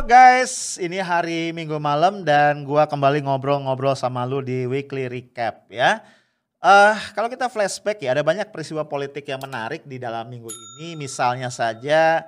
Guys, 0.00 0.80
ini 0.80 0.96
hari 0.96 1.52
Minggu 1.52 1.76
malam 1.76 2.24
dan 2.24 2.64
gua 2.64 2.88
kembali 2.88 3.20
ngobrol-ngobrol 3.20 3.92
sama 3.92 4.24
lu 4.24 4.40
di 4.40 4.64
Weekly 4.64 5.12
Recap 5.12 5.68
ya. 5.68 6.00
Eh 6.56 6.96
kalau 7.12 7.28
kita 7.28 7.52
flashback 7.52 8.00
ya 8.00 8.16
ada 8.16 8.24
banyak 8.24 8.48
peristiwa 8.48 8.88
politik 8.88 9.28
yang 9.28 9.44
menarik 9.44 9.84
di 9.84 10.00
dalam 10.00 10.24
minggu 10.32 10.48
ini. 10.48 10.96
Misalnya 10.96 11.52
saja 11.52 12.24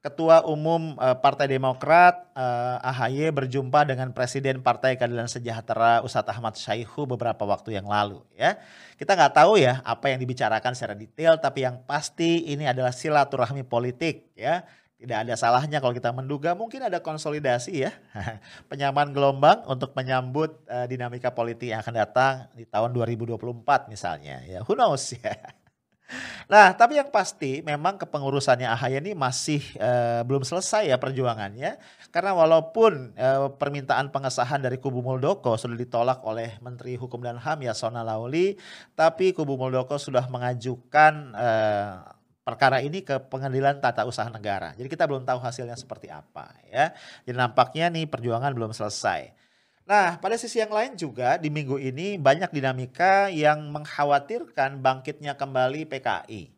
Ketua 0.00 0.48
Umum 0.48 0.96
eh, 0.96 1.16
Partai 1.20 1.44
Demokrat 1.44 2.32
eh, 2.32 2.88
AHY 2.88 3.28
berjumpa 3.36 3.84
dengan 3.84 4.16
Presiden 4.16 4.64
Partai 4.64 4.96
Keadilan 4.96 5.28
Sejahtera 5.28 6.00
Ustadz 6.00 6.32
Ahmad 6.32 6.56
Syaihu 6.56 7.04
beberapa 7.04 7.44
waktu 7.44 7.76
yang 7.76 7.84
lalu 7.84 8.24
ya. 8.32 8.56
Kita 8.96 9.12
nggak 9.12 9.36
tahu 9.36 9.60
ya 9.60 9.84
apa 9.84 10.08
yang 10.08 10.24
dibicarakan 10.24 10.72
secara 10.72 10.96
detail 10.96 11.36
tapi 11.36 11.68
yang 11.68 11.84
pasti 11.84 12.48
ini 12.48 12.64
adalah 12.64 12.96
silaturahmi 12.96 13.60
politik 13.68 14.32
ya. 14.32 14.64
Tidak 15.00 15.16
ada 15.16 15.32
salahnya 15.32 15.80
kalau 15.80 15.96
kita 15.96 16.12
menduga 16.12 16.52
mungkin 16.52 16.84
ada 16.84 17.00
konsolidasi 17.00 17.88
ya. 17.88 17.96
Penyamaan 18.70 19.16
gelombang 19.16 19.64
untuk 19.64 19.96
menyambut 19.96 20.60
uh, 20.68 20.84
dinamika 20.84 21.32
politik 21.32 21.72
yang 21.72 21.80
akan 21.80 22.04
datang 22.04 22.34
di 22.52 22.68
tahun 22.68 22.92
2024 22.92 23.88
misalnya. 23.88 24.44
Ya, 24.44 24.60
who 24.60 24.76
knows 24.76 25.16
ya. 25.16 25.32
Nah, 26.50 26.74
tapi 26.74 26.98
yang 26.98 27.06
pasti 27.14 27.62
memang 27.62 27.94
kepengurusannya 27.94 28.66
AHY 28.66 28.98
ini 28.98 29.14
masih 29.14 29.62
uh, 29.78 30.26
belum 30.26 30.42
selesai 30.42 30.90
ya 30.90 30.98
perjuangannya. 30.98 31.78
Karena 32.10 32.34
walaupun 32.34 33.14
uh, 33.14 33.54
permintaan 33.54 34.10
pengesahan 34.10 34.58
dari 34.58 34.82
kubu 34.82 34.98
Muldoko 34.98 35.54
sudah 35.54 35.78
ditolak 35.78 36.18
oleh 36.26 36.58
Menteri 36.58 36.98
Hukum 36.98 37.22
dan 37.22 37.38
HAM 37.38 37.62
Yasona 37.62 38.02
Lauli, 38.02 38.58
tapi 38.98 39.30
kubu 39.30 39.54
Muldoko 39.54 39.94
sudah 39.94 40.26
mengajukan 40.26 41.38
uh, 41.38 42.18
perkara 42.50 42.82
ini 42.82 43.06
ke 43.06 43.22
pengadilan 43.30 43.78
tata 43.78 44.02
usaha 44.02 44.26
negara. 44.26 44.74
Jadi 44.74 44.90
kita 44.90 45.06
belum 45.06 45.22
tahu 45.22 45.38
hasilnya 45.38 45.78
seperti 45.78 46.10
apa 46.10 46.50
ya. 46.66 46.90
Jadi 47.22 47.38
nampaknya 47.38 47.86
nih 47.94 48.10
perjuangan 48.10 48.50
belum 48.50 48.74
selesai. 48.74 49.30
Nah, 49.86 50.18
pada 50.18 50.34
sisi 50.34 50.58
yang 50.58 50.70
lain 50.70 50.98
juga 50.98 51.38
di 51.38 51.50
minggu 51.50 51.78
ini 51.78 52.18
banyak 52.18 52.50
dinamika 52.50 53.26
yang 53.30 53.70
mengkhawatirkan 53.70 54.82
bangkitnya 54.82 55.34
kembali 55.38 55.86
PKI. 55.86 56.50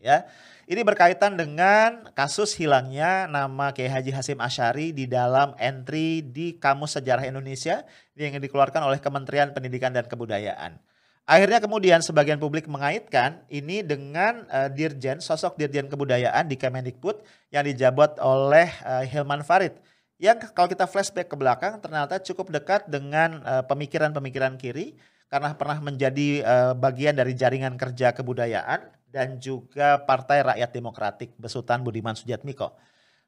Ya, 0.00 0.24
ini 0.64 0.80
berkaitan 0.80 1.36
dengan 1.36 2.08
kasus 2.16 2.56
hilangnya 2.56 3.28
nama 3.28 3.76
Kiai 3.76 3.92
Haji 3.92 4.16
Hasim 4.16 4.40
Asyari 4.40 4.96
di 4.96 5.04
dalam 5.04 5.52
entry 5.60 6.24
di 6.24 6.56
Kamus 6.56 6.96
Sejarah 6.96 7.28
Indonesia 7.28 7.84
yang 8.16 8.40
dikeluarkan 8.40 8.80
oleh 8.88 8.96
Kementerian 8.96 9.52
Pendidikan 9.52 9.92
dan 9.92 10.08
Kebudayaan. 10.08 10.80
Akhirnya 11.28 11.62
kemudian 11.62 12.02
sebagian 12.02 12.42
publik 12.42 12.66
mengaitkan 12.66 13.44
ini 13.46 13.86
dengan 13.86 14.44
uh, 14.50 14.66
dirjen, 14.66 15.22
sosok 15.22 15.54
dirjen 15.54 15.86
kebudayaan 15.86 16.50
di 16.50 16.58
Kemendikbud 16.58 17.22
yang 17.54 17.62
dijabat 17.64 18.18
oleh 18.18 18.66
uh, 18.82 19.06
Hilman 19.06 19.46
Farid. 19.46 19.78
Yang 20.20 20.52
kalau 20.52 20.68
kita 20.68 20.84
flashback 20.84 21.32
ke 21.32 21.36
belakang 21.38 21.80
ternyata 21.80 22.20
cukup 22.20 22.52
dekat 22.52 22.84
dengan 22.92 23.40
pemikiran 23.40 24.12
pemikiran-pemikiran 24.12 24.60
kiri 24.60 24.92
karena 25.30 25.54
pernah 25.54 25.78
menjadi 25.80 26.42
uh, 26.42 26.72
bagian 26.74 27.14
dari 27.14 27.32
jaringan 27.32 27.78
kerja 27.78 28.10
kebudayaan 28.12 28.90
dan 29.08 29.38
juga 29.38 30.02
Partai 30.02 30.42
Rakyat 30.42 30.70
Demokratik 30.74 31.30
Besutan 31.38 31.86
Budiman 31.86 32.18
Sujatmiko. 32.18 32.74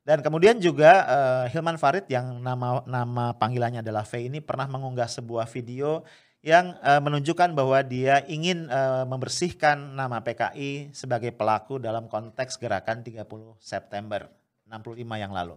Dan 0.03 0.19
kemudian 0.19 0.59
juga 0.59 1.07
uh, 1.07 1.45
Hilman 1.47 1.79
Farid 1.79 2.11
yang 2.11 2.43
nama 2.43 2.83
nama 2.91 3.39
panggilannya 3.39 3.87
adalah 3.87 4.03
V 4.03 4.19
ini 4.19 4.43
pernah 4.43 4.67
mengunggah 4.67 5.07
sebuah 5.07 5.47
video 5.47 6.03
yang 6.43 6.75
uh, 6.83 6.99
menunjukkan 6.99 7.55
bahwa 7.55 7.79
dia 7.87 8.27
ingin 8.27 8.67
uh, 8.67 9.07
membersihkan 9.07 9.95
nama 9.95 10.19
PKI 10.27 10.91
sebagai 10.91 11.31
pelaku 11.31 11.79
dalam 11.79 12.11
konteks 12.11 12.59
gerakan 12.59 13.07
30 13.07 13.23
September 13.63 14.27
65 14.67 14.99
yang 15.23 15.31
lalu. 15.31 15.55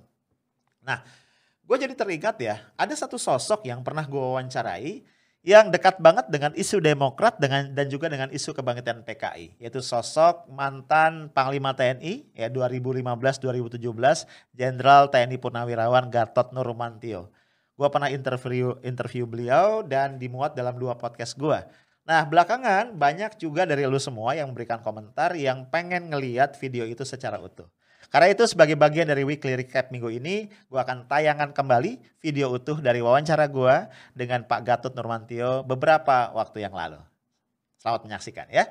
Nah, 0.85 1.01
gue 1.65 1.77
jadi 1.81 1.97
teringat 1.97 2.37
ya, 2.37 2.61
ada 2.77 2.93
satu 2.93 3.17
sosok 3.17 3.65
yang 3.65 3.81
pernah 3.81 4.05
gue 4.05 4.21
wawancarai 4.21 5.01
yang 5.45 5.69
dekat 5.69 6.01
banget 6.01 6.25
dengan 6.29 6.53
isu 6.57 6.81
Demokrat 6.81 7.37
dengan 7.37 7.69
dan 7.73 7.85
juga 7.89 8.09
dengan 8.09 8.29
isu 8.33 8.53
kebangkitan 8.53 9.05
PKI, 9.05 9.61
yaitu 9.61 9.81
sosok 9.81 10.49
mantan 10.49 11.29
Panglima 11.33 11.73
TNI 11.73 12.33
ya 12.33 12.49
2015-2017 12.49 13.77
Jenderal 14.53 15.09
TNI 15.09 15.37
Purnawirawan 15.37 16.09
Gatot 16.13 16.49
Nurmantio. 16.49 17.29
Gue 17.75 17.87
pernah 17.91 18.07
interview 18.07 18.79
interview 18.87 19.27
beliau 19.27 19.83
dan 19.83 20.15
dimuat 20.15 20.55
dalam 20.55 20.79
dua 20.79 20.95
podcast 20.95 21.35
gue. 21.35 21.59
Nah 22.07 22.23
belakangan 22.23 22.95
banyak 22.95 23.35
juga 23.35 23.67
dari 23.67 23.83
lu 23.83 23.99
semua 23.99 24.31
yang 24.31 24.47
memberikan 24.51 24.79
komentar 24.79 25.35
yang 25.35 25.67
pengen 25.67 26.07
ngeliat 26.07 26.55
video 26.55 26.87
itu 26.87 27.03
secara 27.03 27.35
utuh. 27.35 27.67
Karena 28.07 28.31
itu 28.31 28.47
sebagai 28.47 28.79
bagian 28.79 29.09
dari 29.11 29.27
weekly 29.27 29.59
recap 29.59 29.91
minggu 29.91 30.07
ini, 30.07 30.47
gue 30.47 30.79
akan 30.79 31.09
tayangan 31.09 31.51
kembali 31.51 31.99
video 32.23 32.53
utuh 32.53 32.79
dari 32.79 33.01
wawancara 33.03 33.49
gue 33.51 33.75
dengan 34.15 34.45
Pak 34.47 34.61
Gatot 34.63 34.93
Nurmantio 34.95 35.65
beberapa 35.67 36.31
waktu 36.31 36.63
yang 36.63 36.71
lalu. 36.71 37.01
Selamat 37.81 38.01
menyaksikan 38.07 38.47
ya. 38.53 38.65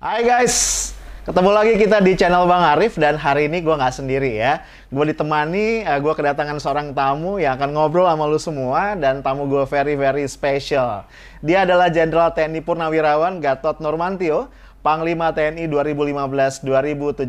Hai 0.00 0.24
guys, 0.24 0.96
Ketemu 1.20 1.52
lagi 1.52 1.76
kita 1.76 2.00
di 2.00 2.16
channel 2.16 2.48
Bang 2.48 2.64
Arif 2.64 2.96
dan 2.96 3.20
hari 3.20 3.44
ini 3.44 3.60
gue 3.60 3.76
nggak 3.76 3.92
sendiri 3.92 4.40
ya. 4.40 4.64
Gue 4.88 5.12
ditemani, 5.12 5.84
eh, 5.84 5.98
gue 6.00 6.12
kedatangan 6.16 6.56
seorang 6.56 6.96
tamu 6.96 7.36
yang 7.36 7.60
akan 7.60 7.76
ngobrol 7.76 8.08
sama 8.08 8.24
lu 8.24 8.40
semua 8.40 8.96
dan 8.96 9.20
tamu 9.20 9.44
gue 9.44 9.60
very 9.68 10.00
very 10.00 10.24
special. 10.24 11.04
Dia 11.44 11.68
adalah 11.68 11.92
Jenderal 11.92 12.32
TNI 12.32 12.64
Purnawirawan 12.64 13.36
Gatot 13.36 13.84
Nurmantio, 13.84 14.48
Panglima 14.80 15.28
TNI 15.36 15.68
2015-2017. 15.68 17.28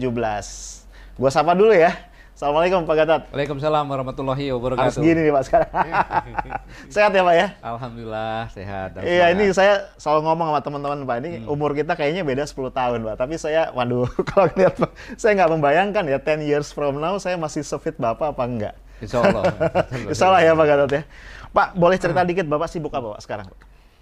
Gue 1.20 1.28
sapa 1.28 1.52
dulu 1.52 1.76
ya. 1.76 1.92
Assalamualaikum 2.32 2.88
Pak 2.88 2.96
Gatot. 2.96 3.22
Waalaikumsalam 3.36 3.86
warahmatullahi 3.92 4.46
wabarakatuh. 4.56 4.88
Harus 4.88 4.98
gini 5.04 5.20
nih 5.28 5.34
Pak 5.36 5.44
sekarang. 5.46 5.72
sehat 6.96 7.12
ya 7.12 7.22
Pak 7.28 7.36
ya? 7.36 7.48
Alhamdulillah 7.60 8.40
sehat. 8.56 8.90
Iya 9.04 9.26
ini 9.36 9.52
saya 9.52 9.92
selalu 10.00 10.32
ngomong 10.32 10.48
sama 10.56 10.62
teman-teman 10.64 11.00
Pak, 11.04 11.18
ini 11.22 11.32
hmm. 11.44 11.52
umur 11.52 11.76
kita 11.76 11.94
kayaknya 12.00 12.24
beda 12.24 12.48
10 12.48 12.72
tahun 12.72 13.00
Pak. 13.04 13.16
Tapi 13.20 13.36
saya, 13.36 13.70
waduh 13.76 14.08
kalau 14.32 14.48
lihat 14.56 14.80
Pak, 14.80 14.92
saya 15.20 15.38
nggak 15.38 15.52
membayangkan 15.60 16.04
ya 16.08 16.18
10 16.24 16.48
years 16.48 16.72
from 16.72 17.04
now 17.04 17.20
saya 17.20 17.36
masih 17.36 17.68
sefit 17.68 18.00
Bapak 18.00 18.34
apa 18.34 18.44
enggak. 18.48 18.76
Insya 19.04 19.22
Allah. 19.22 19.44
Insya 20.12 20.26
Allah 20.32 20.42
ya 20.42 20.52
Pak 20.56 20.66
Gatot 20.66 20.92
ya. 20.96 21.04
Pak 21.52 21.68
boleh 21.76 21.98
cerita 22.00 22.24
dikit 22.24 22.48
Bapak 22.48 22.72
sibuk 22.72 22.96
apa 22.96 23.20
Pak 23.20 23.22
sekarang? 23.28 23.48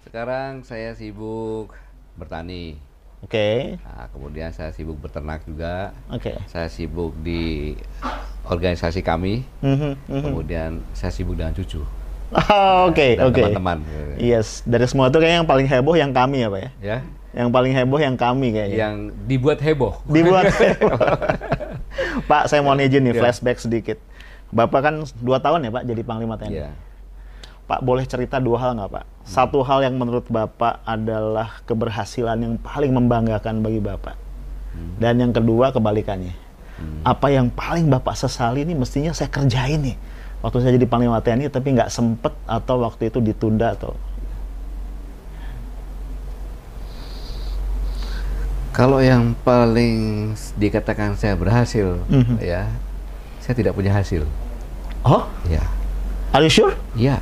Sekarang 0.06 0.62
saya 0.62 0.94
sibuk 0.94 1.74
bertani. 2.14 2.89
Oke. 3.20 3.76
Okay. 3.76 3.84
Nah, 3.84 4.08
kemudian 4.08 4.48
saya 4.56 4.72
sibuk 4.72 4.96
berternak 4.96 5.44
juga. 5.44 5.92
Oke. 6.08 6.32
Okay. 6.32 6.36
Saya 6.48 6.72
sibuk 6.72 7.12
di 7.20 7.76
organisasi 8.48 9.04
kami. 9.04 9.44
Mm 9.60 9.76
-hmm, 9.76 9.92
mm 9.92 9.94
-hmm. 10.08 10.22
Kemudian 10.24 10.70
saya 10.96 11.12
sibuk 11.12 11.36
dengan 11.36 11.52
cucu. 11.52 11.84
Oh, 12.30 12.88
oke, 12.88 12.94
okay, 12.94 13.12
oke. 13.18 13.34
Okay. 13.34 13.44
Teman-teman. 13.50 13.78
Yes, 14.16 14.62
dari 14.62 14.86
semua 14.86 15.10
itu 15.10 15.18
kayaknya 15.18 15.42
yang 15.42 15.50
paling 15.50 15.66
heboh 15.66 15.94
yang 15.98 16.12
kami 16.14 16.46
ya, 16.46 16.48
Pak 16.48 16.60
ya. 16.62 16.70
Ya. 16.78 16.98
Yang 17.30 17.48
paling 17.50 17.72
heboh 17.74 17.98
yang 17.98 18.16
kami 18.16 18.48
kayaknya. 18.54 18.78
Yang 18.78 18.94
dibuat 19.26 19.58
heboh. 19.58 19.94
Dibuat 20.06 20.46
heboh. 20.62 20.98
Pak, 22.30 22.42
saya 22.46 22.62
mau 22.62 22.78
izin 22.78 23.02
nih 23.02 23.18
yeah. 23.18 23.20
flashback 23.20 23.58
sedikit. 23.58 23.98
Bapak 24.50 24.80
kan 24.82 24.94
dua 25.22 25.38
tahun 25.38 25.66
ya 25.66 25.70
Pak 25.70 25.84
jadi 25.86 26.02
Panglima 26.02 26.34
TNI. 26.38 26.54
Yeah. 26.54 26.72
Pak 27.70 27.86
boleh 27.86 28.02
cerita 28.02 28.42
dua 28.42 28.58
hal 28.58 28.74
nggak 28.74 28.90
Pak? 28.90 29.04
Hmm. 29.06 29.22
Satu 29.30 29.62
hal 29.62 29.86
yang 29.86 29.94
menurut 29.94 30.26
Bapak 30.26 30.82
adalah 30.82 31.62
keberhasilan 31.70 32.42
yang 32.42 32.54
paling 32.58 32.90
membanggakan 32.90 33.62
bagi 33.62 33.78
Bapak. 33.78 34.18
Hmm. 34.74 34.98
Dan 34.98 35.22
yang 35.22 35.30
kedua 35.30 35.70
kebalikannya. 35.70 36.34
Hmm. 36.82 37.06
Apa 37.06 37.30
yang 37.30 37.46
paling 37.46 37.86
Bapak 37.86 38.18
sesali 38.18 38.66
ini 38.66 38.74
mestinya 38.74 39.14
saya 39.14 39.30
kerjain 39.30 39.86
nih. 39.86 39.94
Waktu 40.42 40.66
saya 40.66 40.74
jadi 40.74 40.90
Panglima 40.90 41.22
TNI 41.22 41.46
tapi 41.46 41.78
nggak 41.78 41.94
sempet 41.94 42.34
atau 42.50 42.82
waktu 42.82 43.06
itu 43.06 43.22
ditunda 43.22 43.78
atau 43.78 43.94
Kalau 48.70 49.02
yang 49.02 49.34
paling 49.42 50.30
dikatakan 50.54 51.18
saya 51.18 51.34
berhasil, 51.34 52.00
mm 52.06 52.22
-hmm. 52.22 52.36
ya, 52.38 52.70
saya 53.42 53.54
tidak 53.58 53.74
punya 53.74 53.90
hasil. 53.90 54.22
Oh? 55.02 55.26
Ya. 55.50 55.60
Are 56.30 56.46
you 56.46 56.48
sure? 56.48 56.78
Ya. 56.94 57.18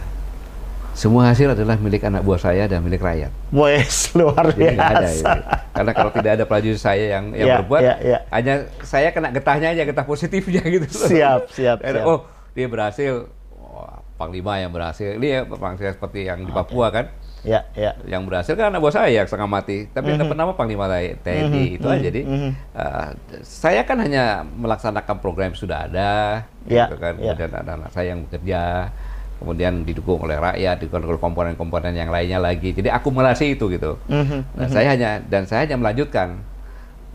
Semua 0.98 1.30
hasil 1.30 1.54
adalah 1.54 1.78
milik 1.78 2.02
anak 2.10 2.26
buah 2.26 2.42
saya 2.42 2.66
dan 2.66 2.82
milik 2.82 2.98
rakyat. 2.98 3.30
Wes 3.54 4.10
luar 4.18 4.50
biasa. 4.50 4.58
Jadi 4.58 4.82
ada, 4.82 5.08
ya. 5.14 5.34
Karena 5.70 5.92
kalau 5.94 6.10
tidak 6.10 6.32
ada 6.34 6.44
prajurit 6.50 6.82
saya 6.82 7.14
yang 7.14 7.30
yang 7.38 7.46
yeah, 7.54 7.58
berbuat, 7.62 7.82
yeah, 7.86 7.98
yeah. 8.02 8.20
hanya 8.34 8.66
saya 8.82 9.14
kena 9.14 9.30
getahnya 9.30 9.78
aja, 9.78 9.86
getah 9.86 10.02
positifnya 10.02 10.58
gitu. 10.66 10.90
Siap, 10.90 11.54
siap. 11.54 11.86
siap. 11.86 12.02
Oh, 12.02 12.26
dia 12.50 12.66
berhasil. 12.66 13.30
Oh, 13.62 13.86
Panglima 14.18 14.58
yang 14.58 14.74
berhasil. 14.74 15.14
Ini 15.22 15.26
ya 15.30 15.40
Panglima 15.46 15.94
seperti 15.94 16.26
yang 16.26 16.42
di 16.42 16.50
Papua 16.50 16.90
okay. 16.90 16.94
kan. 16.98 17.06
Ya, 17.46 17.62
ya. 17.78 17.94
Yang 18.02 18.22
berhasil 18.26 18.52
kan 18.58 18.74
anak 18.74 18.82
buah 18.82 18.94
saya 18.98 19.22
yang 19.22 19.30
setengah 19.30 19.46
mati. 19.46 19.86
Tapi 19.94 20.18
mm 20.18 20.18
-hmm. 20.18 20.34
nama 20.34 20.58
Panglima 20.58 20.90
TNI 20.90 21.14
mm 21.14 21.46
-hmm. 21.46 21.76
itu 21.78 21.86
aja. 21.86 22.02
Mhm, 22.02 22.06
Jadi 22.10 22.20
mm 22.26 22.38
-hmm. 22.42 22.52
uh, 22.74 23.08
saya 23.46 23.86
kan 23.86 24.02
hanya 24.02 24.42
melaksanakan 24.42 25.22
program 25.22 25.54
yang 25.54 25.62
sudah 25.62 25.86
ada. 25.86 26.42
Ya, 26.66 26.90
gitu 26.90 26.98
kan. 26.98 27.14
Ya. 27.22 27.38
Kemudian 27.38 27.54
ada 27.54 27.70
anak 27.78 27.94
saya 27.94 28.18
yang 28.18 28.26
bekerja 28.26 28.90
kemudian 29.38 29.86
didukung 29.86 30.18
oleh 30.22 30.36
rakyat, 30.36 30.82
didukung 30.82 31.06
oleh 31.06 31.22
komponen-komponen 31.22 31.94
yang 31.94 32.10
lainnya 32.10 32.42
lagi. 32.42 32.74
Jadi 32.74 32.90
akumulasi 32.90 33.54
itu 33.54 33.70
gitu. 33.70 33.96
Mm-hmm. 34.10 34.40
Nah, 34.58 34.66
mm-hmm. 34.66 34.74
saya 34.74 34.86
hanya 34.92 35.10
dan 35.30 35.42
saya 35.46 35.64
hanya 35.64 35.78
melanjutkan 35.78 36.42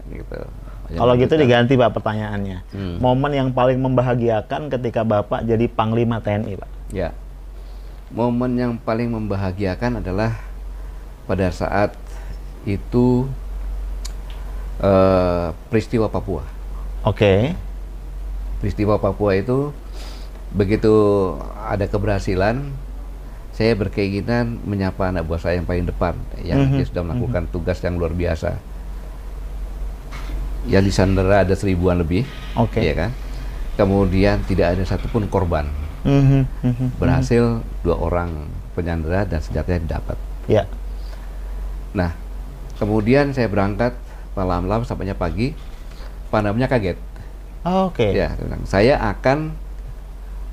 gitu. 0.08 0.40
Kalau 0.94 1.14
gitu 1.18 1.34
diganti 1.40 1.74
Pak 1.80 1.96
pertanyaannya. 1.96 2.58
Hmm. 2.76 2.96
Momen 3.02 3.32
yang 3.34 3.50
paling 3.56 3.80
membahagiakan 3.82 4.70
ketika 4.70 5.02
Bapak 5.02 5.42
jadi 5.48 5.66
Panglima 5.72 6.20
TNI, 6.22 6.60
Pak. 6.60 6.70
Ya. 6.94 7.16
Momen 8.14 8.60
yang 8.60 8.78
paling 8.78 9.10
membahagiakan 9.10 10.04
adalah 10.04 10.38
pada 11.26 11.50
saat 11.50 11.96
itu 12.68 13.26
uh, 14.84 15.56
peristiwa 15.72 16.12
Papua. 16.12 16.46
Oke. 17.08 17.18
Okay. 17.18 17.42
Peristiwa 18.62 19.02
Papua 19.02 19.34
itu 19.34 19.74
begitu 20.54 20.94
ada 21.66 21.86
keberhasilan, 21.90 22.74
saya 23.54 23.74
berkeinginan 23.78 24.62
menyapa 24.66 25.10
anak 25.10 25.26
buah 25.26 25.42
saya 25.42 25.58
yang 25.62 25.68
paling 25.68 25.86
depan, 25.90 26.18
yang 26.42 26.62
mm 26.62 26.66
-hmm. 26.70 26.78
dia 26.82 26.86
sudah 26.90 27.04
melakukan 27.06 27.44
mm 27.46 27.50
-hmm. 27.50 27.56
tugas 27.58 27.78
yang 27.82 27.96
luar 27.98 28.14
biasa 28.14 28.74
yang 30.68 30.84
disandera 30.84 31.44
ada 31.44 31.56
seribuan 31.60 32.00
lebih, 32.00 32.24
oke, 32.56 32.80
okay. 32.80 32.92
ya 32.92 32.96
kan? 32.96 33.12
Kemudian 33.76 34.46
tidak 34.48 34.78
ada 34.78 34.84
satupun 34.88 35.28
korban, 35.28 35.68
mm-hmm. 36.08 36.96
berhasil 37.02 37.60
dua 37.84 38.00
orang 38.00 38.48
penyandera 38.78 39.28
dan 39.28 39.44
senjatanya 39.44 39.80
didapat. 39.84 40.18
Ya. 40.48 40.64
Nah, 41.92 42.16
kemudian 42.80 43.36
saya 43.36 43.52
berangkat 43.52 43.98
malam-malam 44.40 44.88
sampainya 44.88 45.18
pagi, 45.18 45.52
pandamnya 46.32 46.72
kaget. 46.72 46.98
Oh, 47.68 47.92
Oke. 47.92 48.12
Okay. 48.12 48.24
Ya, 48.24 48.36
saya 48.68 49.00
akan 49.00 49.56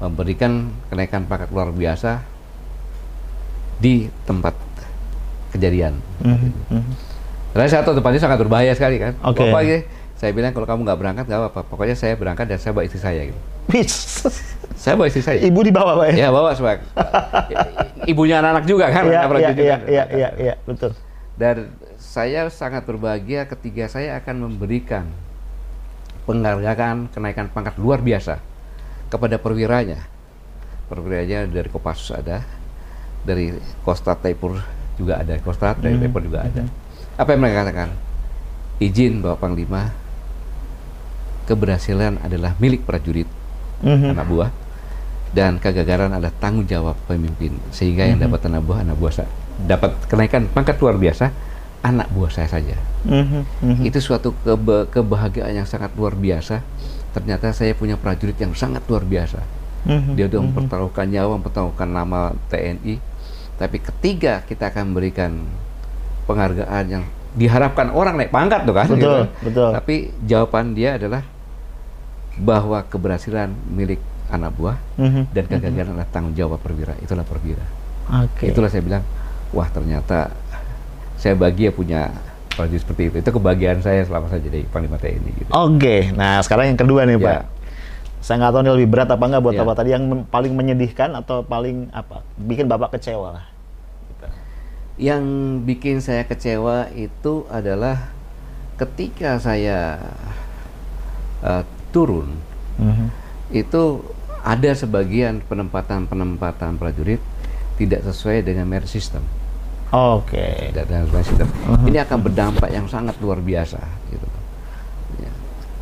memberikan 0.01 0.73
kenaikan 0.89 1.29
pangkat 1.29 1.53
luar 1.53 1.71
biasa 1.71 2.25
di 3.81 4.09
tempat 4.25 4.57
kejadian. 5.53 6.01
Mm-hmm. 6.25 6.83
Karena 7.53 7.67
saya 7.69 7.85
tahu 7.85 8.01
tempatnya 8.01 8.21
sangat 8.21 8.39
berbahaya 8.41 8.73
sekali 8.73 8.97
kan. 8.97 9.13
Oke. 9.23 9.45
Okay 9.45 9.85
saya 10.21 10.37
bilang 10.37 10.53
kalau 10.53 10.69
kamu 10.69 10.85
nggak 10.85 10.99
berangkat 11.01 11.25
nggak 11.33 11.41
apa-apa. 11.41 11.61
Pokoknya 11.65 11.97
saya 11.97 12.13
berangkat 12.13 12.45
dan 12.45 12.61
saya 12.61 12.77
bawa 12.77 12.85
istri 12.85 13.01
saya 13.01 13.25
gitu. 13.25 13.41
Saya 14.77 14.93
bawa 15.01 15.09
istri 15.09 15.25
saya. 15.25 15.41
Ibu 15.41 15.61
dibawa 15.65 15.97
pak 15.97 16.13
ya, 16.13 16.25
ya 16.25 16.29
bawa 16.29 16.53
sebab 16.53 16.77
ibunya 18.13 18.45
anak-anak 18.45 18.65
juga 18.69 18.93
kan? 18.93 19.09
Iya 19.09 19.25
iya 19.33 19.53
iya 19.57 19.77
iya 19.89 20.05
iya 20.13 20.29
ya, 20.37 20.55
betul. 20.69 20.93
Dan 21.41 21.73
saya 21.97 22.53
sangat 22.53 22.85
berbahagia 22.85 23.49
ketika 23.49 23.89
saya 23.89 24.21
akan 24.21 24.45
memberikan 24.45 25.09
penghargaan 26.29 27.09
kenaikan 27.17 27.49
pangkat 27.49 27.81
luar 27.81 28.05
biasa 28.05 28.45
kepada 29.11 29.37
perwiranya 29.37 30.01
perwiranya 30.87 31.45
dari 31.51 31.69
Kopassus 31.69 32.15
ada 32.15 32.47
dari 33.27 33.53
Kostat 33.85 34.23
Taipur 34.23 34.57
juga 34.97 35.21
ada 35.21 35.37
Kostat 35.43 35.83
dari 35.83 35.99
hmm. 35.99 36.03
Taipur 36.07 36.23
juga 36.25 36.47
ada 36.47 36.63
apa 37.19 37.29
yang 37.35 37.41
mereka 37.43 37.67
katakan 37.67 37.91
izin 38.81 39.21
Bapak 39.21 39.45
Panglima 39.45 39.93
keberhasilan 41.45 42.23
adalah 42.23 42.55
milik 42.63 42.87
prajurit 42.87 43.27
mm-hmm. 43.83 44.15
anak 44.15 44.27
buah 44.31 44.51
dan 45.31 45.63
kegagalan 45.63 46.11
adalah 46.11 46.35
tanggung 46.39 46.67
jawab 46.67 46.99
pemimpin 47.07 47.55
sehingga 47.71 48.03
yang 48.03 48.19
mhm. 48.19 48.27
dapat 48.27 48.51
anak 48.51 48.63
buah 48.67 48.79
anak 48.83 48.97
buah 48.99 49.13
dapat 49.63 49.91
kenaikan 50.11 50.51
pangkat 50.51 50.75
luar 50.83 50.99
biasa 50.99 51.31
anak 51.81 52.09
buah 52.13 52.33
saya 52.33 52.49
saja 52.49 52.77
mm-hmm. 53.09 53.87
itu 53.87 53.99
suatu 54.01 54.37
keba- 54.45 54.87
kebahagiaan 54.91 55.53
yang 55.57 55.69
sangat 55.69 55.93
luar 55.97 56.13
biasa 56.13 56.61
ternyata 57.17 57.51
saya 57.51 57.73
punya 57.75 57.97
prajurit 57.97 58.37
yang 58.37 58.53
sangat 58.53 58.85
luar 58.87 59.03
biasa 59.03 59.41
mm-hmm. 59.89 60.15
dia 60.15 60.25
sudah 60.29 60.41
mhm. 60.41 60.47
mempertaruhkan 60.53 61.07
nyawa 61.09 61.33
mempertaruhkan 61.41 61.89
nama 61.89 62.37
TNI 62.53 63.01
tapi 63.57 63.77
ketiga 63.81 64.45
kita 64.45 64.73
akan 64.73 64.93
memberikan 64.93 65.45
penghargaan 66.25 66.85
yang 66.89 67.05
diharapkan 67.35 67.95
orang 67.95 68.19
naik 68.19 68.33
pangkat 68.35 68.67
tuh 68.67 68.75
kan 68.75 68.87
betul, 68.91 68.99
gitu. 69.01 69.21
betul. 69.49 69.71
tapi 69.75 69.95
jawaban 70.27 70.75
dia 70.75 70.99
adalah 70.99 71.23
bahwa 72.41 72.81
keberhasilan 72.89 73.53
milik 73.69 74.01
anak 74.31 74.55
buah 74.55 74.79
mm-hmm. 74.97 75.25
dan 75.35 75.45
kegagalan 75.51 75.75
mm-hmm. 75.75 75.95
adalah 75.99 76.07
tanggung 76.09 76.35
jawab 76.39 76.59
perwira. 76.63 76.95
Itulah 77.03 77.27
perwira. 77.27 77.67
Okay. 78.07 78.55
Itulah 78.55 78.71
saya 78.71 78.83
bilang, 78.83 79.05
wah 79.51 79.69
ternyata 79.69 80.31
saya 81.21 81.37
bahagia 81.37 81.69
punya 81.69 82.09
prajurit 82.57 82.81
seperti 82.81 83.03
itu. 83.13 83.17
Itu 83.21 83.31
kebahagiaan 83.37 83.85
saya 83.85 84.01
selama 84.09 84.33
saya 84.33 84.41
jadi 84.41 84.65
panglima 84.73 84.97
TNI. 84.97 85.31
Gitu. 85.37 85.51
Oke, 85.53 85.77
okay. 85.77 86.01
nah 86.17 86.41
sekarang 86.41 86.73
yang 86.73 86.81
kedua 86.81 87.05
nih 87.05 87.21
ya. 87.21 87.25
Pak. 87.29 87.43
Saya 88.21 88.37
nggak 88.41 88.53
tahu 88.53 88.61
ini 88.65 88.71
lebih 88.77 88.89
berat 88.93 89.09
apa 89.09 89.25
enggak 89.25 89.43
buat 89.45 89.55
ya. 89.57 89.61
Bapak 89.65 89.77
tadi 89.81 89.91
yang 89.93 90.05
paling 90.29 90.53
menyedihkan 90.57 91.13
atau 91.17 91.45
paling 91.45 91.93
apa 91.93 92.25
bikin 92.37 92.69
Bapak 92.69 92.97
kecewa 92.97 93.37
lah. 93.37 93.45
Gitu. 94.09 94.27
Yang 95.01 95.25
bikin 95.69 95.97
saya 96.01 96.25
kecewa 96.25 96.89
itu 96.97 97.49
adalah 97.49 98.13
ketika 98.81 99.37
saya 99.37 100.01
uh, 101.45 101.65
turun 101.93 102.33
mm-hmm. 102.81 103.09
itu 103.53 104.05
ada 104.41 104.73
sebagian 104.73 105.45
penempatan-penempatan 105.45 106.81
prajurit 106.81 107.21
tidak 107.77 108.05
sesuai 108.09 108.45
dengan 108.45 108.69
merit 108.69 108.89
system. 108.89 109.21
Oke. 109.91 110.71
Okay. 110.71 110.87
Uh-huh. 110.87 111.89
Ini 111.91 112.07
akan 112.07 112.19
berdampak 112.23 112.71
yang 112.71 112.87
sangat 112.87 113.19
luar 113.19 113.43
biasa. 113.43 113.83
Gitu. 114.07 114.29
Ya. 115.19 115.33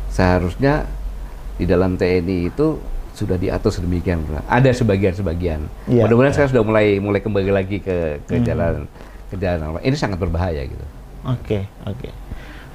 Seharusnya 0.09 0.89
di 1.61 1.69
dalam 1.69 1.93
TNI 1.93 2.49
itu 2.49 2.81
sudah 3.13 3.35
diatur 3.35 3.69
sedemikian 3.69 4.23
Ada 4.47 4.71
sebagian-sebagian. 4.73 5.61
Ya, 5.91 6.07
Mudah-mudahan 6.07 6.31
ya. 6.31 6.35
sekarang 6.39 6.51
sudah 6.55 6.65
mulai 6.65 6.87
mulai 7.03 7.21
kembali 7.21 7.51
lagi 7.51 7.77
ke 7.83 8.23
ke 8.23 8.39
hmm. 8.39 8.45
jalan 8.47 8.73
ke 9.29 9.35
jalan. 9.37 9.77
Ini 9.83 9.95
sangat 9.99 10.17
berbahaya 10.17 10.63
gitu. 10.65 10.85
Oke, 11.27 11.35
okay, 11.43 11.63
oke. 11.83 11.99
Okay. 11.99 12.11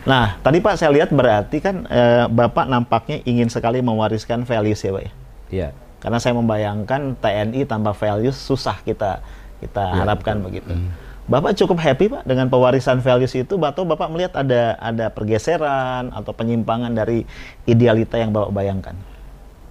Nah, 0.05 0.37
tadi 0.45 0.61
Pak 0.61 0.77
saya 0.77 0.93
lihat 0.93 1.09
berarti 1.09 1.65
kan 1.65 1.89
e, 1.89 2.29
Bapak 2.29 2.69
nampaknya 2.69 3.25
ingin 3.25 3.49
sekali 3.49 3.81
mewariskan 3.81 4.45
values 4.45 4.85
ya 4.85 4.93
Pak 4.93 5.03
ya? 5.03 5.13
Iya. 5.49 5.69
Karena 6.05 6.19
saya 6.21 6.37
membayangkan 6.37 7.17
TNI 7.17 7.65
tanpa 7.65 7.97
values 7.97 8.37
susah 8.37 8.77
kita 8.85 9.25
kita 9.65 9.81
ya, 9.81 10.05
harapkan 10.05 10.45
betul. 10.45 10.47
begitu. 10.53 10.73
Mm. 10.77 11.04
Bapak 11.25 11.56
cukup 11.56 11.81
happy 11.81 12.12
Pak 12.12 12.29
dengan 12.29 12.53
pewarisan 12.53 13.00
values 13.00 13.32
itu 13.32 13.56
atau 13.56 13.82
Bapak 13.88 14.12
melihat 14.12 14.37
ada 14.37 14.76
ada 14.76 15.09
pergeseran 15.09 16.12
atau 16.12 16.37
penyimpangan 16.37 16.93
dari 16.93 17.25
idealita 17.65 18.21
yang 18.21 18.29
Bapak 18.29 18.53
bayangkan? 18.53 18.93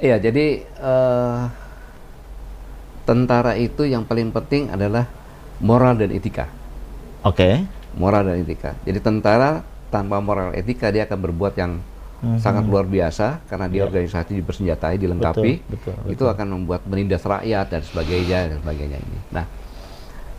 Iya, 0.02 0.18
jadi 0.18 0.66
uh, 0.82 1.46
tentara 3.06 3.54
itu 3.54 3.86
yang 3.86 4.02
paling 4.02 4.34
penting 4.34 4.74
adalah 4.74 5.06
moral 5.62 5.94
dan 5.94 6.10
etika. 6.10 6.50
Oke. 7.22 7.38
Okay. 7.38 7.56
Moral 8.02 8.26
dan 8.26 8.42
etika. 8.42 8.74
Jadi 8.82 8.98
tentara 8.98 9.62
tanpa 9.94 10.18
moral 10.18 10.58
etika 10.58 10.90
dia 10.90 11.06
akan 11.06 11.20
berbuat 11.22 11.54
yang 11.54 11.78
hmm. 12.26 12.42
sangat 12.42 12.66
luar 12.66 12.90
biasa 12.90 13.46
karena 13.46 13.70
dia 13.70 13.86
yeah. 13.86 13.88
organisasi 13.94 14.32
dipersenjatai, 14.42 14.98
dilengkapi, 14.98 15.62
betul, 15.70 15.94
betul, 16.02 16.14
itu 16.18 16.24
akan 16.26 16.48
membuat 16.50 16.82
menindas 16.90 17.22
rakyat 17.22 17.70
dan 17.70 17.82
sebagainya 17.86 18.40
dan 18.50 18.58
sebagainya 18.66 18.98
ini. 18.98 19.20
Nah, 19.30 19.46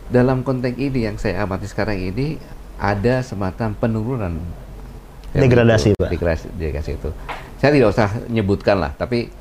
dalam 0.09 0.45
konteks 0.45 0.77
ini 0.77 1.09
yang 1.09 1.17
saya 1.17 1.41
amati 1.41 1.65
sekarang 1.65 1.97
ini 1.97 2.37
ada 2.77 3.23
semacam 3.25 3.73
penurunan 3.73 4.33
degradasi, 5.35 5.97
Pak. 5.99 6.09
Degradasi, 6.11 6.47
degradasi 6.55 6.91
itu. 6.95 7.09
Saya 7.59 7.71
tidak 7.75 7.89
usah 7.91 8.09
nyebutkan 8.29 8.77
lah, 8.79 8.91
tapi 8.95 9.31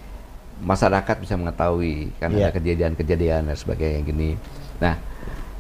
masyarakat 0.63 1.17
bisa 1.23 1.35
mengetahui 1.35 2.15
karena 2.19 2.37
yeah. 2.39 2.47
ada 2.51 2.57
kejadian-kejadian 2.57 3.51
dan 3.51 3.57
sebagainya 3.59 4.01
gini. 4.07 4.39
Nah, 4.79 4.99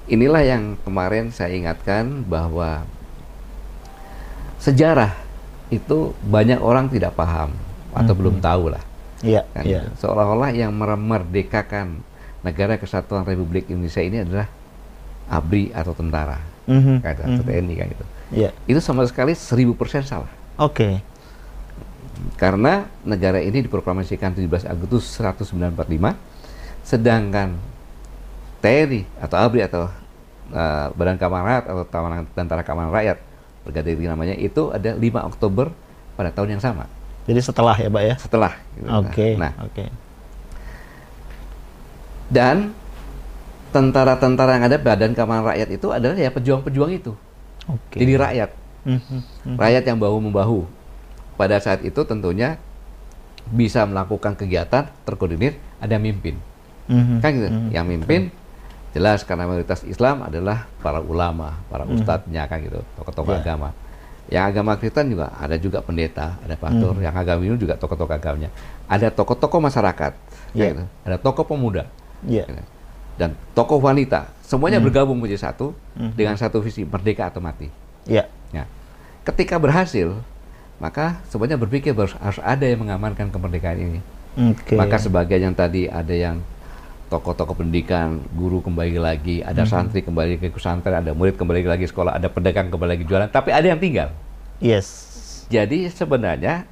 inilah 0.07 0.43
yang 0.43 0.63
kemarin 0.83 1.31
saya 1.31 1.55
ingatkan 1.55 2.25
bahwa 2.27 2.87
sejarah 4.63 5.13
itu 5.69 6.15
banyak 6.25 6.63
orang 6.63 6.89
tidak 6.89 7.13
paham 7.19 7.53
atau 7.93 8.13
hmm. 8.15 8.21
belum 8.21 8.37
tahu 8.41 8.65
lah. 8.73 8.83
Iya. 9.21 9.43
Kan? 9.53 9.65
Iya. 9.65 9.81
Seolah-olah 9.99 10.51
yang 10.55 10.73
memerdekakan 10.75 12.01
negara 12.45 12.77
kesatuan 12.77 13.25
Republik 13.25 13.69
Indonesia 13.73 14.05
ini 14.05 14.21
adalah 14.21 14.47
ABRI 15.29 15.73
atau 15.73 15.93
tentara, 15.97 16.39
mm-hmm. 16.69 16.97
kata 17.01 17.23
mm-hmm. 17.25 17.47
TNI 17.47 17.75
kan 17.77 17.89
itu. 17.91 18.05
Iya. 18.35 18.51
Itu 18.69 18.81
sama 18.81 19.05
sekali 19.09 19.33
seribu 19.37 19.77
persen 19.77 20.05
salah. 20.05 20.31
Oke. 20.61 20.75
Okay. 20.75 20.95
Karena 22.41 22.89
negara 23.05 23.39
ini 23.43 23.63
diproklamasikan 23.65 24.35
17 24.35 24.67
Agustus 24.67 25.19
1945, 25.19 26.15
sedangkan 26.83 27.57
TNI 28.65 29.01
atau 29.21 29.37
ABRI 29.39 29.61
atau 29.69 29.83
uh, 30.53 30.87
Badan 30.97 31.17
Keamanan 31.21 31.45
Rakyat 31.47 31.65
atau 31.69 31.85
Tentara 32.33 32.63
Keamanan 32.65 32.93
Rakyat 32.93 33.19
berganti 33.65 33.97
namanya 34.05 34.37
itu 34.37 34.69
ada 34.69 34.93
5 34.93 35.01
Oktober 35.33 35.73
pada 36.15 36.31
tahun 36.31 36.59
yang 36.59 36.63
sama. 36.63 36.85
Jadi 37.25 37.41
setelah 37.41 37.77
ya, 37.81 37.89
Pak 37.89 38.03
ya? 38.05 38.15
Setelah. 38.21 38.53
Gitu. 38.77 38.89
Oke. 38.89 39.09
Okay. 39.11 39.33
Nah, 39.41 39.53
oke. 39.65 39.73
Okay. 39.73 39.89
Dan 42.29 42.77
tentara-tentara 43.75 44.55
yang 44.55 44.65
ada 44.71 44.79
Badan 44.79 45.19
Keamanan 45.19 45.51
Rakyat 45.51 45.69
itu 45.75 45.91
adalah 45.91 46.15
ya 46.15 46.31
pejuang-pejuang 46.31 46.91
itu. 46.95 47.13
Okay. 47.67 48.07
Jadi 48.07 48.13
rakyat. 48.15 48.51
Mm-hmm. 48.87 49.57
Rakyat 49.59 49.85
yang 49.91 49.99
bahu 49.99 50.17
membahu. 50.23 50.59
Pada 51.35 51.59
saat 51.59 51.83
itu 51.83 51.99
tentunya 52.07 52.63
bisa 53.51 53.83
melakukan 53.83 54.39
kegiatan 54.39 54.87
terkoordinir 55.03 55.59
ada 55.83 55.99
mimpin. 55.99 56.39
Mm-hmm. 56.87 57.19
Kan 57.19 57.31
gitu. 57.35 57.49
Mm-hmm. 57.51 57.71
Yang 57.75 57.87
mimpin 57.91 58.23
jelas 58.95 59.27
karena 59.27 59.51
mayoritas 59.51 59.83
Islam 59.83 60.23
adalah 60.23 60.71
para 60.79 61.03
ulama, 61.03 61.59
para 61.67 61.83
hmm. 61.83 61.99
ustadznya 61.99 62.47
kan 62.47 62.63
gitu, 62.63 62.79
tokoh-tokoh 62.95 63.35
yeah. 63.35 63.43
agama. 63.43 63.69
Yang 64.31 64.45
agama 64.55 64.73
Kristen 64.79 65.07
juga 65.11 65.35
ada 65.35 65.59
juga 65.59 65.83
pendeta, 65.83 66.39
ada 66.39 66.55
pastor. 66.55 66.95
Yang 67.03 67.15
agama 67.19 67.41
Hindu 67.43 67.59
juga 67.59 67.75
tokoh-tokoh 67.75 68.15
agamanya. 68.15 68.55
Ada 68.87 69.11
tokoh-tokoh 69.11 69.59
masyarakat, 69.59 70.13
Iya. 70.55 70.65
gitu. 70.71 70.85
ada 71.03 71.17
tokoh 71.19 71.43
pemuda, 71.43 71.91
Iya. 72.23 72.47
gitu. 72.47 72.63
Dan 73.15 73.39
tokoh 73.55 73.79
wanita. 73.79 74.31
Semuanya 74.45 74.79
bergabung 74.83 75.17
menjadi 75.19 75.51
satu 75.51 75.73
Hmm. 75.95 76.13
dengan 76.15 76.35
satu 76.37 76.59
visi 76.61 76.83
merdeka 76.85 77.31
atau 77.31 77.41
mati. 77.41 77.71
Iya. 78.05 78.27
Ya. 78.51 78.65
Ketika 79.25 79.57
berhasil, 79.57 80.13
maka 80.77 81.23
semuanya 81.31 81.57
berpikir 81.57 81.95
harus, 81.97 82.13
harus 82.19 82.41
ada 82.43 82.67
yang 82.67 82.83
mengamankan 82.85 83.31
kemerdekaan 83.31 83.79
ini. 83.81 84.01
Oke. 84.35 84.75
Maka 84.75 84.99
sebagian 84.99 85.49
yang 85.51 85.57
tadi 85.57 85.87
ada 85.87 86.13
yang 86.13 86.43
tokoh-tokoh 87.09 87.55
pendidikan, 87.55 88.19
guru 88.35 88.59
kembali 88.59 88.99
lagi, 88.99 89.39
ada 89.41 89.63
Hmm. 89.63 89.71
santri 89.71 90.03
kembali 90.03 90.43
ke 90.43 90.51
pesantren, 90.51 90.99
ada 90.99 91.15
murid 91.15 91.39
kembali 91.39 91.63
lagi 91.63 91.87
sekolah, 91.87 92.19
ada 92.19 92.27
pedagang 92.27 92.69
kembali 92.75 92.99
lagi 92.99 93.05
jualan, 93.07 93.31
tapi 93.31 93.55
ada 93.55 93.71
yang 93.71 93.79
tinggal. 93.79 94.11
Yes. 94.59 95.47
Jadi 95.47 95.87
sebenarnya 95.93 96.67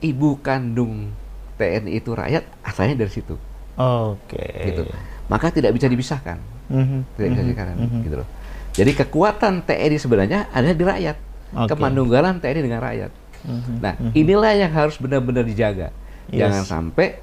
ibu 0.00 0.38
kandung 0.40 1.12
TNI 1.60 2.00
itu 2.00 2.10
rakyat 2.16 2.42
asalnya 2.64 3.04
dari 3.04 3.12
situ, 3.12 3.36
Oke. 3.74 4.44
gitu. 4.64 4.82
Maka 5.26 5.48
tidak 5.48 5.72
bisa 5.72 5.86
dipisahkan, 5.86 6.36
Mhm. 6.68 6.98
tidak 7.14 7.28
bisa 7.30 7.40
Mhm. 7.40 7.48
dipisahkan, 7.48 7.76
Mhm. 7.78 8.00
gitu 8.04 8.16
loh. 8.16 8.28
Jadi 8.72 8.90
kekuatan 8.94 9.54
TNI 9.62 9.96
sebenarnya 9.96 10.48
ada 10.48 10.70
di 10.70 10.80
rakyat, 10.80 11.16
Oke. 11.54 11.68
kemandunggalan 11.70 12.36
TNI 12.36 12.60
dengan 12.62 12.80
rakyat. 12.80 13.10
Mhm. 13.42 13.74
Nah, 13.80 13.94
inilah 14.12 14.52
yang 14.54 14.72
harus 14.72 14.96
benar-benar 14.96 15.42
dijaga. 15.42 15.88
Yes. 16.28 16.40
Jangan 16.40 16.62
sampai 16.64 17.18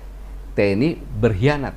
TNI 0.52 0.90
berkhianat 1.16 1.74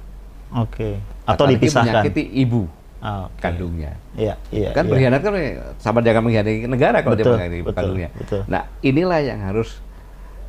Oke. 0.52 0.98
Atau 1.22 1.46
apalagi 1.46 1.56
dipisahkan. 1.56 2.02
menyakiti 2.02 2.22
ibu 2.36 2.66
Oke. 2.98 3.38
kandungnya. 3.38 3.92
Iya, 4.12 4.34
iya. 4.50 4.70
kan 4.72 4.84
iya. 4.84 4.90
berkhianat 4.90 5.20
kan 5.22 5.32
sama 5.78 6.02
jangan 6.02 6.22
mengkhianati 6.22 6.66
negara 6.66 6.98
kalau 7.00 7.14
Betul, 7.14 7.24
dia 7.24 7.32
mengkhianati 7.32 7.60
betul, 7.62 7.72
kandungnya. 7.72 8.08
betul. 8.12 8.40
Nah, 8.44 8.62
inilah 8.80 9.20
yang 9.22 9.40
harus 9.40 9.80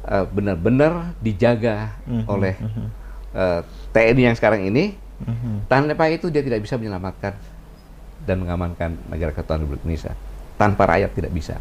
uh, 0.03 0.25
benar-benar 0.27 1.15
dijaga 1.19 1.95
Mhm, 2.03 2.23
oleh 2.27 2.53
mhm. 2.59 2.85
Uh, 3.33 3.61
TNI 3.91 4.33
yang 4.33 4.37
sekarang 4.37 4.65
ini. 4.65 4.97
Mhm. 5.23 5.69
Tanpa 5.71 6.09
itu 6.09 6.27
dia 6.27 6.43
tidak 6.43 6.63
bisa 6.65 6.75
menyelamatkan 6.75 7.37
dan 8.23 8.35
mengamankan 8.39 8.95
negara 9.11 9.35
kesatuan 9.35 9.63
Republik 9.63 9.83
Indonesia. 9.83 10.13
Tanpa 10.55 10.87
rakyat 10.89 11.11
tidak 11.11 11.31
bisa. 11.31 11.55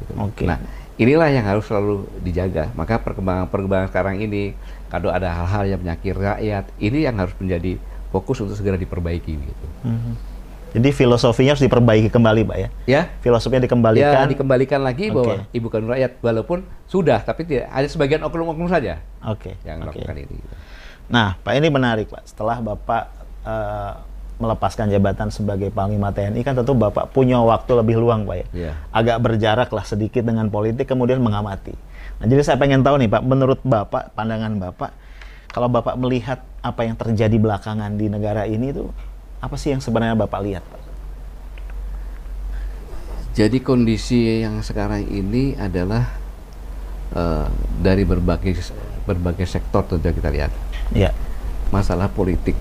Gitu. 0.00 0.12
Oke. 0.18 0.44
Nah, 0.46 0.58
inilah 0.96 1.28
yang 1.30 1.46
harus 1.46 1.66
selalu 1.66 2.06
dijaga. 2.22 2.70
Maka 2.74 2.98
perkembangan-perkembangan 3.02 3.88
sekarang 3.90 4.16
ini, 4.22 4.54
kalau 4.90 5.10
ada 5.10 5.30
hal-hal 5.30 5.74
yang 5.76 5.80
menyakiti 5.82 6.14
rakyat, 6.14 6.64
ini 6.78 6.98
yang 7.06 7.16
harus 7.18 7.34
menjadi 7.38 7.78
fokus 8.14 8.42
untuk 8.42 8.54
segera 8.54 8.78
diperbaiki. 8.78 9.32
Gitu. 9.34 9.66
Mhm. 9.84 10.34
Jadi 10.74 10.90
filosofinya 10.90 11.54
harus 11.54 11.62
diperbaiki 11.62 12.10
kembali, 12.10 12.50
Pak 12.50 12.58
ya. 12.58 12.68
Ya, 12.82 13.02
Filosofinya 13.22 13.62
ya 13.62 13.66
dikembalikan. 13.70 14.26
dikembalikan 14.26 14.80
lagi 14.82 15.06
bahwa 15.06 15.46
ibu 15.54 15.70
kandung 15.70 15.94
rakyat, 15.94 16.18
walaupun 16.18 16.66
sudah, 16.90 17.22
tapi 17.22 17.46
tidak 17.46 17.70
ada 17.70 17.86
sebagian 17.86 18.26
oknum-oknum 18.26 18.66
saja 18.66 18.98
Oke. 19.22 19.54
yang 19.62 19.86
oke. 19.86 19.94
melakukan 19.94 20.26
ini. 20.26 20.36
Nah, 21.08 21.36
Pak 21.40 21.52
ini 21.56 21.68
menarik, 21.68 22.08
Pak. 22.08 22.24
Setelah 22.24 22.64
Bapak 22.64 23.02
eh, 23.44 23.92
melepaskan 24.40 24.90
jabatan 24.90 25.28
sebagai 25.28 25.68
Panglima 25.70 26.10
TNI, 26.10 26.40
kan 26.42 26.56
tentu 26.56 26.72
Bapak 26.74 27.12
punya 27.12 27.38
waktu 27.44 27.72
lebih 27.78 28.00
luang, 28.00 28.24
Pak 28.24 28.36
ya. 28.36 28.46
Iya. 28.50 28.72
Agak 28.90 29.18
berjarak 29.20 29.70
lah 29.70 29.84
sedikit 29.84 30.24
dengan 30.24 30.48
politik, 30.48 30.88
kemudian 30.88 31.20
mengamati. 31.20 31.76
Nah, 32.18 32.26
jadi 32.26 32.42
saya 32.42 32.56
pengen 32.56 32.80
tahu 32.80 32.98
nih, 32.98 33.10
Pak, 33.10 33.22
menurut 33.22 33.60
Bapak, 33.62 34.16
pandangan 34.16 34.56
Bapak, 34.58 34.90
kalau 35.52 35.68
Bapak 35.70 35.94
melihat 36.00 36.42
apa 36.64 36.82
yang 36.82 36.96
terjadi 36.98 37.36
belakangan 37.38 37.94
di 37.94 38.10
negara 38.10 38.48
ini 38.48 38.74
itu, 38.74 38.88
apa 39.38 39.54
sih 39.60 39.70
yang 39.76 39.84
sebenarnya 39.84 40.16
Bapak 40.18 40.40
lihat, 40.42 40.64
Pak? 40.66 40.82
Jadi 43.34 43.58
kondisi 43.58 44.46
yang 44.46 44.62
sekarang 44.62 45.10
ini 45.10 45.58
adalah 45.58 46.06
eh, 47.14 47.46
dari 47.82 48.06
berbagai 48.06 48.62
berbagai 49.04 49.44
sektor 49.44 49.84
tentu 49.84 50.10
kita 50.10 50.30
lihat. 50.32 50.63
Ya. 50.90 51.10
masalah 51.70 52.06
politik 52.06 52.54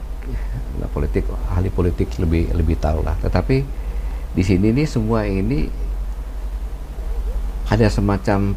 nah, 0.79 0.87
politik 0.87 1.25
ahli 1.49 1.67
politik 1.67 2.07
lebih 2.15 2.49
lebih 2.51 2.77
tahu 2.77 3.01
lah 3.01 3.19
tetapi 3.19 3.67
di 4.33 4.41
sini 4.41 4.71
nih 4.71 4.87
semua 4.87 5.23
ini 5.23 5.67
ada 7.65 7.87
semacam 7.87 8.53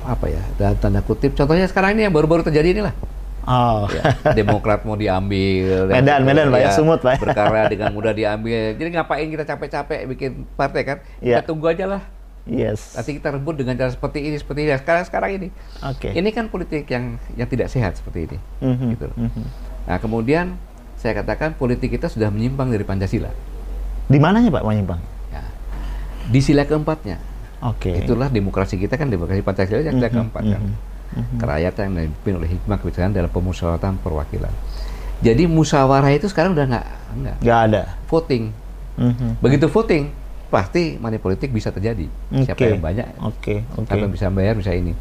apa 0.00 0.26
ya 0.26 0.42
dalam 0.56 0.76
tanda 0.76 1.00
kutip 1.00 1.34
contohnya 1.34 1.66
sekarang 1.66 1.94
ini 1.94 2.06
yang 2.06 2.14
baru-baru 2.14 2.42
terjadi 2.42 2.74
inilah 2.74 2.96
Oh. 3.40 3.88
ya, 3.88 4.04
Demokrat 4.36 4.84
mau 4.84 4.94
diambil 4.94 5.88
dan 5.88 5.94
Medan, 6.04 6.20
Medan, 6.22 6.46
Pak, 6.52 6.60
ya, 6.60 6.70
Sumut, 6.70 7.00
Pak. 7.00 7.18
berkara 7.18 7.66
dengan 7.66 7.88
mudah 7.90 8.12
diambil 8.12 8.76
jadi 8.76 8.88
ngapain 8.92 9.26
kita 9.26 9.48
capek-capek 9.48 10.04
bikin 10.06 10.30
partai 10.54 10.82
kan 10.84 10.98
Ya. 11.18 11.40
kita 11.40 11.48
tunggu 11.48 11.66
aja 11.66 11.88
lah 11.88 12.02
yes. 12.44 12.94
nanti 12.94 13.16
kita 13.16 13.28
rebut 13.30 13.54
dengan 13.54 13.74
cara 13.74 13.88
seperti 13.88 14.22
ini 14.22 14.36
seperti 14.36 14.60
ini 14.62 14.72
sekarang 14.74 15.04
sekarang 15.04 15.30
ini 15.34 15.48
Oke. 15.82 16.08
ini 16.10 16.28
kan 16.28 16.46
politik 16.46 16.86
yang 16.86 17.16
yang 17.34 17.46
tidak 17.46 17.68
sehat 17.68 17.94
seperti 17.94 18.26
ini 18.26 18.38
Mhm, 18.60 18.86
gitu 18.94 19.04
loh. 19.06 19.16
mhm. 19.18 19.44
Nah, 19.82 19.96
kemudian 19.96 20.54
saya 20.94 21.16
katakan 21.16 21.52
politik 21.52 21.90
kita 21.90 22.06
sudah 22.06 22.28
menyimpang 22.28 22.68
dari 22.68 22.84
Pancasila. 22.84 23.32
Di 24.06 24.18
mananya, 24.18 24.50
Pak, 24.50 24.62
menyimpang? 24.62 25.00
Ya. 25.28 25.42
Di 26.26 26.38
sila 26.38 26.62
keempatnya. 26.62 27.16
Oke. 27.60 27.88
Itulah 27.96 28.28
demokrasi 28.28 28.76
kita 28.76 28.94
kan 28.94 29.08
demokrasi 29.08 29.40
Pancasila 29.40 29.80
yang 29.80 29.96
sila 29.96 30.06
Mhm, 30.06 30.14
keempat 30.14 30.42
kan. 30.44 30.60
mhm, 30.60 30.74
mhm. 31.16 31.36
Kerakyatan 31.38 31.82
yang 31.88 32.06
dipimpin 32.06 32.34
oleh 32.36 32.48
hikmah 32.50 32.76
kebijakan 32.76 33.10
dalam 33.10 33.28
pemusyawaratan 33.28 33.92
perwakilan. 33.98 34.52
Jadi 35.20 35.44
musyawarah 35.44 36.08
itu 36.10 36.26
sekarang 36.26 36.52
udah 36.52 36.66
nggak 36.68 36.86
nggak 37.16 37.36
Nggak 37.40 37.60
ada. 37.66 37.82
voting. 38.06 38.52
Mhm. 38.94 39.40
Begitu 39.40 39.66
voting 39.66 40.12
pasti 40.50 40.98
money 40.98 41.16
politik 41.16 41.48
bisa 41.48 41.70
terjadi. 41.70 42.10
Siapa 42.36 42.58
Oke. 42.58 42.66
yang 42.68 42.82
banyak, 42.82 43.06
Oke, 43.22 43.54
oke. 43.72 43.86
siapa 43.86 44.02
yang 44.02 44.12
bisa 44.12 44.26
bayar 44.28 44.54
bisa 44.54 44.70
ini. 44.70 44.92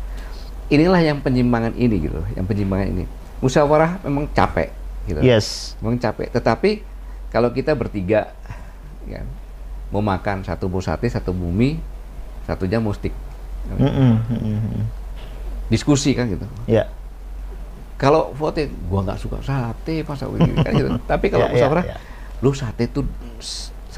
Inilah 0.70 1.02
yang 1.02 1.18
penyimpangan 1.20 1.74
ini 1.74 1.98
gitu, 2.00 2.22
yang 2.34 2.46
penyimpangan 2.46 2.88
ini. 2.88 3.04
Musyawarah 3.42 3.98
memang 4.02 4.30
capek 4.30 4.70
gitu. 5.04 5.20
Yes. 5.20 5.74
memang 5.80 5.98
capek. 5.98 6.30
Tetapi 6.30 6.86
kalau 7.28 7.50
kita 7.50 7.74
bertiga, 7.74 8.30
ya, 9.04 9.26
mau 9.90 10.00
makan 10.00 10.42
satu 10.42 10.70
buah 10.70 10.86
sate, 10.88 11.10
satu 11.10 11.34
bumi, 11.34 11.82
satu 12.46 12.64
jam 12.64 12.80
mustik, 12.80 13.10
Mm-mm, 13.72 14.22
mm-mm. 14.30 14.86
diskusi 15.68 16.14
kan 16.14 16.30
gitu. 16.30 16.46
Ya. 16.66 16.86
Kalau 17.96 18.32
voting, 18.32 18.72
gua 18.88 19.04
nggak 19.04 19.20
suka 19.20 19.42
sate, 19.42 20.02
masa 20.04 20.24
begini 20.26 20.56
kan 20.56 20.72
gitu. 20.72 20.90
Tapi 21.12 21.26
kalau 21.28 21.46
Ya, 21.46 21.48
ya, 21.48 21.54
musyawarah, 21.58 21.86
ya. 21.86 21.98
lu 22.40 22.52
sate 22.54 22.86
tuh 22.88 23.04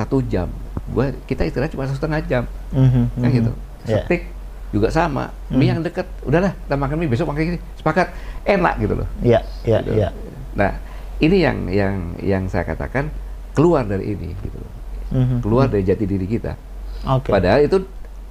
satu 0.02 0.18
jam, 0.26 0.50
gua 0.90 1.14
kita 1.24 1.46
istirahat 1.46 1.70
cuma 1.70 1.86
satu 1.86 2.02
setengah 2.02 2.20
jam, 2.26 2.44
Mhm, 2.74 3.04
kan 3.16 3.30
mhm. 3.30 3.36
gitu. 3.38 3.52
Ya. 3.86 4.02
Steak 4.02 4.24
juga 4.72 4.88
sama, 4.90 5.30
mie 5.48 5.68
yang 5.68 5.84
deket, 5.84 6.08
udahlah 6.24 6.56
kita 6.56 6.76
makan 6.76 6.96
mie 6.98 7.10
besok 7.12 7.30
makan 7.30 7.42
gini, 7.54 7.60
sepakat, 7.78 8.08
enak 8.44 8.74
gitu 8.80 8.94
loh. 8.98 9.08
Ya, 9.22 9.44
ya, 9.62 9.84
Gitu. 9.84 10.00
ya. 10.00 10.10
Nah, 10.56 10.80
ini 11.20 11.38
yang 11.38 11.58
yang 11.68 11.96
yang 12.18 12.44
saya 12.48 12.64
katakan 12.64 13.12
keluar 13.54 13.84
dari 13.84 14.16
ini 14.16 14.32
gitu 14.38 14.58
loh. 14.58 14.72
Mhm. 15.12 15.44
keluar 15.44 15.68
dari 15.68 15.84
jati 15.84 16.08
diri 16.08 16.24
kita. 16.24 16.56
Oke. 17.04 17.36
Padahal 17.36 17.68
itu 17.68 17.84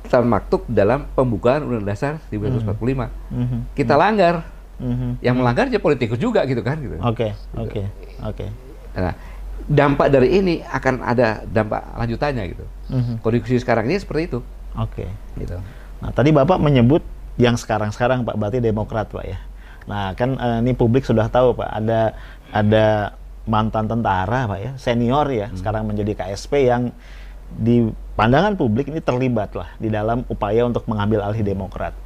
termaktub 0.08 0.64
dalam 0.64 1.04
pembukaan 1.12 1.60
Undang 1.60 1.84
Dasar 1.84 2.16
1945. 2.26 3.12
Mhm, 3.28 3.76
Kita 3.76 4.00
langgar, 4.00 4.48
mhm. 4.80 5.20
yang 5.20 5.36
melanggar 5.36 5.68
aja 5.68 5.76
politikus 5.76 6.16
juga 6.16 6.40
gitu 6.48 6.64
kan 6.64 6.80
gitu. 6.80 6.96
Oke, 7.04 7.36
oke, 7.52 7.84
oke. 8.24 8.46
Nah, 8.96 9.12
dampak 9.66 10.08
dari 10.12 10.38
ini 10.40 10.54
akan 10.64 11.04
ada 11.04 11.42
dampak 11.44 11.82
lanjutannya 11.98 12.44
gitu. 12.52 12.64
Mhm. 12.90 13.14
Kondisi 13.24 13.60
sekarang 13.60 13.88
ini 13.90 14.00
seperti 14.00 14.22
itu 14.30 14.40
Oke. 14.78 15.06
gitu. 15.36 15.56
Nah, 16.00 16.10
tadi 16.14 16.30
Bapak 16.32 16.56
menyebut 16.56 17.04
yang 17.36 17.56
sekarang-sekarang 17.56 18.24
Pak 18.24 18.36
berarti 18.36 18.58
Demokrat 18.60 19.12
Pak 19.12 19.24
ya. 19.24 19.38
Nah, 19.88 20.12
kan 20.14 20.36
eh, 20.36 20.58
ini 20.64 20.72
publik 20.76 21.04
sudah 21.04 21.26
tahu 21.28 21.56
Pak, 21.56 21.70
ada 21.70 22.14
ada 22.50 22.86
mantan 23.48 23.88
tentara 23.88 24.46
Pak 24.46 24.58
ya, 24.60 24.72
senior 24.76 25.26
ya, 25.32 25.48
sekarang 25.56 25.88
menjadi 25.88 26.12
KSP 26.14 26.68
yang 26.68 26.92
di 27.50 27.90
pandangan 28.14 28.54
publik 28.54 28.92
ini 28.92 29.02
terlibat 29.02 29.58
lah 29.58 29.74
di 29.80 29.90
dalam 29.90 30.22
upaya 30.30 30.62
untuk 30.62 30.86
mengambil 30.86 31.26
alih 31.26 31.42
Demokrat. 31.42 31.96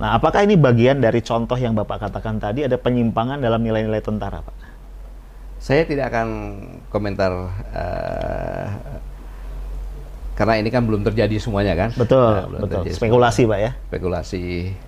Nah, 0.00 0.16
apakah 0.16 0.44
ini 0.44 0.56
bagian 0.56 1.00
dari 1.00 1.20
contoh 1.20 1.56
yang 1.60 1.76
Bapak 1.76 2.08
katakan 2.08 2.40
tadi 2.40 2.64
ada 2.64 2.80
penyimpangan 2.80 3.36
dalam 3.36 3.60
nilai-nilai 3.60 4.00
tentara, 4.00 4.40
Pak? 4.40 4.69
Saya 5.60 5.84
tidak 5.84 6.08
akan 6.08 6.28
komentar 6.88 7.30
eh, 7.70 8.68
karena 10.32 10.56
ini 10.56 10.68
kan 10.68 10.82
belum 10.82 11.04
terjadi 11.04 11.36
semuanya 11.36 11.76
kan. 11.76 11.92
Betul, 11.92 12.32
Nah, 12.32 12.48
belum 12.48 12.60
betul. 12.62 12.74
terjadi 12.80 12.96
Spekulasi, 12.96 13.42
Pak 13.44 13.58
ya. 13.60 13.70
spekulasi. 13.86 14.44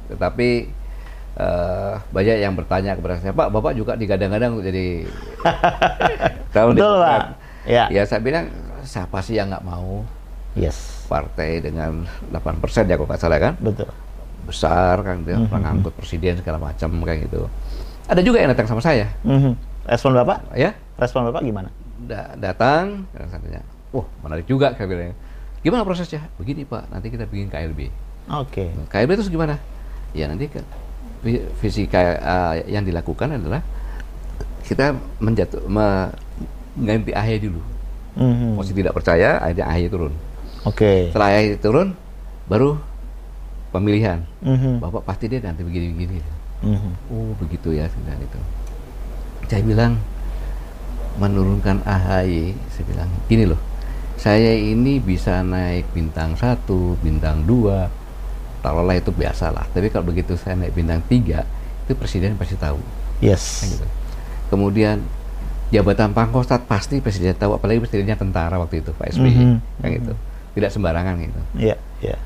Tetapi 0.08 0.48
eh, 1.34 1.92
banyak 2.08 2.36
yang 2.40 2.52
bertanya 2.52 2.92
kepada 2.94 3.20
saya, 3.20 3.32
Pak, 3.32 3.48
Bapak 3.50 3.72
juga 3.72 3.92
digadang-gadang 3.94 4.60
jadi 4.60 5.04
calon 6.52 6.72
Betul, 6.72 6.96
Demokrat." 6.96 7.20
Pak. 7.20 7.24
Ya. 7.62 7.84
Ya 7.88 8.02
saya 8.02 8.18
bilang 8.18 8.48
siapa 8.82 9.20
sih 9.20 9.36
yang 9.36 9.48
nggak 9.48 9.62
mau 9.62 10.02
Yes. 10.52 11.04
partai 11.06 11.60
dengan 11.60 12.04
8% 12.28 12.52
ya 12.84 12.96
kalau 12.96 13.06
nggak 13.06 13.16
salah 13.18 13.38
kan 13.38 13.54
Betul. 13.56 13.88
besar 14.42 15.00
kan 15.00 15.22
dia 15.22 15.36
Mhm. 15.36 15.48
pengangkut 15.48 15.92
presiden 15.94 16.34
segala 16.34 16.58
macam 16.58 16.88
kayak 16.98 17.24
gitu. 17.24 17.46
Ada 18.04 18.20
juga 18.20 18.36
yang 18.36 18.50
datang 18.50 18.66
sama 18.66 18.80
saya, 18.80 19.08
Mhm. 19.22 19.52
Respon 19.86 20.14
Bapak? 20.14 20.54
ya 20.54 20.74
Respon 20.98 21.26
Bapak 21.26 21.42
gimana? 21.42 21.70
da- 22.06 22.34
datang 22.34 23.06
saya 23.14 23.38
tanya, 23.38 23.62
wah 23.94 24.06
menarik 24.26 24.46
juga 24.46 24.74
saya 24.74 24.86
bilang. 24.90 25.14
Gimana 25.62 25.86
prosesnya? 25.86 26.26
Begini 26.42 26.66
Pak, 26.66 26.90
nanti 26.90 27.06
kita 27.06 27.22
bikin 27.30 27.46
KLB. 27.46 27.86
Oke. 28.34 28.74
KLB 28.90 29.10
itu 29.14 29.30
gimana? 29.30 29.54
Ya 30.10 30.26
nanti 30.26 30.50
ke, 30.50 30.58
visi 31.62 31.86
uh, 31.86 32.58
yang 32.66 32.82
dilakukan 32.82 33.38
adalah 33.38 33.62
kita 34.66 34.90
menjatuh 35.22 35.62
mengganti 35.70 37.14
AHY 37.14 37.46
dulu. 37.46 37.62
Mm-hmm. 38.18 38.50
Masih 38.58 38.74
tidak 38.74 38.92
percaya, 38.98 39.38
akhirnya 39.38 39.66
AHY 39.70 39.86
turun. 39.86 40.12
Oke. 40.66 40.82
Okay. 40.82 40.98
Setelah 41.14 41.28
AHY 41.30 41.62
turun, 41.62 41.88
baru 42.50 42.74
pemilihan. 43.70 44.26
Mm-hmm. 44.42 44.82
Bapak 44.82 45.06
pasti 45.06 45.30
dia 45.30 45.38
nanti 45.38 45.62
begini-begini. 45.62 46.18
Mm-hmm. 46.66 46.92
Oh 47.14 47.32
begitu 47.38 47.70
ya, 47.70 47.86
sudah 47.86 48.18
itu. 48.18 48.38
Saya 49.52 49.68
bilang 49.68 50.00
menurunkan 51.20 51.84
AHY, 51.84 52.56
saya 52.72 52.84
bilang 52.88 53.08
gini 53.28 53.44
loh, 53.44 53.60
saya 54.16 54.56
ini 54.56 54.96
bisa 54.96 55.44
naik 55.44 55.92
bintang 55.92 56.40
satu, 56.40 56.96
bintang 57.04 57.44
dua, 57.44 57.92
taruhlah 58.64 58.96
itu 58.96 59.12
biasa 59.12 59.52
lah. 59.52 59.68
Tapi 59.76 59.92
kalau 59.92 60.08
begitu 60.08 60.40
saya 60.40 60.56
naik 60.56 60.72
bintang 60.72 61.04
tiga, 61.04 61.44
itu 61.84 61.92
presiden 61.92 62.32
pasti 62.40 62.56
tahu. 62.56 62.80
Yes. 63.20 63.60
Kan 63.60 63.68
gitu. 63.76 63.86
Kemudian 64.48 65.04
jabatan 65.68 66.16
pangkostrat 66.16 66.64
pasti 66.64 67.04
presiden 67.04 67.36
tahu, 67.36 67.52
apalagi 67.52 67.84
presidennya 67.84 68.16
tentara 68.16 68.56
waktu 68.56 68.80
itu 68.80 68.96
Pak 68.96 69.20
SBY, 69.20 69.28
mm 69.28 69.36
-hmm. 69.36 69.54
kan 69.84 69.88
gitu. 69.92 70.12
Tidak 70.56 70.70
sembarangan 70.72 71.14
gitu. 71.20 71.40
Iya, 71.60 71.76
yeah, 71.76 71.78
iya. 72.00 72.10
Yeah. 72.16 72.20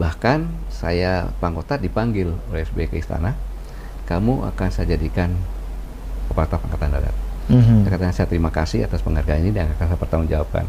Bahkan 0.00 0.38
saya 0.72 1.28
pangkostrat 1.44 1.84
dipanggil 1.84 2.32
oleh 2.48 2.64
SBY 2.64 2.88
ke 2.88 2.96
istana, 3.04 3.36
kamu 4.08 4.48
akan 4.48 4.68
saya 4.72 4.96
jadikan 4.96 5.36
kepala 6.34 6.58
angkatan 6.58 6.90
darat. 6.90 7.16
Mm 7.46 7.62
-hmm. 7.62 7.78
Saya 7.86 8.10
saya 8.10 8.26
terima 8.26 8.50
kasih 8.50 8.82
atas 8.82 8.98
penghargaan 9.06 9.40
ini 9.46 9.52
dan 9.54 9.70
akan 9.70 9.86
saya 9.86 10.00
pertanggungjawabkan. 10.02 10.66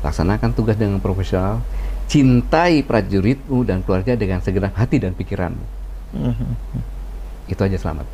Laksanakan 0.00 0.50
tugas 0.56 0.80
dengan 0.80 0.96
profesional, 1.04 1.60
cintai 2.08 2.80
prajuritmu 2.80 3.68
dan 3.68 3.84
keluarga 3.84 4.16
dengan 4.16 4.40
segenap 4.40 4.72
hati 4.72 4.96
dan 4.96 5.12
pikiranmu. 5.12 5.64
Mm 6.16 6.32
-hmm. 6.32 6.80
Itu 7.52 7.60
aja 7.60 7.76
selamat. 7.76 8.08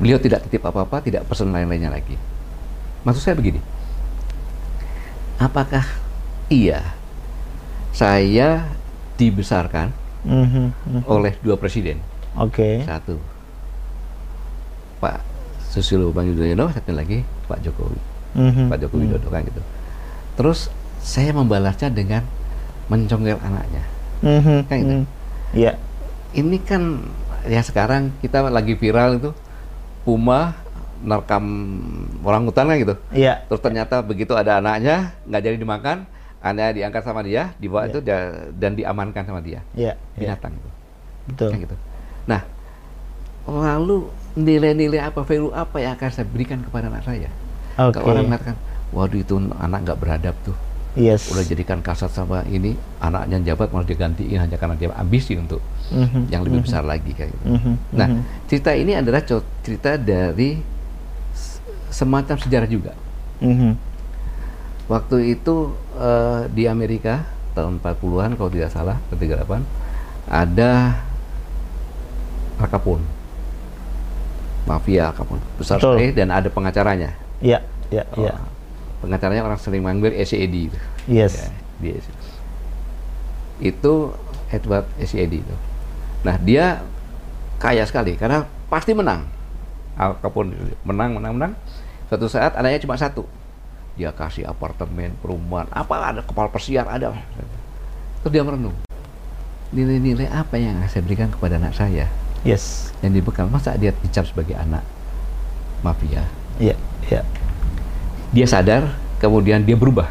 Beliau 0.00 0.16
tidak 0.16 0.48
titip 0.48 0.64
apa-apa, 0.64 1.04
tidak 1.04 1.28
pesan 1.28 1.52
lain-lainnya 1.52 1.92
lagi. 1.92 2.16
Maksud 3.04 3.20
saya 3.20 3.36
begini, 3.36 3.60
apakah 5.36 5.84
iya 6.48 6.96
saya 7.92 8.64
dibesarkan 9.20 9.92
mm 10.24 10.46
-hmm. 10.48 11.00
oleh 11.04 11.36
dua 11.44 11.60
presiden? 11.60 12.00
Oke. 12.38 12.80
Okay. 12.80 12.88
Satu, 12.88 13.20
Pak 15.02 15.29
Susilo 15.70 16.10
Bambang 16.10 16.34
Yudhoyono, 16.34 16.66
satu 16.74 16.90
lagi 16.90 17.22
Pak 17.46 17.62
Jokowi, 17.62 18.00
mm 18.34 18.50
-hmm. 18.50 18.66
Pak 18.74 18.78
Jokowi 18.82 19.06
Widodo 19.06 19.22
mm 19.22 19.24
-hmm. 19.30 19.34
kan 19.38 19.42
gitu. 19.46 19.62
Terus 20.34 20.58
saya 20.98 21.30
membalasnya 21.30 21.88
dengan 21.94 22.26
mencongkel 22.90 23.38
anaknya, 23.38 23.82
mm 24.26 24.40
-hmm. 24.42 24.58
kan 24.66 24.76
gitu. 24.82 24.90
Iya. 24.90 24.98
Mm 24.98 25.06
-hmm. 25.06 25.54
yeah. 25.54 25.74
Ini 26.30 26.58
kan 26.66 26.82
ya 27.46 27.62
sekarang 27.62 28.10
kita 28.18 28.50
lagi 28.50 28.74
viral 28.74 29.22
itu 29.22 29.30
puma 30.02 30.58
nerekam 31.00 31.44
orang 32.26 32.44
hutan 32.50 32.66
kan 32.68 32.76
gitu. 32.76 32.94
Iya. 33.14 33.46
Terus 33.48 33.60
ternyata 33.62 34.02
begitu 34.04 34.36
ada 34.36 34.60
anaknya 34.60 35.16
nggak 35.24 35.42
jadi 35.46 35.56
dimakan, 35.56 35.96
anaknya 36.44 36.72
diangkat 36.82 37.02
sama 37.06 37.22
dia, 37.24 37.54
dibawa 37.56 37.86
iya. 37.86 37.90
itu 37.94 37.98
dan 38.58 38.72
diamankan 38.76 39.22
sama 39.24 39.40
dia. 39.40 39.64
Iya. 39.72 39.96
Binatang 40.18 40.58
iya. 40.58 40.72
Betul. 41.30 41.48
Kan 41.54 41.58
gitu. 41.62 41.76
Nah, 42.28 42.40
lalu 43.50 44.06
nilai-nilai 44.38 45.02
apa, 45.02 45.26
value 45.26 45.50
apa 45.50 45.82
yang 45.82 45.98
akan 45.98 46.08
saya 46.14 46.26
berikan 46.30 46.62
kepada 46.62 46.86
anak 46.86 47.02
saya? 47.02 47.30
Okay. 47.74 47.98
Kalau 47.98 48.14
orang 48.14 48.30
mengatakan, 48.30 48.56
waduh 48.94 49.18
itu 49.18 49.34
anak 49.58 49.78
nggak 49.86 49.98
beradab 49.98 50.36
tuh. 50.46 50.56
Yes. 50.98 51.30
Udah 51.30 51.46
jadikan 51.46 51.78
kasat 51.78 52.10
sama 52.10 52.42
ini 52.50 52.74
anaknya 52.98 53.54
jabat 53.54 53.70
malah 53.70 53.86
digantiin 53.86 54.42
hanya 54.42 54.58
karena 54.58 54.74
dia 54.74 54.90
ambisi 54.98 55.38
untuk 55.38 55.62
mm-hmm. 55.94 56.34
yang 56.34 56.42
lebih 56.42 56.66
mm-hmm. 56.66 56.66
besar 56.66 56.82
lagi 56.82 57.14
kayak 57.14 57.30
gitu. 57.30 57.46
Mm-hmm. 57.46 57.74
Nah, 57.94 58.08
mhm. 58.10 58.22
cerita 58.50 58.70
ini 58.74 58.92
adalah 58.98 59.22
cerita 59.62 59.94
dari 59.94 60.58
semacam 61.94 62.36
sejarah 62.42 62.66
juga. 62.66 62.92
Mm-hmm. 63.38 63.72
Waktu 64.90 65.38
itu 65.38 65.70
uh, 65.94 66.50
di 66.50 66.66
Amerika 66.66 67.22
tahun 67.54 67.78
40-an 67.78 68.34
kalau 68.34 68.50
tidak 68.50 68.74
salah, 68.74 68.98
38 69.14 69.46
ada 70.26 70.98
Al 72.60 72.68
Mafia 74.70 75.10
Al 75.10 75.42
besar 75.58 75.82
sekali 75.82 76.14
dan 76.14 76.30
ada 76.30 76.46
pengacaranya. 76.46 77.10
Iya, 77.42 77.58
iya, 77.90 78.06
iya. 78.14 78.34
Oh, 78.38 78.46
pengacaranya 79.02 79.42
orang 79.42 79.58
sering 79.58 79.82
manggil 79.82 80.14
SED 80.14 80.70
itu. 80.70 80.78
Yes. 81.10 81.50
Ya, 81.82 81.98
dia, 81.98 81.98
itu 83.58 83.92
Edward 84.54 84.86
SED 85.02 85.42
itu. 85.42 85.56
Nah 86.22 86.38
dia 86.38 86.86
kaya 87.58 87.82
sekali 87.82 88.14
karena 88.14 88.46
pasti 88.70 88.94
menang. 88.94 89.26
Al 89.98 90.14
Capone 90.22 90.54
menang, 90.86 91.18
menang, 91.18 91.32
menang. 91.34 91.52
Suatu 92.06 92.30
saat 92.30 92.54
anaknya 92.54 92.86
cuma 92.86 92.94
satu. 92.94 93.26
Dia 93.98 94.14
kasih 94.14 94.46
apartemen, 94.48 95.12
perumahan, 95.20 95.66
apa 95.74 95.94
ada 96.14 96.22
kepala 96.22 96.48
persiar 96.48 96.86
ada. 96.88 97.12
Terus 98.22 98.32
dia 98.32 98.42
merenung. 98.46 98.74
Nilai-nilai 99.70 100.30
apa 100.30 100.56
yang 100.58 100.82
saya 100.88 101.04
berikan 101.04 101.30
kepada 101.30 101.58
anak 101.60 101.76
saya? 101.76 102.08
Yes. 102.42 102.94
Yang 103.04 103.20
dibekal 103.20 103.46
masa 103.48 103.76
dia 103.76 103.92
dicap 104.00 104.24
sebagai 104.24 104.56
anak 104.56 104.84
mafia? 105.84 106.24
Iya, 106.60 106.74
yeah, 106.74 106.78
iya. 107.08 107.22
Yeah 107.22 107.26
dia 108.30 108.46
sadar, 108.46 108.94
kemudian 109.18 109.66
dia 109.66 109.74
berubah. 109.74 110.06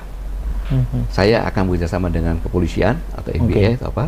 Mm-hmm. 0.69 1.01
Saya 1.09 1.41
akan 1.49 1.71
bekerjasama 1.71 2.13
dengan 2.13 2.37
kepolisian 2.37 2.99
atau 3.15 3.31
FBI 3.33 3.73
okay. 3.73 3.79
atau 3.81 3.89
apa, 3.89 4.05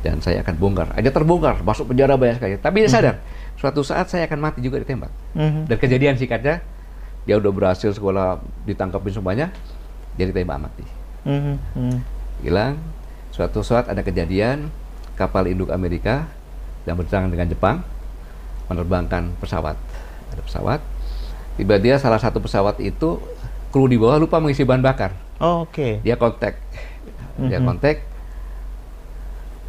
dan 0.00 0.22
saya 0.24 0.40
akan 0.40 0.54
bongkar. 0.56 0.88
Ada 0.94 1.10
terbongkar, 1.12 1.60
masuk 1.66 1.92
penjara 1.92 2.16
banyak 2.16 2.40
sekali. 2.40 2.54
Tapi 2.56 2.76
dia 2.80 2.88
mm-hmm. 2.88 2.94
sadar, 2.94 3.14
suatu 3.58 3.82
saat 3.84 4.06
saya 4.08 4.24
akan 4.30 4.38
mati 4.40 4.64
juga 4.64 4.80
ditembak. 4.80 5.10
Mm-hmm. 5.36 5.62
Dan 5.68 5.76
kejadian 5.76 6.14
singkatnya, 6.16 6.56
dia 7.28 7.34
udah 7.36 7.52
berhasil 7.52 7.90
sekolah 7.92 8.40
ditangkapin 8.64 9.12
semuanya, 9.12 9.46
dia 10.16 10.24
ditembak 10.30 10.58
mati. 10.70 10.86
Mm-hmm. 11.28 11.94
Hilang. 12.46 12.78
Suatu 13.34 13.60
saat 13.62 13.90
ada 13.90 14.00
kejadian 14.02 14.72
kapal 15.14 15.50
induk 15.50 15.70
Amerika 15.70 16.30
yang 16.88 16.96
berdatangan 16.96 17.28
dengan 17.28 17.48
Jepang 17.52 17.76
menerbangkan 18.68 19.36
pesawat. 19.40 19.76
Ada 20.32 20.42
pesawat. 20.44 20.80
Tiba-tiba 21.60 22.00
salah 22.00 22.20
satu 22.20 22.38
pesawat 22.40 22.80
itu 22.80 23.20
kru 23.68 23.84
di 23.90 24.00
bawah 24.00 24.16
lupa 24.16 24.40
mengisi 24.40 24.64
bahan 24.64 24.80
bakar. 24.80 25.12
Oh, 25.42 25.68
Oke. 25.68 26.00
Okay. 26.00 26.06
Dia 26.06 26.16
kontak, 26.16 26.56
dia 27.36 27.58
mm 27.58 27.60
-hmm. 27.60 27.66
kontak 27.66 27.96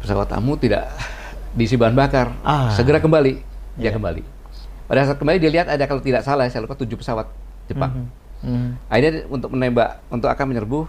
pesawat 0.00 0.32
tamu 0.32 0.56
tidak 0.56 0.88
diisi 1.52 1.76
bahan 1.76 1.92
bakar. 1.92 2.32
Ah. 2.40 2.72
Segera 2.72 3.02
kembali, 3.02 3.36
dia 3.76 3.90
yeah. 3.90 3.92
kembali. 3.92 4.22
Pada 4.88 5.06
saat 5.06 5.18
kembali 5.20 5.38
dia 5.38 5.50
lihat 5.52 5.66
ada 5.70 5.84
kalau 5.86 6.02
tidak 6.02 6.26
salah 6.26 6.48
saya 6.50 6.64
lupa 6.64 6.74
tujuh 6.74 6.96
pesawat 6.98 7.28
Jepang. 7.68 7.92
Mm 7.92 8.06
-hmm. 8.06 8.48
Mm 8.48 8.56
-hmm. 8.56 8.70
Akhirnya 8.88 9.10
untuk 9.28 9.50
menembak, 9.52 10.00
untuk 10.08 10.28
akan 10.32 10.44
menyerbu 10.48 10.80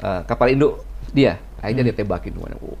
uh, 0.00 0.20
kapal 0.24 0.48
induk 0.50 0.80
dia. 1.12 1.38
Akhirnya 1.60 1.84
mm 1.84 1.90
-hmm. 1.92 1.98
dia 1.98 2.02
tembakin. 2.02 2.32
Oh, 2.40 2.78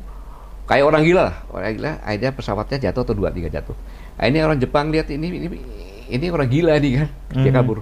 kayak 0.64 0.84
orang 0.84 1.02
gila 1.04 1.22
lah, 1.28 1.36
orang 1.52 1.72
gila. 1.76 1.92
Akhirnya 2.00 2.30
pesawatnya 2.32 2.78
jatuh 2.90 3.02
atau 3.04 3.14
dua 3.16 3.28
tiga 3.30 3.48
jatuh. 3.52 3.76
Akhirnya 4.16 4.48
orang 4.48 4.58
Jepang 4.60 4.88
lihat 4.88 5.10
ini 5.12 5.26
ini 5.28 5.48
ini 6.08 6.24
orang 6.28 6.48
gila 6.48 6.72
nih 6.80 6.92
kan, 7.04 7.08
dia 7.32 7.50
mhm. 7.52 7.56
kabur. 7.56 7.78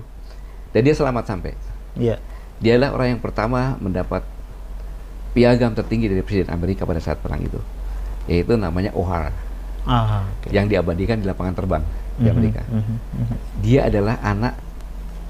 Dan 0.72 0.80
dia 0.88 0.94
selamat 0.96 1.24
sampai. 1.28 1.52
Iya. 1.98 2.16
Dialah 2.62 2.94
orang 2.94 3.18
yang 3.18 3.20
pertama 3.20 3.76
mendapat 3.82 4.22
piagam 5.34 5.74
tertinggi 5.74 6.06
dari 6.08 6.22
Presiden 6.22 6.54
Amerika 6.54 6.86
pada 6.86 7.02
saat 7.02 7.18
perang 7.18 7.42
itu, 7.42 7.58
yaitu 8.30 8.54
namanya 8.54 8.94
O'Hara, 8.94 9.32
ah, 9.88 10.28
okay. 10.38 10.54
yang 10.54 10.70
diabadikan 10.70 11.18
di 11.18 11.26
lapangan 11.26 11.54
terbang 11.58 11.82
di 12.20 12.28
mhm, 12.28 12.32
Amerika. 12.32 12.62
Mm 12.68 12.82
-hmm, 12.82 13.36
Dia 13.64 13.90
adalah 13.90 14.20
anak 14.22 14.54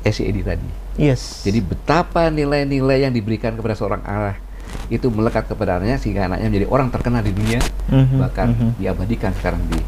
SED 0.05 0.43
tadi. 0.43 0.71
Yes. 1.01 1.47
Jadi 1.47 1.65
betapa 1.65 2.29
nilai-nilai 2.29 3.09
yang 3.09 3.15
diberikan 3.15 3.57
kepada 3.57 3.73
seorang 3.73 4.05
ayah 4.05 4.37
itu 4.93 5.07
melekat 5.09 5.49
kepada 5.49 5.81
anaknya 5.81 5.97
sehingga 5.97 6.29
anaknya 6.29 6.49
menjadi 6.53 6.69
orang 6.69 6.89
terkenal 6.93 7.23
di 7.25 7.33
dunia, 7.33 7.61
mm 7.89 8.05
-hmm, 8.05 8.19
bahkan 8.21 8.47
mm 8.53 8.57
-hmm. 8.57 8.71
diabadikan 8.81 9.33
sekarang 9.37 9.63
di. 9.73 9.81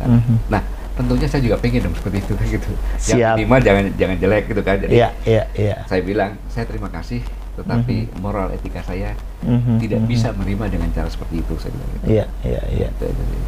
Mm 0.00 0.20
-hmm. 0.20 0.36
Nah, 0.48 0.62
tentunya 0.96 1.26
saya 1.28 1.42
juga 1.44 1.56
pengen 1.60 1.80
dong 1.88 1.96
seperti 1.96 2.18
itu 2.20 2.32
gitu. 2.60 2.70
Siap. 3.00 3.16
Yang 3.16 3.36
lima 3.44 3.56
jangan 3.60 3.84
jangan 3.96 4.16
jelek 4.20 4.44
gitu 4.52 4.62
kan. 4.64 4.76
Jadi 4.80 4.92
yeah, 4.96 5.12
yeah, 5.24 5.46
yeah. 5.56 5.78
saya 5.88 6.00
bilang 6.04 6.36
saya 6.52 6.64
terima 6.68 6.88
kasih, 6.92 7.24
tetapi 7.56 7.96
mm 8.04 8.08
-hmm. 8.12 8.20
moral 8.20 8.52
etika 8.52 8.84
saya 8.84 9.16
mm 9.44 9.58
-hmm. 9.58 9.76
tidak 9.80 9.98
mm 10.00 10.06
-hmm. 10.06 10.12
bisa 10.12 10.28
menerima 10.36 10.64
dengan 10.68 10.88
cara 10.92 11.08
seperti 11.08 11.34
itu 11.40 11.54
saya 11.56 11.72
bilang. 11.72 11.90
Gitu. 11.92 12.04
Iya 12.08 12.24
iya 12.44 12.62
iya. 12.68 12.88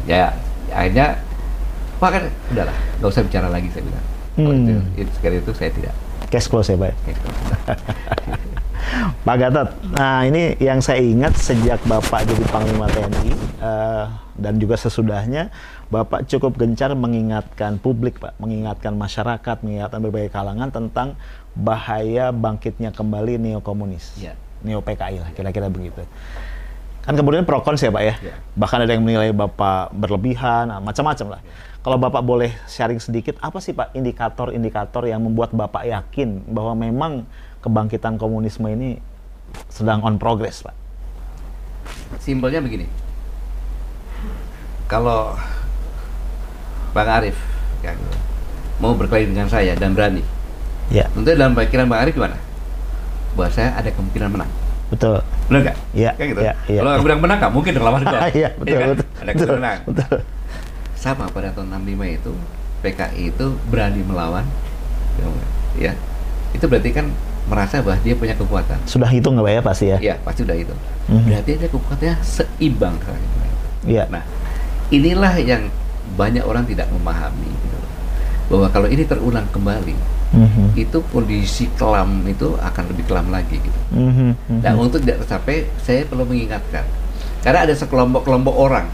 Ya 0.09 0.23
akhirnya 0.73 1.07
Pak 2.01 2.09
kan 2.09 2.23
udahlah 2.51 2.77
nggak 2.99 3.09
usah 3.15 3.23
bicara 3.23 3.47
lagi 3.47 3.69
saya 3.71 3.83
bilang. 3.85 4.05
Hmm. 4.33 4.65
Itu, 4.65 5.05
itu, 5.05 5.11
sekali 5.13 5.35
itu 5.39 5.51
saya 5.53 5.69
tidak. 5.69 5.93
Cash 6.33 6.49
close 6.49 6.73
ya 6.73 6.77
Pak. 6.81 6.93
Pak 9.23 9.35
Gatot, 9.39 9.69
nah 9.95 10.27
ini 10.27 10.59
yang 10.59 10.83
saya 10.83 10.99
ingat 10.99 11.33
sejak 11.39 11.79
Bapak 11.87 12.27
jadi 12.27 12.43
Panglima 12.51 12.91
TNI 12.91 13.31
uh, 13.63 14.05
dan 14.35 14.59
juga 14.59 14.75
sesudahnya 14.75 15.49
Bapak 15.93 16.25
cukup 16.25 16.57
gencar 16.57 16.89
mengingatkan 16.97 17.77
publik, 17.77 18.17
Pak, 18.17 18.41
mengingatkan 18.41 18.97
masyarakat, 18.97 19.61
mengingatkan 19.61 20.01
berbagai 20.01 20.33
kalangan 20.33 20.73
tentang 20.73 21.13
bahaya 21.53 22.33
bangkitnya 22.33 22.89
kembali 22.89 23.37
neokomunis, 23.37 24.17
ya. 24.17 24.33
neo 24.65 24.81
PKI 24.81 25.21
lah, 25.21 25.29
kira-kira 25.37 25.69
begitu. 25.69 26.01
Kan 27.05 27.13
kemudian 27.13 27.45
pro 27.45 27.61
cons 27.61 27.83
ya 27.83 27.93
Pak 27.93 28.03
ya. 28.03 28.15
Ya. 28.25 28.35
Bahkan 28.57 28.79
ada 28.89 28.91
yang 28.95 29.05
menilai 29.05 29.29
Bapak 29.35 29.93
berlebihan, 29.93 30.73
nah, 30.73 30.81
macam-macam 30.81 31.37
lah. 31.37 31.41
Kalau 31.83 31.99
Bapak 31.99 32.23
boleh 32.25 32.49
sharing 32.65 32.97
sedikit, 32.97 33.37
apa 33.43 33.59
sih 33.61 33.75
Pak 33.75 33.93
indikator-indikator 33.93 35.05
yang 35.05 35.21
membuat 35.21 35.53
Bapak 35.53 35.85
yakin 35.85 36.41
bahwa 36.49 36.73
memang 36.73 37.27
kebangkitan 37.63 38.19
komunisme 38.19 38.67
ini 38.67 38.99
sedang 39.67 40.03
on 40.03 40.19
progress 40.19 40.61
Pak? 40.61 40.75
Simpelnya 42.19 42.59
begini. 42.59 42.85
Kalau 44.85 45.33
Bang 46.93 47.09
Arif 47.09 47.33
ya, 47.81 47.95
mau 48.77 48.93
berkelahi 48.93 49.25
dengan 49.25 49.47
saya 49.47 49.73
dan 49.73 49.95
berani, 49.97 50.21
Ya, 50.91 51.07
tentu 51.09 51.31
dalam 51.31 51.55
pikiran 51.55 51.87
Bang 51.87 52.03
Arif 52.03 52.13
gimana? 52.13 52.37
Bahwa 53.33 53.49
saya 53.49 53.73
ada 53.73 53.89
kemungkinan 53.89 54.29
menang. 54.29 54.51
betul. 54.91 55.17
Benar 55.49 55.59
nggak? 55.65 55.77
Iya, 55.91 56.11
Kayak 56.13 56.29
gitu. 56.29 56.41
iya, 56.43 56.53
iya, 56.69 56.79
Kalau 56.79 56.91
iya. 56.91 57.01
bilang 57.01 57.19
menang 57.19 57.37
nggak 57.41 57.53
mungkin 57.55 57.71
dong 57.73 57.85
lawan 57.87 58.01
gua. 58.03 58.19
Iya, 58.37 58.49
betul, 58.53 58.77
kan? 58.77 58.87
betul. 58.93 59.07
Ada 59.17 59.31
betul, 59.33 59.33
kemungkinan 59.33 59.57
menang. 59.57 59.79
betul. 59.89 60.17
Sama 60.93 61.25
pada 61.27 61.49
tahun 61.49 61.67
65 61.81 62.17
itu 62.21 62.31
PKI 62.83 63.23
itu 63.31 63.45
berani 63.67 64.01
melawan, 64.03 64.45
ya. 65.79 65.91
Itu 66.53 66.67
berarti 66.69 66.91
kan 66.93 67.09
merasa 67.43 67.83
bahwa 67.83 67.99
dia 68.01 68.15
punya 68.15 68.35
kekuatan. 68.35 68.79
Sudah 68.87 69.09
hitung 69.11 69.35
nggak 69.35 69.51
ya 69.51 69.61
pasti 69.61 69.85
ya? 69.91 69.97
Iya, 69.99 70.15
pasti 70.23 70.47
udah 70.47 70.57
itu. 70.57 70.73
Mhm. 71.11 71.23
Berarti 71.27 71.51
dia 71.59 71.69
kekuatannya 71.69 72.15
seimbang. 72.23 72.95
Iya. 73.83 74.07
Nah, 74.07 74.23
inilah 74.89 75.33
yang 75.43 75.67
banyak 76.15 76.43
orang 76.43 76.63
tidak 76.63 76.87
memahami 76.91 77.49
gitu. 77.49 77.79
bahwa 78.43 78.67
kalau 78.69 78.91
ini 78.91 79.07
terulang 79.07 79.47
kembali, 79.55 79.95
Mhm. 80.35 80.75
itu 80.75 80.97
kondisi 81.09 81.65
kelam 81.79 82.21
itu 82.27 82.53
akan 82.59 82.83
lebih 82.91 83.07
kelam 83.07 83.31
lagi 83.31 83.55
gitu. 83.55 83.79
Mhm, 83.95 84.35
mhm. 84.35 84.61
Nah, 84.61 84.73
untuk 84.77 84.99
tidak 84.99 85.23
tercapai, 85.25 85.71
saya 85.79 86.03
perlu 86.05 86.27
mengingatkan. 86.27 86.83
Karena 87.41 87.65
ada 87.65 87.73
sekelompok-kelompok 87.73 88.53
orang 88.53 88.91